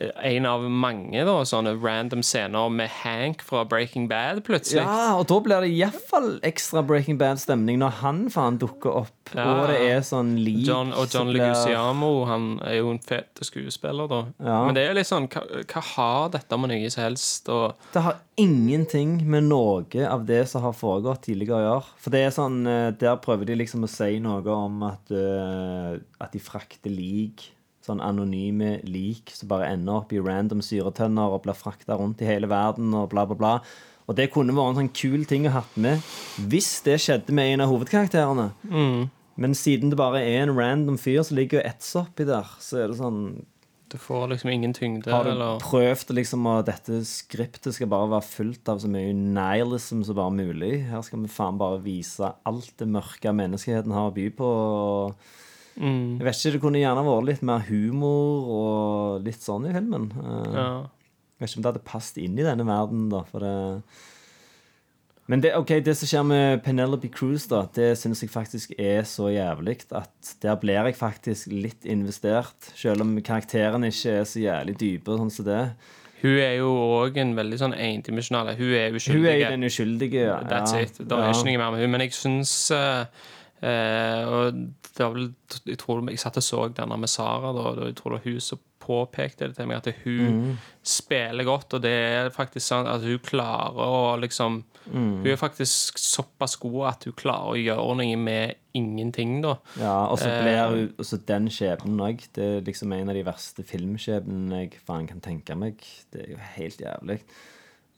En 0.00 0.46
av 0.48 0.62
mange 0.72 1.20
da, 1.28 1.34
sånne 1.44 1.74
random 1.76 2.22
scener 2.24 2.70
med 2.72 2.88
Hank 3.02 3.42
fra 3.44 3.60
Breaking 3.68 4.06
Bad, 4.08 4.38
plutselig. 4.46 4.80
ja, 4.80 5.18
og 5.18 5.26
da 5.28 5.36
blir 5.44 5.60
det 5.66 5.68
iallfall 5.76 6.38
ekstra 6.48 6.80
Breaking 6.88 7.18
Bad-stemning 7.20 7.76
når 7.82 7.98
han 8.00 8.22
faen 8.32 8.56
dukker 8.62 9.02
opp, 9.02 9.34
Ja. 9.36 9.44
og 9.44 9.68
det 9.68 9.76
er 9.90 10.00
sånn 10.00 10.32
lik 10.44 10.64
John, 10.66 10.94
og 10.96 11.12
John 11.12 11.28
Leguizamo, 11.32 12.24
han 12.24 12.48
er 12.64 12.78
jo 12.78 12.90
en 12.90 12.98
fet 13.04 13.36
skuespiller, 13.44 14.08
da. 14.08 14.22
Ja. 14.40 14.64
Men 14.64 14.74
det 14.80 14.88
er 14.88 14.94
litt 14.96 15.06
sånn 15.12 15.28
Hva, 15.28 15.44
hva 15.60 15.82
har 15.92 16.28
dette 16.38 16.58
med 16.58 16.72
noe 16.72 16.90
som 16.90 17.04
helst 17.04 17.48
og 17.52 17.74
Det 17.92 18.02
har 18.08 18.16
ingenting 18.40 19.18
med 19.28 19.44
noe 19.44 20.08
av 20.08 20.24
det 20.26 20.48
som 20.48 20.62
har 20.64 20.72
foregått 20.72 21.26
tidligere 21.28 21.60
å 21.60 21.66
gjøre. 21.68 21.84
For 22.00 22.10
det 22.16 22.24
er 22.26 22.30
sånn, 22.30 22.62
eh, 22.66 22.90
Der 22.96 23.16
prøver 23.20 23.44
de 23.46 23.56
liksom 23.60 23.84
å 23.84 23.88
si 23.92 24.18
noe 24.24 24.46
om 24.56 24.82
at, 24.88 25.10
uh, 25.12 25.98
at 26.20 26.32
de 26.32 26.38
frakter 26.40 26.90
lik. 26.90 27.50
Sånn 27.82 28.02
anonyme 28.04 28.76
lik 28.86 29.32
som 29.34 29.50
bare 29.50 29.72
ender 29.72 29.98
opp 29.98 30.12
i 30.14 30.20
random 30.22 30.60
syretønner 30.62 31.34
og 31.34 31.42
blir 31.46 31.58
frakta 31.58 31.96
rundt 31.98 32.22
i 32.22 32.28
hele 32.28 32.50
verden 32.50 32.94
og 32.94 33.08
bla, 33.10 33.26
bla, 33.26 33.38
bla. 33.38 33.54
Og 34.06 34.18
det 34.18 34.28
kunne 34.34 34.54
vært 34.54 34.74
en 34.74 34.80
sånn 34.82 34.94
kul 34.94 35.24
ting 35.30 35.48
å 35.48 35.56
ha 35.56 35.64
med 35.80 36.02
hvis 36.50 36.76
det 36.86 36.98
skjedde 37.02 37.34
med 37.34 37.54
en 37.54 37.64
av 37.64 37.72
hovedkarakterene. 37.72 38.50
Men 39.40 39.56
siden 39.56 39.90
det 39.92 39.98
bare 39.98 40.20
er 40.22 40.44
en 40.44 40.54
random 40.58 40.98
fyr 41.00 41.22
som 41.26 41.38
ligger 41.38 41.62
og 41.62 41.70
etser 41.70 42.04
oppi 42.04 42.26
der, 42.28 42.48
så 42.60 42.82
er 42.82 42.92
det 42.92 43.00
sånn 43.00 43.22
Du 43.92 43.98
får 44.00 44.26
liksom 44.30 44.50
ingen 44.52 44.72
tyngde, 44.72 45.10
har 45.12 45.26
du 45.26 45.34
eller 45.34 45.58
prøvd 45.60 46.14
liksom 46.16 46.46
at 46.48 46.68
dette 46.70 47.02
skriptet 47.08 47.74
skal 47.76 47.90
bare 47.92 48.10
være 48.14 48.28
fullt 48.28 48.70
av 48.72 48.80
så 48.80 48.88
mye 48.88 49.12
nihilism 49.12 50.00
som 50.06 50.16
bare 50.16 50.32
mulig? 50.32 50.74
Her 50.88 51.02
skal 51.04 51.24
vi 51.24 51.32
faen 51.32 51.60
bare 51.60 51.82
vise 51.84 52.30
alt 52.48 52.72
det 52.80 52.88
mørke 52.88 53.34
menneskeheten 53.36 53.92
har 53.92 54.12
å 54.12 54.16
by 54.16 54.28
på. 54.38 54.48
og 54.48 55.40
Mm. 55.80 56.18
Jeg 56.18 56.24
vet 56.26 56.34
ikke, 56.36 56.52
Det 56.52 56.60
kunne 56.60 56.80
gjerne 56.82 57.04
vært 57.06 57.24
litt 57.30 57.42
mer 57.42 57.60
humor 57.68 58.48
og 58.56 59.22
litt 59.24 59.40
sånn 59.40 59.68
i 59.68 59.72
filmen. 59.72 60.10
Eh, 60.12 60.54
Ja. 60.54 60.66
Jeg 61.40 61.48
vet 61.48 61.50
ikke 61.50 61.58
om 61.58 61.62
det 61.62 61.70
hadde 61.72 61.84
passet 61.90 62.18
inn 62.22 62.38
i 62.38 62.42
denne 62.46 62.64
verden, 62.68 63.08
da. 63.10 63.22
For 63.24 63.40
det 63.40 63.82
Men 65.28 65.40
det, 65.40 65.54
okay, 65.56 65.80
det 65.80 65.94
som 65.96 66.06
skjer 66.10 66.24
med 66.26 66.62
Penelope 66.64 67.08
Cruz, 67.08 67.46
da, 67.48 67.62
det 67.72 67.96
syns 67.96 68.20
jeg 68.22 68.28
faktisk 68.30 68.72
er 68.78 69.02
så 69.06 69.30
jævlig 69.32 69.78
at 69.94 70.34
der 70.42 70.56
blir 70.60 70.74
jeg 70.84 70.96
faktisk 70.98 71.46
litt 71.54 71.84
investert. 71.86 72.72
Selv 72.76 73.00
om 73.00 73.14
karakterene 73.22 73.86
ikke 73.88 74.16
er 74.20 74.24
så 74.28 74.42
jævlig 74.42 74.74
dype, 74.80 75.14
sånn 75.16 75.30
som 75.32 75.44
det. 75.46 75.60
Hun 76.22 76.36
er 76.38 76.56
jo 76.58 76.68
òg 77.00 77.16
en 77.18 77.34
veldig 77.34 77.58
sånn 77.58 77.72
endimensjonal 77.74 78.52
Hun 78.58 78.74
er 78.74 78.92
uskyldig. 78.98 79.22
Hun 79.22 79.26
er 79.46 79.50
den 79.56 79.64
uskyldige. 79.66 80.26
Ja. 80.26 80.40
That's 80.42 80.74
it. 80.78 80.98
Det 80.98 81.10
er 81.10 81.22
Ja. 81.22 81.30
ikke 81.32 81.46
noe 81.48 81.58
mer 81.58 81.70
med 81.70 81.80
hun, 81.80 81.90
men 81.90 82.00
jeg 82.02 82.10
syns 82.12 82.70
eh, 82.70 83.06
eh, 83.62 84.22
Og 84.28 84.58
det 84.92 85.00
var 85.00 85.14
vel 85.14 85.30
Jeg 85.66 85.78
tror 85.80 86.02
jeg 86.10 86.20
satt 86.20 86.40
og 86.40 86.46
så 86.46 86.66
denne 86.74 86.98
med 87.00 87.10
Sara, 87.10 87.54
da, 87.54 87.72
og 87.72 87.86
jeg 87.88 87.96
tror 87.98 88.14
det 88.14 88.20
var 88.20 88.30
hun 88.30 88.44
som 88.44 88.60
påpekte 88.82 89.48
det 89.48 89.56
til 89.56 89.68
meg, 89.70 89.78
at 89.82 90.02
hun 90.02 90.38
mm. 90.38 90.56
spiller 90.82 91.46
godt, 91.46 91.76
og 91.76 91.84
det 91.84 91.92
er 91.92 92.32
faktisk 92.34 92.66
sånn 92.66 92.88
at 92.90 93.04
hun 93.06 93.20
klarer 93.24 93.78
å 93.78 94.16
liksom 94.22 94.62
mm. 94.86 95.22
Hun 95.22 95.30
er 95.30 95.38
faktisk 95.40 96.00
såpass 96.02 96.56
god 96.62 96.88
at 96.90 97.06
hun 97.06 97.16
klarer 97.18 97.54
å 97.54 97.60
gjøre 97.60 97.96
noe 98.00 98.18
med 98.18 98.58
ingenting, 98.78 99.38
da. 99.44 99.56
Ja, 99.78 99.96
og 100.08 100.18
så 100.18 100.30
Eh, 100.30 100.42
blir 100.42 100.60
hun 100.72 101.02
også 101.02 101.20
den 101.28 101.48
skjebnen 101.52 102.02
òg. 102.02 102.26
Det 102.34 102.48
er 102.48 102.66
liksom 102.66 102.94
en 102.96 103.12
av 103.12 103.18
de 103.18 103.24
verste 103.26 103.64
filmskjebnene 103.68 104.64
jeg 104.64 104.78
faen 104.86 105.08
kan 105.10 105.22
tenke 105.22 105.56
meg. 105.58 105.82
Det 106.12 106.24
er 106.24 106.32
jo 106.34 106.40
helt 106.56 106.80
jævlig. 106.82 107.20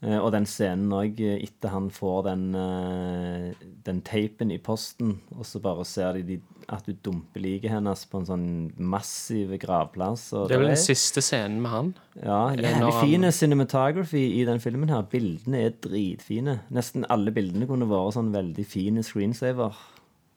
Eh, 0.05 0.19
Og 0.21 0.31
den 0.35 0.45
scenen 0.45 0.91
òg, 0.93 1.17
etter 1.19 1.71
han 1.73 1.87
får 1.89 2.23
den, 2.27 2.43
eh, 2.55 3.53
den 3.87 4.01
teipen 4.05 4.51
i 4.53 4.57
posten, 4.61 5.15
og 5.37 5.45
så 5.45 5.59
bare 5.63 5.85
ser 5.85 6.19
de, 6.21 6.39
at 6.69 6.85
du 6.85 6.93
dumper 6.93 7.41
liket 7.41 7.71
hennes 7.71 8.05
på 8.09 8.19
en 8.19 8.25
sånn 8.25 8.45
massiv 8.77 9.55
gravplass. 9.61 10.27
Det 10.47 10.51
er 10.55 10.61
vel 10.61 10.67
den 10.73 10.81
siste 10.81 11.21
scenen 11.25 11.59
med 11.61 11.71
han. 11.71 11.93
Ja, 12.23 12.49
Eh, 12.49 12.57
jævlig 12.57 13.01
fin 13.01 13.21
cinematography 13.31 14.41
i 14.41 14.45
den 14.45 14.59
filmen 14.59 14.89
her. 14.89 15.01
Bildene 15.03 15.65
er 15.65 15.71
dritfine. 15.81 16.59
Nesten 16.71 17.05
alle 17.09 17.31
bildene 17.31 17.67
kunne 17.67 17.87
vært 17.89 18.13
sånn 18.13 18.31
veldig 18.31 18.65
fine 18.65 19.01
screensaver. 19.03 19.73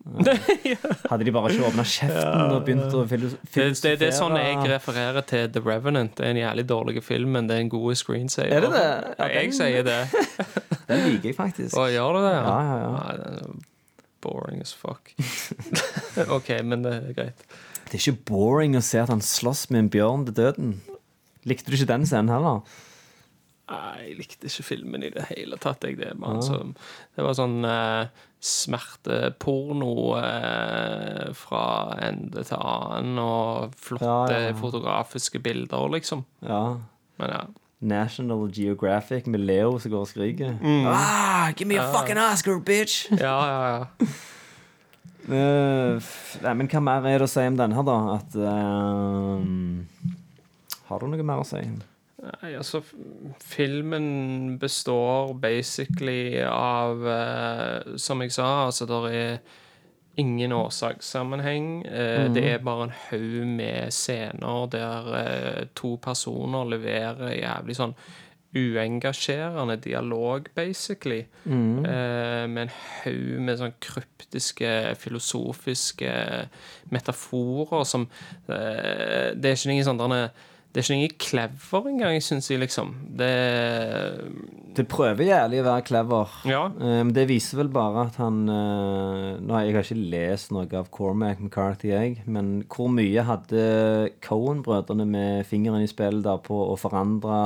Hadde 1.11 1.25
de 1.27 1.33
bare 1.35 1.51
ikke 1.53 1.69
åpna 1.69 1.85
kjeften 1.85 2.53
og 2.55 2.63
begynt 2.67 2.95
å 2.97 3.03
filosofere? 3.11 3.73
Det, 3.73 3.81
det, 3.83 3.95
det 4.01 4.07
er 4.09 4.15
sånn 4.17 4.37
jeg 4.39 4.61
refererer 4.71 5.27
til 5.29 5.49
The 5.53 5.63
Revenant. 5.65 6.15
Det 6.17 6.25
er 6.25 6.33
en 6.33 6.41
jævlig 6.41 6.65
dårlig 6.71 7.03
film, 7.05 7.35
men 7.37 7.51
det 7.51 7.59
er 7.59 7.65
en 7.67 7.73
god 7.73 7.99
screensaver. 8.01 8.55
Er 8.57 8.65
det 8.65 8.71
det? 8.77 8.87
Ja, 9.19 9.27
den, 9.27 9.35
jeg 9.37 9.57
sier 9.59 9.89
det. 9.89 9.99
Den 10.89 11.03
liker 11.05 11.29
jeg 11.29 11.37
faktisk. 11.37 11.75
Å, 11.77 11.85
gjør 11.93 12.17
du 12.17 12.23
det? 12.25 12.33
Ja, 12.33 12.59
ja, 12.65 12.77
ja. 12.81 12.93
Nei, 12.97 13.57
boring 14.25 14.63
as 14.65 14.73
fuck. 14.73 15.11
OK, 16.39 16.49
men 16.65 16.87
det 16.87 16.95
er 16.97 17.17
greit. 17.19 17.45
Det 17.89 17.99
er 17.99 18.01
ikke 18.01 18.31
boring 18.31 18.77
å 18.79 18.85
se 18.85 19.03
at 19.03 19.13
han 19.13 19.21
slåss 19.25 19.67
med 19.73 19.85
en 19.85 19.91
bjørn 19.93 20.25
til 20.31 20.39
døden. 20.39 20.73
Likte 21.49 21.69
du 21.69 21.77
ikke 21.77 21.91
den 21.93 22.07
scenen 22.09 22.33
heller? 22.33 22.65
Jeg 23.69 24.14
likte 24.16 24.49
ikke 24.49 24.64
filmen 24.64 25.03
i 25.05 25.11
det 25.12 25.27
hele 25.29 25.59
tatt. 25.61 25.85
Jeg, 25.85 25.99
det, 26.01 26.14
man, 26.16 26.41
så, 26.45 26.62
det 27.16 27.25
var 27.27 27.37
sånn 27.37 27.59
eh, 27.69 28.09
smerteporno 28.41 29.93
eh, 30.16 31.25
fra 31.37 31.64
ende 32.09 32.45
til 32.49 32.57
annen, 32.57 33.19
og 33.21 33.75
flotte 33.77 34.09
Ja, 34.09 34.21
ja, 34.33 34.45
ja. 34.49 34.55
fotografiske 34.57 35.43
bilder, 35.45 35.89
liksom. 35.93 36.25
Ja. 36.47 36.62
Men 37.21 37.35
ja. 37.35 37.43
National 37.79 38.49
Geographic 38.51 39.27
med 39.27 39.45
Leo 39.47 39.77
som 39.79 39.93
går 39.93 40.01
og 40.07 40.09
skriker. 40.11 40.57
Mm. 40.62 40.87
Ah, 40.91 41.53
give 41.53 41.69
me 41.69 41.77
a 41.79 41.93
fucking 41.93 42.19
Oscar, 42.19 42.59
bitch! 42.59 43.07
Ja, 43.21 43.37
ja, 43.47 43.61
ja. 43.77 43.85
uh, 45.29 46.09
nei, 46.43 46.55
men 46.57 46.73
hva 46.73 46.81
mer 46.83 47.07
er 47.07 47.21
det 47.21 47.29
å 47.29 47.31
si 47.31 47.45
om 47.47 47.59
denne 47.59 47.85
da? 47.87 47.99
At 48.16 48.35
uh, 48.35 49.39
Har 50.89 51.05
du 51.05 51.07
noe 51.12 51.27
mer 51.27 51.45
å 51.45 51.47
si? 51.47 51.61
Nei, 52.19 52.55
altså, 52.59 52.81
filmen 53.47 54.59
består 54.59 55.35
basically 55.39 56.41
av 56.43 57.05
eh, 57.07 57.97
Som 57.97 58.25
jeg 58.25 58.33
sa, 58.35 58.49
altså, 58.66 58.89
det 58.91 59.14
er 59.14 59.39
ingen 60.19 60.51
årsakssammenheng. 60.57 61.85
Eh, 61.87 62.25
Det 62.35 62.43
er 62.53 62.59
bare 62.66 62.89
en 62.89 62.95
haug 63.11 63.47
med 63.47 63.93
scener 63.95 64.66
der 64.73 65.12
eh, 65.21 65.66
to 65.79 65.93
personer 66.03 66.66
leverer 66.66 67.37
jævlig 67.39 67.77
sånn 67.79 67.95
uengasjerende 68.59 69.77
dialog, 69.85 70.49
basically. 70.57 71.21
Eh, 71.87 72.47
med 72.51 72.62
en 72.66 72.75
haug 73.05 73.41
med 73.47 73.59
sånn 73.61 73.75
kryptiske, 73.85 74.73
filosofiske 74.99 76.12
metaforer 76.91 77.85
som 77.87 78.09
eh, 78.49 79.35
Det 79.37 79.53
er 79.53 79.55
ikke 79.55 79.71
noe 79.75 79.87
sånn 79.93 80.01
derne- 80.03 80.31
det 80.79 80.85
er 80.85 80.95
ikke 80.95 80.97
noe 81.01 81.14
clever 81.18 81.87
engang, 81.91 82.16
syns 82.22 82.47
jeg, 82.53 82.61
liksom. 82.62 82.93
Det 83.18 83.33
Det 84.79 84.85
prøver 84.87 85.26
jævlig 85.26 85.59
å 85.59 85.64
være 85.66 85.83
clever. 85.89 86.35
Ja. 86.47 86.61
Men 86.79 87.11
det 87.16 87.24
viser 87.26 87.59
vel 87.59 87.70
bare 87.74 88.05
at 88.07 88.18
han 88.22 88.45
eh, 88.47 89.41
Nå, 89.43 89.59
Jeg 89.66 89.74
har 89.74 89.83
ikke 89.83 89.99
lest 90.14 90.53
noe 90.55 90.68
av 90.79 90.87
Cormac 90.95 91.41
McCarthy, 91.43 91.91
jeg, 91.91 92.22
men 92.31 92.61
hvor 92.70 92.93
mye 92.95 93.24
hadde 93.26 93.64
Cohen-brødrene 94.22 95.09
med 95.09 95.49
fingeren 95.51 95.83
i 95.83 95.91
spillet 95.91 96.22
der 96.29 96.39
på 96.47 96.61
å 96.68 96.79
forandre 96.79 97.41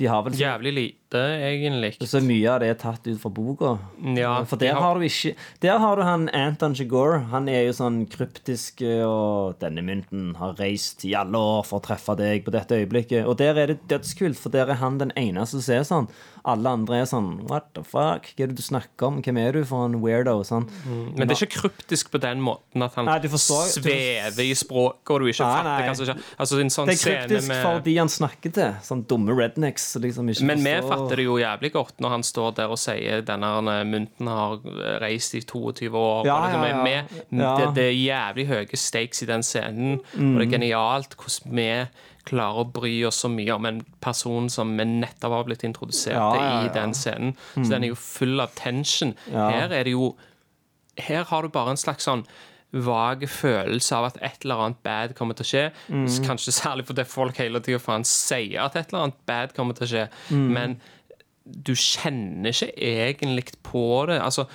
De 0.00 0.08
har 0.08 0.24
vel 0.24 0.40
Jævlig 0.40 0.72
lite, 0.78 1.03
egentlig. 1.18 1.96
så 2.00 2.20
mye 2.22 2.48
av 2.50 2.60
det 2.60 2.68
er 2.70 2.74
tatt 2.74 3.06
ut 3.06 3.20
fra 3.20 3.30
boka. 3.30 3.78
Ja, 4.16 4.44
For 4.44 4.56
der 4.56 4.74
har- 4.74 4.80
har 4.82 4.94
du 4.94 5.00
ikke 5.06 5.34
Der 5.60 5.78
har 5.78 5.96
du 5.96 6.02
han 6.02 6.28
Anton 6.30 6.74
Chigurh. 6.74 7.28
Han 7.30 7.48
er 7.48 7.66
jo 7.66 7.72
sånn 7.72 8.06
kryptisk 8.08 8.82
og 9.04 9.58
'Denne 9.58 9.82
mynten 9.84 10.36
har 10.36 10.54
reist 10.54 11.04
i 11.04 11.14
alle 11.14 11.34
år 11.38 11.64
for 11.64 11.80
å 11.80 11.82
treffe 11.82 12.16
deg 12.16 12.44
på 12.44 12.50
dette 12.52 12.70
øyeblikket'. 12.86 13.26
Og 13.26 13.36
der 13.38 13.54
er 13.56 13.66
det 13.68 13.88
dødskult, 13.88 14.36
for 14.36 14.48
der 14.50 14.68
er 14.70 14.74
han 14.74 14.98
den 14.98 15.12
eneste 15.16 15.60
som 15.60 15.60
ser 15.60 15.80
sånn. 15.80 16.08
Alle 16.44 16.66
andre 16.68 16.96
er 17.00 17.04
sånn 17.04 17.46
'What 17.48 17.72
the 17.74 17.82
fuck? 17.82 18.34
Hva 18.36 18.40
er 18.44 18.46
det 18.48 18.56
du 18.56 18.62
snakker 18.62 19.06
om? 19.06 19.22
Hvem 19.22 19.38
er 19.38 19.52
du 19.52 19.64
for 19.64 19.84
en 19.86 20.00
weirdo?' 20.02 20.44
Sånn. 20.44 20.68
Men 21.16 21.26
det 21.28 21.40
er 21.40 21.46
ikke 21.46 21.70
kryptisk 21.70 22.10
på 22.10 22.20
den 22.20 22.40
måten 22.40 22.82
at 22.82 22.94
han 22.94 23.06
Nei, 23.06 23.18
forstår- 23.20 23.80
svever 23.80 24.40
i 24.42 24.52
språket, 24.54 25.10
og 25.10 25.20
du 25.20 25.26
ikke 25.26 25.44
Nei, 25.44 25.62
fatter 25.62 25.88
hva 25.88 25.96
som 25.96 26.06
skjer. 26.06 26.22
Altså, 26.38 26.60
en 26.60 26.68
sånn 26.68 26.86
Det 26.86 27.06
er 27.06 27.28
kryptisk 27.28 27.48
med 27.48 27.62
for 27.62 27.80
de 27.80 27.96
han 27.96 28.08
snakker 28.08 28.52
til. 28.52 28.74
Sånn 28.82 29.06
dumme 29.06 29.30
rednecks 29.36 29.96
liksom 30.00 30.24
Men 30.46 30.58
vi 30.58 30.70
forstår 30.80 31.03
fatter 31.04 31.20
det 31.20 31.26
jo 31.26 31.36
jævlig 31.40 31.72
godt 31.74 32.00
når 32.04 32.14
han 32.14 32.26
står 32.26 32.56
der 32.58 32.72
og 32.74 32.80
sier 32.80 33.22
denne 33.26 33.76
mynten 33.88 34.30
har 34.30 34.58
reist 35.02 35.36
i 35.38 35.42
22 35.44 35.90
år. 35.92 36.26
Ja, 36.28 36.38
liksom, 36.46 36.64
ja, 36.64 36.72
ja. 36.72 36.82
Med, 36.82 37.20
Ja. 37.34 37.54
Det, 37.58 37.68
det 37.76 37.84
er 37.90 37.96
jævlig 37.98 38.46
høye 38.48 38.78
stakes 38.78 39.22
i 39.22 39.30
den 39.30 39.42
scenen, 39.42 40.00
og 40.14 40.40
det 40.40 40.46
er 40.46 40.52
genialt 40.58 41.16
hvordan 41.18 41.56
vi 41.58 41.68
klarer 42.24 42.62
å 42.62 42.68
bry 42.72 42.92
oss 43.04 43.20
så 43.24 43.28
mye 43.28 43.52
om 43.52 43.66
en 43.68 43.82
person 44.04 44.48
som 44.52 44.70
vi 44.78 44.86
nettopp 44.88 45.34
har 45.36 45.44
blitt 45.48 45.64
introdusert 45.66 46.16
til 46.36 46.46
i 46.64 46.72
den 46.72 46.94
scenen. 46.96 47.34
Så 47.58 47.68
den 47.74 47.84
er 47.84 47.92
jo 47.92 48.00
full 48.00 48.40
av 48.40 48.54
tension. 48.56 49.14
Her 49.30 49.68
er 49.72 49.84
det 49.84 49.92
jo 49.96 50.14
Her 50.94 51.24
har 51.26 51.42
du 51.42 51.48
bare 51.50 51.72
en 51.74 51.80
slags 51.80 52.04
sånn 52.06 52.22
vag 52.74 53.22
følelse 53.30 53.94
av 53.96 54.08
at 54.08 54.18
et 54.22 54.44
eller 54.44 54.62
annet 54.62 54.80
bad 54.86 55.14
kommer 55.18 55.36
til 55.38 55.46
å 55.46 55.48
skje. 55.48 55.64
Mm. 55.90 56.06
Kanskje 56.26 56.54
særlig 56.54 56.86
fordi 56.88 57.04
folk 57.06 57.38
hele 57.38 57.62
tida 57.62 57.80
faen 57.82 58.06
sier 58.06 58.64
at 58.64 58.78
et 58.78 58.90
eller 58.90 59.08
annet 59.08 59.20
bad 59.26 59.54
kommer 59.56 59.78
til 59.78 59.86
å 59.86 59.90
skje. 59.90 60.04
Mm. 60.30 60.48
Men 60.54 60.76
du 61.44 61.74
kjenner 61.76 62.50
ikke 62.54 62.72
egentlig 62.80 63.50
på 63.62 64.06
det. 64.08 64.16
Altså, 64.24 64.46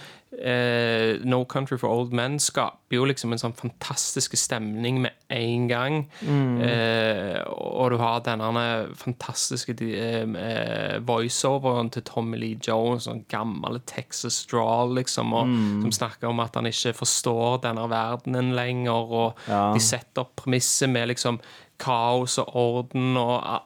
eh, 0.42 1.20
No 1.24 1.44
Country 1.46 1.78
for 1.78 1.90
Old 1.90 2.14
Men 2.14 2.40
skaper 2.42 2.96
jo 2.98 3.06
liksom 3.06 3.32
en 3.34 3.38
sånn 3.42 3.54
fantastisk 3.54 4.34
stemning 4.38 5.02
med 5.04 5.12
en 5.30 5.68
gang. 5.70 6.00
Mm. 6.26 6.62
Eh, 6.66 7.44
og 7.52 7.92
du 7.94 7.98
har 8.02 8.22
denne 8.26 8.90
fantastiske 8.98 9.76
eh, 9.86 10.26
eh, 10.26 10.98
voiceoveren 11.06 11.92
til 11.94 12.02
Tommy 12.10 12.38
Lee 12.42 12.58
Jones, 12.66 13.06
sånn 13.06 13.26
gammel 13.30 13.80
Texas 13.86 14.42
drawl, 14.50 14.96
liksom, 14.98 15.34
og, 15.34 15.46
Mm. 15.48 15.82
som 15.84 15.92
snakker 15.92 16.30
om 16.30 16.40
at 16.40 16.56
han 16.56 16.66
ikke 16.66 16.94
forstår 16.98 17.62
denne 17.62 17.86
verdenen 17.90 18.56
lenger, 18.56 19.12
og 19.12 19.36
Ja. 19.48 19.74
de 19.74 19.80
setter 19.80 20.22
opp 20.22 20.36
premisset 20.38 20.90
med 20.90 21.08
liksom 21.10 21.40
kaos 21.80 22.38
og 22.40 22.50
orden 22.56 23.16
og 23.18 23.62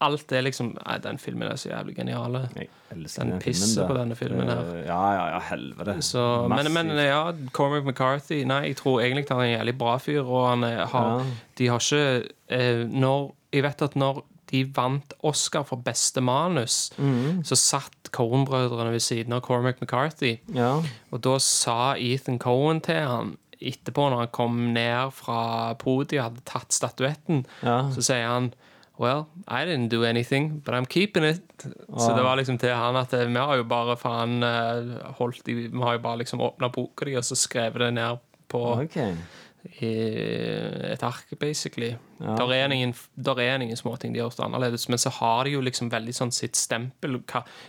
alt 0.00 0.24
det 0.30 0.40
liksom 0.44 0.70
Nei, 0.86 0.96
den 1.04 1.18
filmen 1.20 1.48
er 1.50 1.56
så 1.60 1.68
jævlig 1.70 1.94
genial. 1.96 2.32
Den 2.54 3.04
den 3.06 3.32
pisser 3.42 3.86
på 3.88 3.94
denne 3.98 4.16
filmen 4.16 4.48
her. 4.48 4.60
Eh, 4.78 4.86
Ja, 4.86 5.00
ja, 5.14 5.26
ja, 5.34 5.40
helvete. 5.50 5.98
Så, 6.02 6.24
men, 6.48 6.72
men 6.72 6.88
ja, 6.96 7.32
Cormac 7.52 7.84
McCarthy 7.84 8.44
Nei, 8.48 8.62
jeg 8.70 8.76
tror 8.80 9.00
egentlig 9.04 9.26
han 9.30 9.40
er 9.44 9.50
en 9.50 9.58
jævlig 9.58 9.76
bra 9.78 9.96
fyr. 9.98 10.22
Og 10.24 10.48
han 10.48 10.64
er, 10.64 10.84
har, 10.86 11.20
Ja. 11.20 11.24
de 11.58 11.68
har 11.68 11.78
ikke 11.84 12.28
eh, 12.48 12.86
Når 12.88 13.34
Jeg 13.52 13.62
vet 13.62 13.82
at 13.82 13.96
når 13.96 14.24
de 14.50 14.64
vant 14.74 15.12
Oscar 15.22 15.62
for 15.62 15.76
beste 15.76 16.20
manus, 16.20 16.90
mm. 16.98 17.44
så 17.46 17.54
satt 17.54 18.08
Cohen-brødrene 18.10 18.90
ved 18.90 19.00
siden 19.00 19.32
av 19.32 19.40
Cormac 19.46 19.78
McCarthy. 19.80 20.38
Ja. 20.54 20.72
Og 21.12 21.20
da 21.22 21.36
sa 21.38 21.94
Ethan 21.94 22.38
Cohen 22.42 22.80
til 22.82 22.98
han 23.06 23.36
etterpå, 23.60 24.08
når 24.10 24.24
han 24.24 24.32
kom 24.34 24.56
ned 24.74 25.12
fra 25.14 25.74
podiet 25.78 26.18
og 26.18 26.24
hadde 26.30 26.42
tatt 26.50 26.72
statuetten, 26.74 27.44
Ja. 27.62 27.82
så 27.94 28.02
sier 28.02 28.26
han 28.26 28.50
Well, 29.00 29.28
I 29.48 29.64
didn't 29.64 29.88
do 29.88 30.04
anything, 30.04 30.60
but 30.64 30.74
I'm 30.74 30.84
keeping 30.84 31.24
it. 31.24 31.64
Så 31.96 32.12
det 32.16 32.22
var 32.22 32.36
liksom 32.36 32.58
til 32.60 32.74
han 32.76 32.96
at 33.00 33.12
eh, 33.16 33.24
vi 33.24 33.40
har 33.40 33.56
jo 33.56 33.64
bare 33.64 33.96
faen 33.96 34.42
eh, 34.44 34.90
holdt 35.16 35.48
i 35.48 35.54
Vi 35.72 35.80
har 35.80 35.96
jo 35.96 36.02
bare 36.04 36.20
liksom 36.20 36.40
åpna 36.44 36.68
boka 36.68 37.08
di 37.08 37.16
og 37.16 37.24
så 37.24 37.36
skrevet 37.36 37.80
det 37.80 37.94
ned 37.96 38.20
på 38.52 38.60
Ok. 38.82 38.98
I 39.80 39.90
et 40.92 41.02
ark, 41.04 41.26
basically. 41.40 41.90
Ja. 42.20 42.34
Der 42.36 42.52
er 42.52 42.72
ingen, 42.72 42.94
der 43.16 43.38
er 43.40 43.60
ingen 43.60 43.76
småting 43.76 44.12
de 44.14 44.20
har 44.20 44.28
gjort 44.30 44.40
annerledes, 44.46 44.88
men 44.88 44.98
så 44.98 45.10
har 45.10 45.44
de 45.44 45.50
jo 45.54 45.60
liksom 45.60 45.90
veldig 45.92 46.14
sånn 46.16 46.32
sitt 46.32 46.56
stempel. 46.56 47.20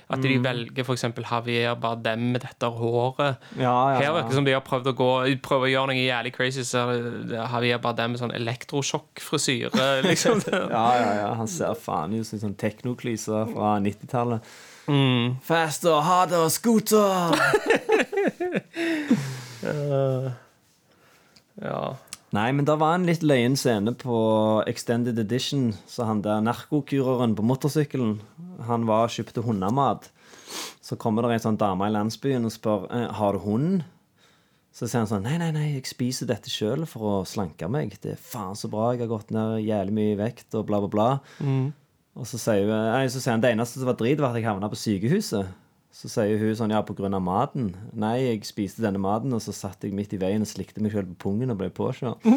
At 0.09 0.21
de 0.21 0.37
Mm. 0.37 0.43
velger 0.43 0.83
eksempel 0.93 1.23
Javier 1.29 1.75
Bardem 1.75 2.31
med 2.31 2.41
dette 2.41 2.67
håret. 2.71 3.37
Ja, 3.57 3.93
ja, 3.93 3.99
Her 3.99 4.13
virker 4.13 4.27
det 4.29 4.35
som 4.35 4.45
de 4.45 4.53
har 4.53 4.61
prøvd 4.61 4.87
å 4.87 4.93
gå 4.95 5.11
Prøvd 5.41 5.63
å 5.67 5.71
gjøre 5.71 5.87
noe 5.87 5.95
jævlig 5.95 6.33
crazy, 6.33 6.61
så 6.63 6.77
er 6.89 7.35
Javier 7.35 7.77
Bardem 7.79 8.11
med 8.11 8.19
sånn 8.19 8.33
elektrosjokkfrisyre, 8.35 10.01
liksom. 10.09 10.41
Ja, 10.51 10.95
ja, 10.95 11.13
ja. 11.21 11.33
Han 11.35 11.47
ser 11.47 11.73
faen 11.75 12.13
ut 12.13 12.25
som 12.27 12.37
en 12.37 12.41
sånn 12.49 12.55
teknoklyse 12.57 13.45
fra 13.53 13.79
90-tallet. 13.79 14.41
Mm. 14.87 15.37
Faster, 15.43 15.99
harder, 16.01 16.49
scooter! 16.49 17.35
Ja. 21.61 21.95
Nei, 22.31 22.47
men 22.55 22.63
det 22.67 22.77
var 22.79 22.95
en 22.95 23.05
litt 23.09 23.25
løyen 23.27 23.57
scene 23.59 23.91
på 23.99 24.17
Extended 24.69 25.19
Edition. 25.19 25.71
Så 25.89 26.07
han 26.07 26.23
der 26.23 26.43
narkokureren 26.43 27.35
på 27.35 27.43
motorsykkelen, 27.43 28.19
han 28.67 28.85
var 28.87 29.09
og 29.09 29.15
kjøpte 29.17 29.43
hundemat. 29.43 30.07
Så 30.81 30.95
kommer 30.99 31.27
det 31.27 31.37
en 31.37 31.47
sånn 31.49 31.59
dame 31.59 31.89
i 31.89 31.93
landsbyen 31.93 32.47
og 32.47 32.53
spør 32.55 32.87
eh, 32.91 33.09
har 33.19 33.35
du 33.35 33.43
hund. 33.43 33.83
Så 34.71 34.87
sier 34.87 35.01
han 35.03 35.09
sånn 35.09 35.25
Nei, 35.27 35.35
nei, 35.41 35.51
nei, 35.51 35.65
jeg 35.73 35.89
spiser 35.91 36.29
dette 36.29 36.51
sjøl 36.51 36.85
for 36.87 37.07
å 37.09 37.15
slanke 37.27 37.67
meg. 37.71 37.97
Det 37.99 38.15
er 38.15 38.23
faen 38.23 38.55
så 38.55 38.71
bra. 38.71 38.93
Jeg 38.95 39.03
har 39.03 39.11
gått 39.11 39.33
ned 39.35 39.59
jævlig 39.65 39.95
mye 39.97 40.13
i 40.15 40.19
vekt 40.19 40.55
og 40.55 40.69
bla, 40.69 40.79
bla, 40.85 40.91
bla. 40.95 41.09
Og 42.15 42.27
så 42.27 42.39
sier, 42.39 42.63
hun, 42.67 42.75
nei, 42.93 43.05
så 43.11 43.19
sier 43.19 43.35
han 43.35 43.43
det 43.43 43.51
eneste 43.51 43.79
som 43.79 43.91
var 43.91 43.99
drit, 43.99 44.19
var 44.23 44.31
at 44.31 44.39
jeg 44.39 44.47
havna 44.47 44.71
på 44.71 44.79
sykehuset. 44.79 45.51
Så 45.91 46.07
sier 46.07 46.39
hun 46.39 46.55
sånn, 46.55 46.71
ja, 46.71 46.79
av 46.79 47.23
maten. 47.23 47.73
Nei, 47.91 48.15
jeg 48.23 48.45
spiste 48.47 48.83
denne 48.83 49.01
maten, 49.01 49.33
og 49.35 49.43
så 49.43 49.51
satt 49.55 49.83
jeg 49.83 49.95
midt 49.95 50.13
i 50.15 50.21
veien 50.21 50.43
og 50.43 50.49
slikte 50.49 50.83
meg 50.83 50.93
sjøl 50.93 51.09
på 51.11 51.27
pungen 51.27 51.51
og 51.51 51.59
ble 51.59 51.67
påkjørt. 51.75 52.23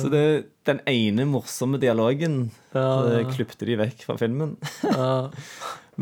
så 0.00 0.10
det 0.12 0.20
er 0.20 0.42
den 0.68 0.80
ene 0.90 1.24
morsomme 1.30 1.78
dialogen 1.80 2.50
det 2.74 3.22
klipte 3.30 3.68
de 3.68 3.78
vekk 3.80 4.02
fra 4.08 4.18
filmen. 4.20 4.56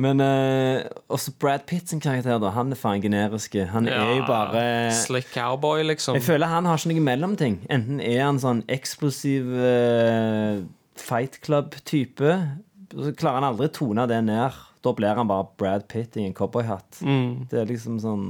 Men 0.00 0.22
eh, 0.22 0.86
også 1.10 1.32
Brad 1.42 1.64
Pitt 1.66 1.90
sin 1.90 2.00
karakter, 2.00 2.38
da. 2.40 2.52
Han 2.54 2.70
er 2.72 2.78
faen 2.78 3.02
generiske. 3.02 3.64
Han 3.72 3.88
er 3.90 4.20
jo 4.20 4.24
bare 4.28 4.62
Slick 4.94 5.32
cowboy, 5.34 5.82
liksom. 5.82 6.16
jeg 6.16 6.24
føler 6.24 6.50
han 6.50 6.68
har 6.70 6.78
ikke 6.78 6.94
noe 6.94 7.06
mellomting. 7.10 7.58
Enten 7.68 8.00
er 8.00 8.22
han 8.22 8.38
sånn 8.40 8.62
eksplosiv 8.70 9.50
eh, 9.58 10.62
fight 11.00 11.40
club-type, 11.44 12.36
så 12.94 13.14
klarer 13.18 13.42
han 13.42 13.50
aldri 13.50 13.68
å 13.68 13.76
tone 13.80 14.06
det 14.10 14.22
ned. 14.30 14.66
Da 14.80 14.92
blir 14.96 15.18
han 15.18 15.28
bare 15.28 15.48
Brad 15.60 15.88
Pitt 15.88 16.16
i 16.16 16.24
en 16.24 16.34
cowboyhatt. 16.34 17.02
Mm. 17.04 17.46
Det 17.50 17.58
er 17.60 17.68
liksom 17.68 17.98
sånn 18.00 18.24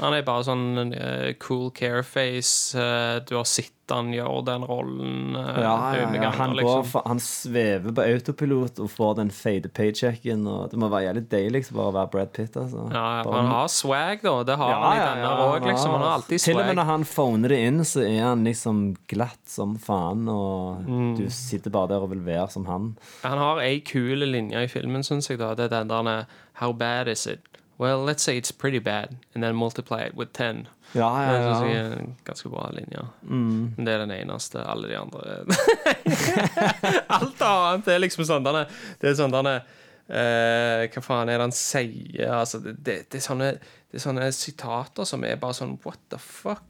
Han 0.00 0.16
er 0.16 0.24
bare 0.26 0.46
sånn 0.48 0.94
uh, 0.94 1.30
cool 1.42 1.70
careface. 1.70 2.74
Uh, 2.74 3.20
du 3.28 3.36
har 3.38 3.46
sett 3.46 3.83
han 3.90 4.12
gjør 4.14 4.44
den 4.46 4.64
rollen 4.64 5.36
uh, 5.36 5.60
Ja, 5.60 5.74
ja, 5.98 6.08
ja. 6.14 6.30
Han, 6.38 6.54
liksom. 6.56 6.84
for, 6.88 7.02
han 7.06 7.20
svever 7.20 7.92
på 7.94 8.02
autopilot 8.04 8.78
og 8.80 8.90
får 8.90 9.14
den 9.20 9.30
fade 9.34 9.68
paychecken. 9.68 10.46
Og 10.46 10.70
det 10.72 10.78
må 10.80 10.88
være 10.92 11.08
jævlig 11.10 11.24
deilig 11.32 11.62
bare 11.74 11.90
å 11.90 11.94
være 11.98 12.10
Brad 12.14 12.32
Pitt. 12.32 12.56
Altså. 12.56 12.86
Ja, 12.94 13.22
for 13.22 13.36
han 13.38 13.50
har 13.52 13.68
swag, 13.68 14.22
da. 14.24 14.34
Det 14.48 14.56
har 14.60 14.74
han 14.74 14.96
i 14.96 15.04
denne 15.04 15.32
òg, 15.48 15.68
liksom. 15.68 15.90
Han 15.96 16.06
har 16.06 16.16
alltid 16.20 16.40
Til 16.44 16.60
og 16.60 16.66
med 16.70 16.76
når 16.80 16.90
han 16.92 17.04
phoner 17.04 17.48
det 17.54 17.60
inn, 17.68 17.80
så 17.84 18.04
er 18.06 18.22
han 18.30 18.44
liksom 18.48 18.82
glatt 19.10 19.42
som 19.46 19.76
faen. 19.78 20.28
Og 20.28 20.84
Mm. 20.84 21.16
du 21.16 21.24
sitter 21.30 21.70
bare 21.70 21.88
der 21.94 22.02
og 22.04 22.10
vil 22.10 22.20
være 22.24 22.50
som 22.50 22.64
han. 22.66 22.96
Han 23.22 23.38
har 23.38 23.60
ei 23.64 23.80
kul 23.80 24.18
linje 24.24 24.64
i 24.64 24.66
filmen, 24.68 25.02
syns 25.02 25.28
jeg. 25.30 25.38
da 25.38 25.54
Det 25.54 25.70
er 25.72 25.84
den 25.84 25.88
der 25.88 26.26
How 26.60 26.72
bad 26.72 27.08
is 27.08 27.26
it? 27.26 27.40
Well, 27.76 28.04
let's 28.04 28.22
say 28.22 28.36
it's 28.36 28.52
pretty 28.52 28.78
bad, 28.78 29.16
and 29.34 29.42
then 29.42 29.56
multiply 29.56 30.02
it 30.02 30.14
with 30.14 30.32
ten. 30.32 30.68
Ja, 30.94 31.22
ja, 31.22 31.32
Det 31.32 31.44
ja. 31.44 31.64
jeg 31.64 31.76
er 31.76 31.96
en 31.98 32.16
ganske 32.24 32.48
bra 32.48 32.70
linje. 32.70 33.06
Mm. 33.22 33.74
Men 33.76 33.86
det 33.86 33.94
er 33.94 33.98
den 33.98 34.10
eneste. 34.10 34.62
Alle 34.62 34.88
de 34.88 34.98
andre 34.98 35.20
Alt 37.18 37.42
annet 37.42 37.88
er 37.88 37.98
liksom 37.98 38.24
sånn 38.28 38.46
denne, 38.46 38.66
Det 39.00 39.10
er 39.10 39.16
sånn 39.18 39.34
denne 39.34 39.56
uh, 39.58 40.84
Hva 40.86 41.02
faen 41.02 41.32
er 41.32 41.40
det 41.40 41.48
han 41.48 41.56
sier? 41.56 42.30
Altså, 42.30 42.60
det, 42.62 42.76
det, 42.78 42.98
det, 43.10 43.18
er 43.18 43.26
sånne, 43.26 43.50
det 43.90 43.98
er 43.98 44.04
sånne 44.06 44.30
sitater 44.36 45.08
som 45.08 45.26
er 45.26 45.40
bare 45.42 45.58
sånn 45.58 45.74
What 45.82 45.98
the 46.14 46.20
fuck? 46.22 46.62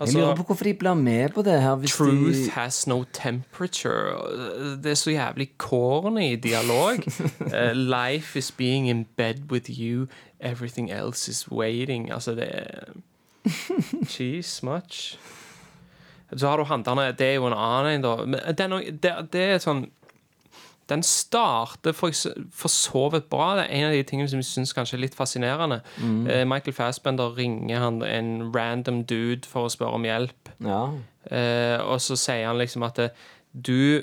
Jeg 0.00 0.14
lurer 0.14 0.34
på 0.36 0.42
hvorfor 0.48 0.64
de 0.64 0.74
blir 0.74 0.94
med 0.94 1.28
på 1.34 1.42
det 1.42 1.60
her. 1.62 1.72
Altså, 1.76 1.96
Truth 1.96 2.38
de... 2.44 2.50
has 2.50 2.86
no 2.86 3.04
temperature. 3.12 4.16
Det 4.82 4.90
er 4.90 4.94
så 4.94 5.10
jævlig 5.10 5.50
corny 5.58 6.38
dialog. 6.42 6.98
uh, 7.40 7.72
life 7.98 8.38
is 8.38 8.50
being 8.50 8.88
in 8.88 9.06
bed 9.16 9.34
with 9.52 9.70
you. 9.80 10.06
Everything 10.40 10.90
else 10.90 11.30
is 11.30 11.52
waiting. 11.52 12.12
Altså, 12.12 12.34
det 12.34 12.48
er 12.52 12.92
Cheese 14.12 14.66
much. 14.66 15.18
Så 16.36 16.48
har 16.48 16.56
du 16.56 16.64
han 16.64 16.82
Det 17.18 17.20
er 17.20 17.34
jo 17.34 17.46
en 17.46 17.52
annen 17.52 17.94
en, 17.94 18.02
da. 18.02 18.16
Men 18.24 18.40
det, 18.58 18.60
er- 18.60 18.90
det, 19.02 19.32
det 19.32 19.40
er 19.40 19.58
sånn 19.58 19.86
Den 20.90 21.02
starter 21.06 21.94
for, 21.96 22.12
for 22.52 22.72
så 22.72 23.06
vidt 23.14 23.30
bra. 23.30 23.52
Det 23.60 23.66
er 23.68 23.74
en 23.78 23.88
av 23.88 23.96
de 23.96 24.02
tingene 24.06 24.30
som 24.30 24.42
jeg 24.42 24.50
syns 24.50 24.94
er 24.94 25.02
litt 25.02 25.16
fascinerende. 25.18 25.80
Mm. 26.02 26.22
Eh, 26.26 26.44
Michael 26.48 26.76
Fassbender 26.76 27.36
ringer 27.36 27.84
han 27.84 28.02
en 28.06 28.30
random 28.54 29.04
dude 29.06 29.48
for 29.48 29.68
å 29.68 29.72
spørre 29.72 30.00
om 30.00 30.08
hjelp. 30.08 30.54
Ja. 30.66 30.82
Eh, 31.30 31.78
og 31.84 32.00
så 32.02 32.18
sier 32.18 32.48
han 32.50 32.58
liksom 32.58 32.86
at 32.88 32.98
eh, 32.98 33.14
du 33.52 34.02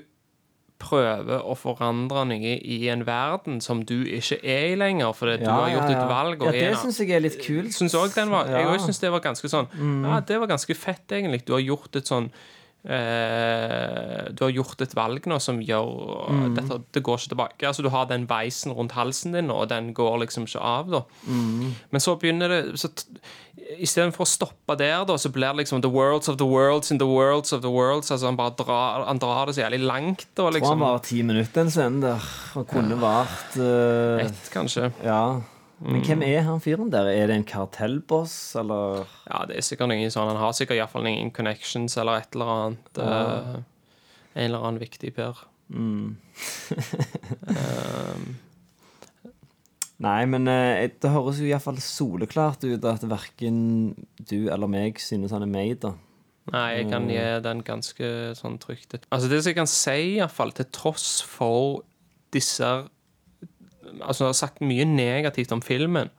prøver 0.78 1.42
å 1.42 1.56
forandre 1.58 2.24
noe 2.30 2.52
i 2.62 2.78
en 2.94 3.04
verden 3.08 3.62
som 3.66 3.82
du 3.90 3.96
ikke 4.06 4.38
er 4.46 4.74
i 4.74 4.76
lenger, 4.78 5.10
fordi 5.18 5.40
du 5.42 5.48
har 5.50 5.72
gjort 5.74 5.88
ja, 5.90 5.94
ja. 5.96 6.04
et 6.04 6.12
valg. 6.12 6.44
Ja, 6.46 6.54
det 6.54 6.82
syns 6.84 7.00
jeg 7.02 7.16
er 7.18 7.24
litt 7.26 7.40
kult. 7.42 7.74
Synes 7.74 7.98
også 7.98 8.22
den 8.22 8.34
var, 8.34 8.52
Jeg 8.52 8.70
òg 8.70 8.84
syns 8.86 9.02
det 9.02 9.12
var 9.14 9.24
ganske 9.26 9.50
sånn 9.52 9.72
Ja, 9.74 10.20
det 10.22 10.38
var 10.44 10.52
ganske 10.54 10.78
fett, 10.78 11.08
egentlig. 11.10 11.44
Du 11.48 11.56
har 11.58 11.66
gjort 11.66 11.98
et 11.98 12.10
sånn 12.10 12.30
eh, 12.88 14.30
Du 14.34 14.44
har 14.46 14.52
gjort 14.56 14.82
et 14.82 14.94
valg 14.96 15.28
nå 15.28 15.40
som 15.42 15.60
gjør 15.62 16.30
Mm. 16.30 16.56
dette, 16.56 16.82
Det 16.94 17.04
går 17.04 17.18
ikke 17.18 17.30
tilbake. 17.36 17.68
Altså 17.68 17.84
Du 17.84 17.90
har 17.90 18.06
den 18.06 18.26
veisen 18.28 18.74
rundt 18.74 18.92
halsen 18.94 19.34
din, 19.34 19.52
og 19.52 19.68
den 19.70 19.94
går 19.94 20.20
liksom 20.26 20.44
ikke 20.48 20.62
av. 20.62 20.90
da 20.92 21.02
Mm. 21.28 21.74
Men 21.92 22.02
så 22.02 22.16
begynner 22.20 22.48
det 22.50 22.80
så 22.80 22.90
Istedenfor 23.80 24.24
å 24.24 24.28
stoppe 24.28 24.78
der, 24.78 25.04
da 25.04 25.16
så 25.18 25.30
blir 25.30 25.52
det 25.52 25.66
liksom 25.66 25.82
The 25.82 25.90
worlds 25.90 26.30
of 26.30 26.38
the 26.38 26.46
worlds 26.46 26.92
in 26.92 27.00
the 27.00 27.06
worlds 27.08 27.52
of 27.52 27.62
the 27.62 27.70
worlds. 27.70 28.12
Altså 28.12 28.28
Han 28.28 28.38
bare 28.38 28.52
drar, 28.56 29.06
han 29.06 29.18
drar 29.20 29.46
det 29.48 29.56
så 29.56 29.62
jævlig 29.66 29.80
langt. 29.86 30.26
Da, 30.36 30.44
Jeg 30.44 30.54
tror 30.54 30.54
liksom. 30.54 30.70
han 30.70 30.80
var 30.80 31.00
ti 31.00 31.22
minutter, 31.24 31.54
den 31.64 31.70
scenen 31.72 32.02
der. 32.02 32.20
Og 32.56 32.68
kunne 32.68 32.96
vart 33.02 33.58
uh, 33.58 34.24
Ett, 34.24 34.50
kanskje. 34.54 34.92
Ja. 35.04 35.42
Men 35.80 36.02
hvem 36.02 36.24
er 36.26 36.42
han 36.48 36.62
fyren 36.64 36.90
der? 36.90 37.06
Er 37.12 37.30
det 37.30 37.36
en 37.38 37.46
kartellboss, 37.46 38.56
eller 38.58 39.06
Ja, 39.28 39.44
det 39.46 39.60
er 39.60 39.66
sikkert 39.66 39.92
noen 39.92 40.10
sånn 40.14 40.32
Han 40.32 40.40
har 40.42 40.56
sikkert 40.58 40.80
iallfall 40.80 41.06
ingen 41.06 41.30
connections 41.36 41.98
eller 42.02 42.24
et 42.24 42.34
eller 42.34 42.54
annet. 42.54 42.98
eh, 42.98 43.54
en 44.38 44.50
eller 44.50 44.66
annen 44.66 44.82
viktig 44.82 45.14
Per. 45.18 45.46
mm. 45.70 46.18
Um, 47.48 48.28
Nei, 50.08 50.26
men 50.30 50.46
uh, 50.46 50.86
det 50.86 51.10
høres 51.10 51.40
jo 51.42 51.48
iallfall 51.50 51.80
soleklart 51.82 52.66
ut 52.68 52.84
at 52.86 53.06
verken 53.10 53.96
du 54.30 54.46
eller 54.46 54.70
meg 54.70 55.02
synes 55.02 55.34
han 55.34 55.46
er 55.46 55.50
made, 55.50 55.80
da. 55.82 55.96
nei, 56.54 56.68
jeg 56.78 56.90
kan 56.92 57.08
gi 57.10 57.24
den 57.44 57.64
ganske 57.66 58.12
sånn 58.38 58.60
trygt 58.62 58.94
Altså, 59.10 59.26
det 59.26 59.42
som 59.42 59.50
jeg 59.50 59.58
kan 59.58 59.72
si, 59.72 59.98
iallfall, 60.20 60.54
til 60.54 60.70
tross 60.70 61.18
for 61.26 61.82
disse 62.36 62.70
Altså, 64.02 64.30
har 64.30 64.36
sagt 64.38 64.62
mye 64.66 64.86
negativt 64.90 65.52
om 65.56 65.62
filmen. 65.64 66.10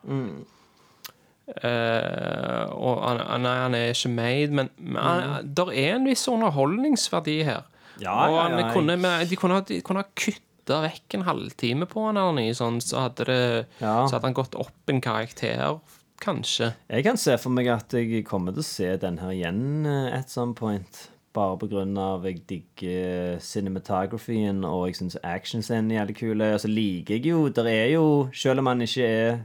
Eh, 1.48 2.64
og 2.76 2.98
han, 3.06 3.22
han, 3.24 3.46
er- 3.48 3.62
han 3.64 3.76
er 3.78 3.94
ikke 3.94 4.10
made, 4.12 4.52
men, 4.52 4.68
men 4.76 4.98
mm. 4.98 5.54
der 5.56 5.72
er 5.72 5.94
en 5.96 6.08
viss 6.08 6.26
underholdningsverdi 6.28 7.38
her. 7.48 7.64
Ja, 7.98 8.12
og 8.28 8.34
ja, 8.36 8.42
han 8.46 8.58
ja, 8.60 8.72
kunne, 8.74 8.98
de 9.26 9.36
kunne, 9.40 9.62
de 9.66 9.80
kunne 9.82 10.04
ha 10.04 10.10
kutta 10.14 10.82
vekk 10.84 11.16
en 11.16 11.24
halvtime 11.26 11.88
på 11.88 12.04
han 12.04 12.20
eller 12.20 12.52
sånn, 12.54 12.82
så 12.84 13.06
hadde, 13.06 13.24
det, 13.30 13.38
så 13.80 14.12
hadde 14.12 14.26
han 14.28 14.36
gått 14.36 14.58
opp 14.60 14.92
en 14.92 15.00
karakter, 15.02 15.78
kanskje. 16.22 16.74
Jeg 16.92 17.06
kan 17.06 17.18
se 17.20 17.38
for 17.40 17.54
meg 17.54 17.70
at 17.72 17.96
jeg 17.96 18.22
kommer 18.28 18.54
til 18.54 18.62
å 18.62 18.68
se 18.68 18.92
den 19.00 19.18
her 19.22 19.32
igjen 19.34 19.88
et 19.88 20.18
at 20.20 20.34
some 20.34 20.54
point. 20.58 21.08
Bare 21.38 21.54
av 22.02 22.24
jeg 22.26 22.40
digger 22.50 23.38
cinematographyen, 23.38 24.64
og 24.66 24.88
jeg 24.88 24.96
syns 24.98 25.18
actionscenen 25.22 25.92
er 25.92 26.00
jævlig 26.00 26.16
kul. 26.18 26.42
Og 26.42 26.60
så 26.64 26.70
liker 26.70 27.14
jeg 27.14 27.26
jo 27.30 27.48
Der 27.48 27.68
er 27.70 27.86
jo, 27.92 28.28
selv 28.32 28.58
om 28.58 28.66
han 28.66 28.82
ikke 28.82 29.06
er 29.06 29.38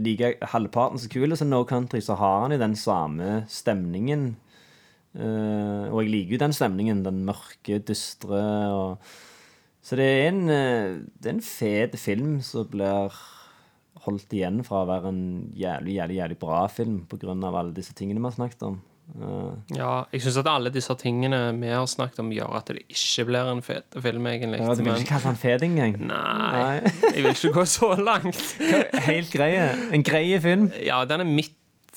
like 0.00 0.36
halvparten 0.40 0.98
så 0.98 1.10
kul 1.12 1.36
som 1.36 1.50
No 1.50 1.64
Country, 1.64 2.00
så 2.00 2.14
har 2.16 2.42
han 2.42 2.52
jo 2.52 2.58
den 2.58 2.76
samme 2.76 3.44
stemningen. 3.48 4.36
Uh, 5.12 5.90
og 5.90 6.04
jeg 6.04 6.10
liker 6.14 6.36
jo 6.36 6.44
den 6.44 6.56
stemningen. 6.56 7.04
Den 7.04 7.24
mørke, 7.26 7.78
dystre 7.78 8.40
og 8.72 8.98
Så 9.82 9.96
det 9.96 10.04
er 10.04 10.28
en, 10.28 10.48
eh, 10.50 11.00
det 11.22 11.30
en 11.30 11.40
fet 11.40 11.94
film 11.98 12.42
som 12.44 12.66
blir 12.68 13.14
holdt 14.04 14.32
igjen 14.36 14.60
fra 14.62 14.82
å 14.84 14.88
være 14.88 15.08
en 15.08 15.22
jævlig, 15.56 15.94
jævlig, 15.96 16.16
jævlig 16.20 16.38
bra 16.38 16.66
film 16.68 17.06
av 17.08 17.54
alle 17.54 17.72
disse 17.72 17.94
tingene 17.96 18.20
vi 18.20 18.28
har 18.28 18.36
snakket 18.36 18.62
om. 18.62 18.76
Eh, 19.18 19.76
Ja, 19.76 20.04
jeg 20.12 20.22
syns 20.22 20.36
at 20.42 20.48
alle 20.50 20.70
disse 20.74 20.94
tingene 21.00 21.38
vi 21.60 21.68
har 21.72 21.86
snakket 21.90 22.20
om, 22.22 22.30
gjør 22.34 22.56
at 22.60 22.70
det 22.70 22.82
ikke 22.88 23.24
blir 23.30 23.50
en 23.52 23.62
fet 23.62 23.96
film, 24.02 24.26
egentlig. 24.30 24.60
ja, 24.60 24.74
du 24.74 24.82
vil 24.86 24.94
ikke 25.00 25.14
kalle 25.14 25.30
den 25.32 25.40
fet 25.42 25.62
engang? 25.66 25.96
Nei, 26.06 26.80
jeg 27.14 27.24
vil 27.24 27.30
ikke 27.34 27.52
gå 27.58 27.64
så 27.66 27.94
langt. 27.98 28.42
Helt 29.08 29.32
greie. 29.34 29.70
En 29.92 30.02
greie 30.06 30.40
film. 30.40 30.70
Ja, 30.84 31.02
den 31.04 31.20
er 31.24 31.28
midt 31.28 31.56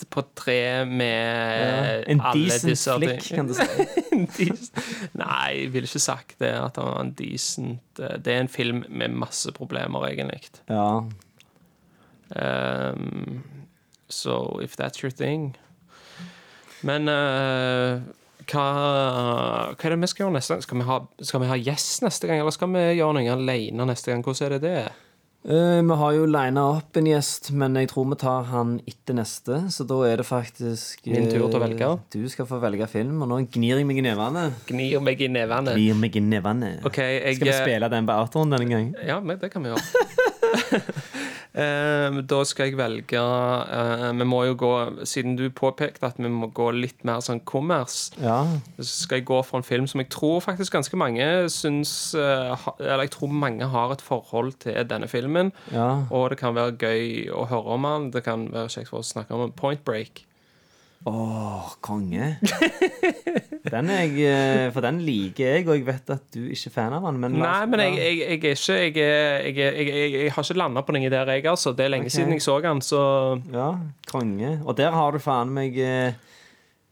på 0.09 0.23
tre 0.35 0.85
med 0.89 2.03
En 2.09 2.19
alle 2.25 2.55
disse 2.63 2.95
flick, 2.97 3.27
kan 3.35 3.47
du 3.47 3.53
si. 3.53 4.47
Nei, 5.21 5.51
jeg 5.61 5.69
ville 5.75 5.85
ikke 5.87 6.01
sagt 6.01 6.33
det. 6.41 6.49
At 6.57 6.79
han 6.81 6.89
var 6.89 7.03
en 7.05 7.11
decent 7.13 8.01
eh, 8.01 8.17
Det 8.19 8.33
er 8.33 8.41
en 8.41 8.49
film 8.51 8.81
med 8.89 9.13
masse 9.21 9.51
problemer, 9.53 10.07
egentlig. 10.09 10.41
Ja. 10.67 11.03
Um, 12.35 13.43
so 14.09 14.59
if 14.63 14.75
that's 14.75 15.03
your 15.03 15.11
thing 15.11 15.55
Men 16.87 17.07
uh, 17.09 18.01
hva, 18.51 18.65
hva 19.71 19.87
er 19.87 19.95
det 19.95 20.01
vi 20.03 20.11
skal 20.11 20.25
gjøre 20.25 20.35
neste 20.37 20.55
gang? 20.57 20.65
Skal 20.65 20.81
vi, 20.81 20.89
ha, 20.89 20.99
skal 21.23 21.43
vi 21.43 21.49
ha 21.53 21.61
gjest 21.69 22.03
neste 22.03 22.29
gang, 22.29 22.43
eller 22.43 22.55
skal 22.55 22.71
vi 22.75 22.83
gjøre 22.99 23.15
noe 23.19 23.37
alene 23.37 23.89
neste 23.89 24.11
gang? 24.11 24.23
Hvordan 24.25 24.49
er 24.49 24.55
det 24.57 24.61
det? 24.67 24.83
Uh, 25.43 25.81
vi 25.83 25.95
har 25.99 26.11
jo 26.15 26.27
lina 26.31 26.61
opp 26.77 26.95
en 26.99 27.07
gjest, 27.09 27.49
men 27.59 27.75
jeg 27.75 27.89
tror 27.91 28.05
vi 28.13 28.17
tar 28.21 28.45
han 28.47 28.77
etter 28.87 29.17
neste. 29.17 29.57
Så 29.75 29.83
da 29.87 29.97
er 30.07 30.21
det 30.21 30.27
faktisk 30.27 31.03
Min 31.11 31.27
tur 31.27 31.49
til 31.49 31.57
å 31.59 31.63
velge. 31.63 31.89
Uh, 31.95 32.05
Du 32.15 32.23
skal 32.31 32.47
få 32.47 32.61
velge 32.63 32.87
film, 32.91 33.17
og 33.25 33.31
nå 33.31 33.41
gnir 33.51 33.81
jeg 33.81 33.87
meg 33.89 33.99
i 33.99 34.05
nevene. 34.07 34.45
Gnir 34.69 35.03
meg 35.03 35.23
i 35.23 35.31
nevene. 35.31 35.75
Gnir 35.75 35.99
meg 35.99 36.15
i 36.19 36.23
nevene. 36.23 36.71
Okay, 36.87 37.19
jeg, 37.19 37.39
Skal 37.41 37.51
vi 37.51 37.57
spille 37.59 37.91
den 37.91 38.07
på 38.07 38.19
outroen 38.23 38.55
denne 38.55 38.71
gang? 38.71 38.93
Ja, 39.03 39.19
men 39.23 39.39
det 39.41 39.51
kan 39.51 39.67
vi 39.67 39.73
gjøre. 39.73 39.83
Eh, 41.53 42.15
da 42.25 42.39
skal 42.49 42.71
jeg 42.71 42.77
velge 42.79 43.19
eh, 43.21 44.07
Vi 44.17 44.25
må 44.25 44.39
jo 44.47 44.55
gå 44.57 44.71
Siden 45.05 45.35
du 45.37 45.43
påpekte 45.53 46.07
at 46.09 46.17
vi 46.17 46.31
må 46.33 46.47
gå 46.49 46.71
litt 46.73 47.03
mer 47.05 47.21
sånn 47.21 47.43
kommers, 47.45 48.07
Ja. 48.17 48.39
så 48.79 48.87
skal 49.03 49.19
jeg 49.19 49.27
gå 49.29 49.37
for 49.45 49.59
en 49.61 49.67
film 49.67 49.85
som 49.85 50.01
jeg 50.01 50.09
tror 50.09 50.41
faktisk 50.41 50.73
ganske 50.73 50.97
mange 50.97 51.27
syns 51.53 52.15
eh, 52.17 52.57
Eller 52.79 53.05
jeg 53.05 53.13
tror 53.19 53.29
mange 53.45 53.69
har 53.69 53.93
et 53.93 54.01
forhold 54.01 54.55
til 54.65 54.81
denne 54.89 55.07
filmen. 55.07 55.51
ja. 55.71 56.05
Og 56.09 56.31
det 56.33 56.39
kan 56.41 56.55
være 56.57 56.73
gøy 56.81 57.29
å 57.29 57.45
høre 57.47 57.77
om 57.77 57.85
den. 57.85 58.09
Det 58.17 58.23
kan 58.25 58.47
være 58.51 58.69
kjekt 58.73 58.89
for 58.89 59.03
å 59.03 59.05
snakke 59.05 59.37
om 59.37 59.51
Point 59.51 59.85
Break. 59.85 60.25
Åh, 61.05 61.71
konge. 61.83 62.37
Den 63.73 63.89
jeg, 63.91 64.11
eh, 64.27 64.69
for 64.75 64.83
den 64.83 64.99
liker 65.03 65.55
jeg, 65.55 65.65
og 65.67 65.77
jeg 65.77 65.85
vet 65.87 66.11
at 66.13 66.23
du 66.35 66.41
ikke 66.51 66.69
er 66.69 66.73
fan 66.75 66.95
av 66.95 67.05
den. 67.07 67.19
Men 67.23 67.37
Nei, 67.39 67.65
men 67.71 67.81
jeg, 67.81 67.93
jeg, 67.95 68.39
jeg 68.43 68.57
er 68.75 68.87
ikke 68.89 69.05
Jeg, 69.07 69.87
jeg, 69.87 70.31
har 70.35 70.45
ikke 70.45 70.59
landa 70.59 70.83
på 70.83 70.95
noe 70.95 71.11
der, 71.11 71.31
jeg, 71.35 71.45
altså. 71.47 71.71
Det 71.75 71.85
er 71.85 71.93
lenge 71.95 72.09
okay. 72.09 72.17
siden 72.17 72.35
jeg 72.35 72.43
så 72.43 72.57
den, 72.63 72.81
så 72.83 73.03
Ja, 73.53 73.69
konge. 74.11 74.57
Og 74.65 74.77
der 74.77 74.95
har 74.95 75.15
du 75.15 75.19
faen 75.23 75.53
meg 75.55 75.79
eh, 75.79 76.15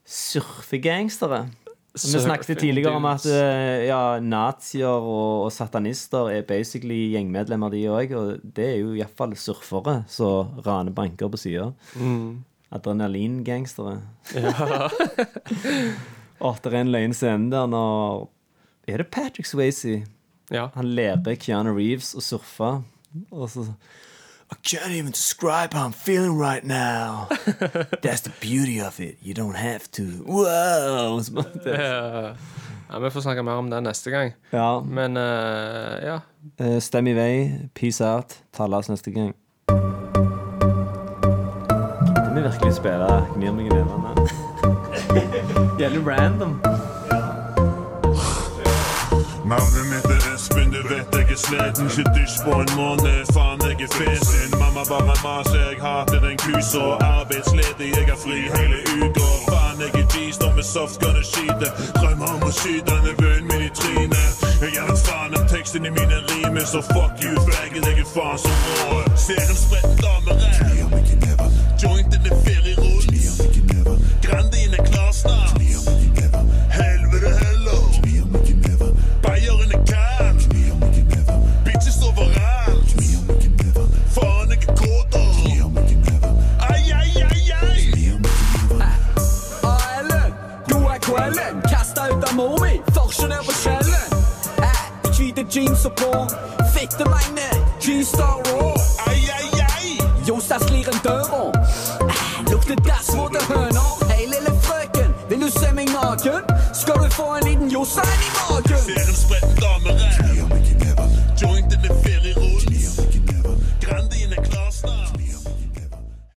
surfegangstere. 0.07 1.43
Vi 1.91 2.19
snakket 2.23 2.55
tidligere 2.57 2.95
om 2.95 3.05
at 3.09 3.25
eh, 3.27 3.89
ja, 3.89 4.19
nazier 4.23 4.87
og, 4.87 5.47
og 5.47 5.51
satanister 5.51 6.31
er 6.31 6.47
basically 6.47 7.09
gjengmedlemmer, 7.11 7.71
de 7.75 7.83
òg. 7.91 8.15
Og 8.15 8.45
det 8.55 8.69
er 8.69 8.79
jo 8.79 8.95
iallfall 8.95 9.35
surfere 9.39 10.01
som 10.11 10.55
raner 10.65 10.95
banker 10.95 11.31
på 11.31 11.39
sida. 11.39 11.67
Mm. 11.99 12.39
Adrenalingangstere. 12.71 14.01
og 16.39 16.57
det 16.63 16.73
er 16.73 16.79
en 16.81 16.91
løgn 16.93 17.13
scene 17.13 17.51
der 17.51 17.67
når 17.69 18.29
Er 18.87 18.97
det 19.03 19.07
Patrick 19.11 19.45
Swayze? 19.49 20.01
Ja. 20.51 20.67
Han 20.75 20.85
lærer 20.95 21.35
Keanu 21.39 21.73
Reeves 21.75 22.13
å 22.17 22.21
surfe, 22.23 22.71
og 23.31 23.49
så 23.49 23.67
I 24.51 24.55
can't 24.67 24.91
even 24.91 25.11
describe 25.11 25.73
how 25.73 25.85
I'm 25.87 25.93
feeling 25.93 26.37
right 26.37 26.63
now. 26.65 27.27
That's 28.03 28.19
the 28.21 28.33
beauty 28.41 28.81
of 28.81 28.99
it. 28.99 29.17
You 29.21 29.33
don't 29.33 29.55
have 29.55 29.89
to. 29.91 30.03
Wow! 30.25 31.21
Ja, 32.91 32.99
Vi 32.99 33.09
får 33.09 33.21
snakke 33.21 33.43
mer 33.43 33.53
om 33.61 33.69
det 33.71 33.79
neste 33.85 34.11
gang. 34.11 34.33
Ja. 34.51 34.81
Men 34.83 35.15
uh, 35.15 35.95
ja. 36.03 36.17
eh, 36.59 36.79
Stem 36.83 37.07
i 37.07 37.13
vei. 37.15 37.69
Peace 37.73 38.03
out. 38.03 38.35
Tales 38.51 38.89
neste 38.91 39.11
gang. 39.15 39.31
Gidder 42.41 42.53
vi 42.53 42.57
virkelig 42.57 42.75
spille 42.75 43.25
Gnir 43.35 43.51
meg 43.53 43.65
i 43.65 43.69
nevene? 43.69 44.11
litt 45.77 46.07
random. 46.07 46.53
Navnet 49.45 49.85
mitt 49.91 50.07
er 50.15 50.23
Espen, 50.33 50.71
du 50.73 50.81
vet 50.89 51.13
jeg 51.13 51.27
er 51.35 51.37
sliten. 51.37 51.85
Ikke 51.85 52.05
dusj 52.15 52.37
på 52.45 52.55
en 52.63 52.71
måned, 52.79 53.29
faen 53.35 53.61
jeg 53.67 53.85
er 53.85 53.93
fesen. 53.93 54.49
Mamma 54.57 54.83
bare 54.89 55.17
maser, 55.21 55.59
jeg 55.69 55.77
hater 55.85 56.19
den 56.25 56.37
kusa. 56.41 56.97
Arbeidsledig, 57.19 57.91
jeg 57.97 58.05
har 58.09 58.17
fri 58.23 58.39
hele 58.55 58.79
uka. 58.97 59.27
Faen, 59.51 59.77
jeg 59.85 60.01
er 60.01 60.07
G, 60.13 60.33
står 60.33 60.55
med 60.57 60.65
softgun 60.73 61.21
og 61.21 61.27
skyter. 61.33 61.71
Drømmer 61.99 62.33
om 62.39 62.47
å 62.49 62.51
skyte 62.61 62.97
bunnen 63.21 63.45
min 63.51 63.67
i 63.67 63.71
trynet. 63.81 64.33
Jeg 64.63 64.73
gir 64.79 64.89
en 64.89 65.01
faen 65.05 65.37
om 65.37 65.45
teksten 65.53 65.85
i 65.85 65.93
mine 65.93 66.25
rimer, 66.31 66.65
så 66.65 66.81
fuck 66.89 67.21
you, 67.21 67.37
faggot, 67.45 67.85
jeg 67.85 68.01
er 68.01 68.11
faen 68.15 68.41
som 68.41 68.65
rå. 68.71 69.03
Ser 69.27 69.45
en 69.45 69.61
spretten 69.65 70.01
dame 70.01 71.00
support. 95.81 96.31
Fake 96.73 96.91
the 96.91 97.05
net. 97.33 97.81
G 97.81 98.03
Star 98.03 98.41
roll. 98.43 98.70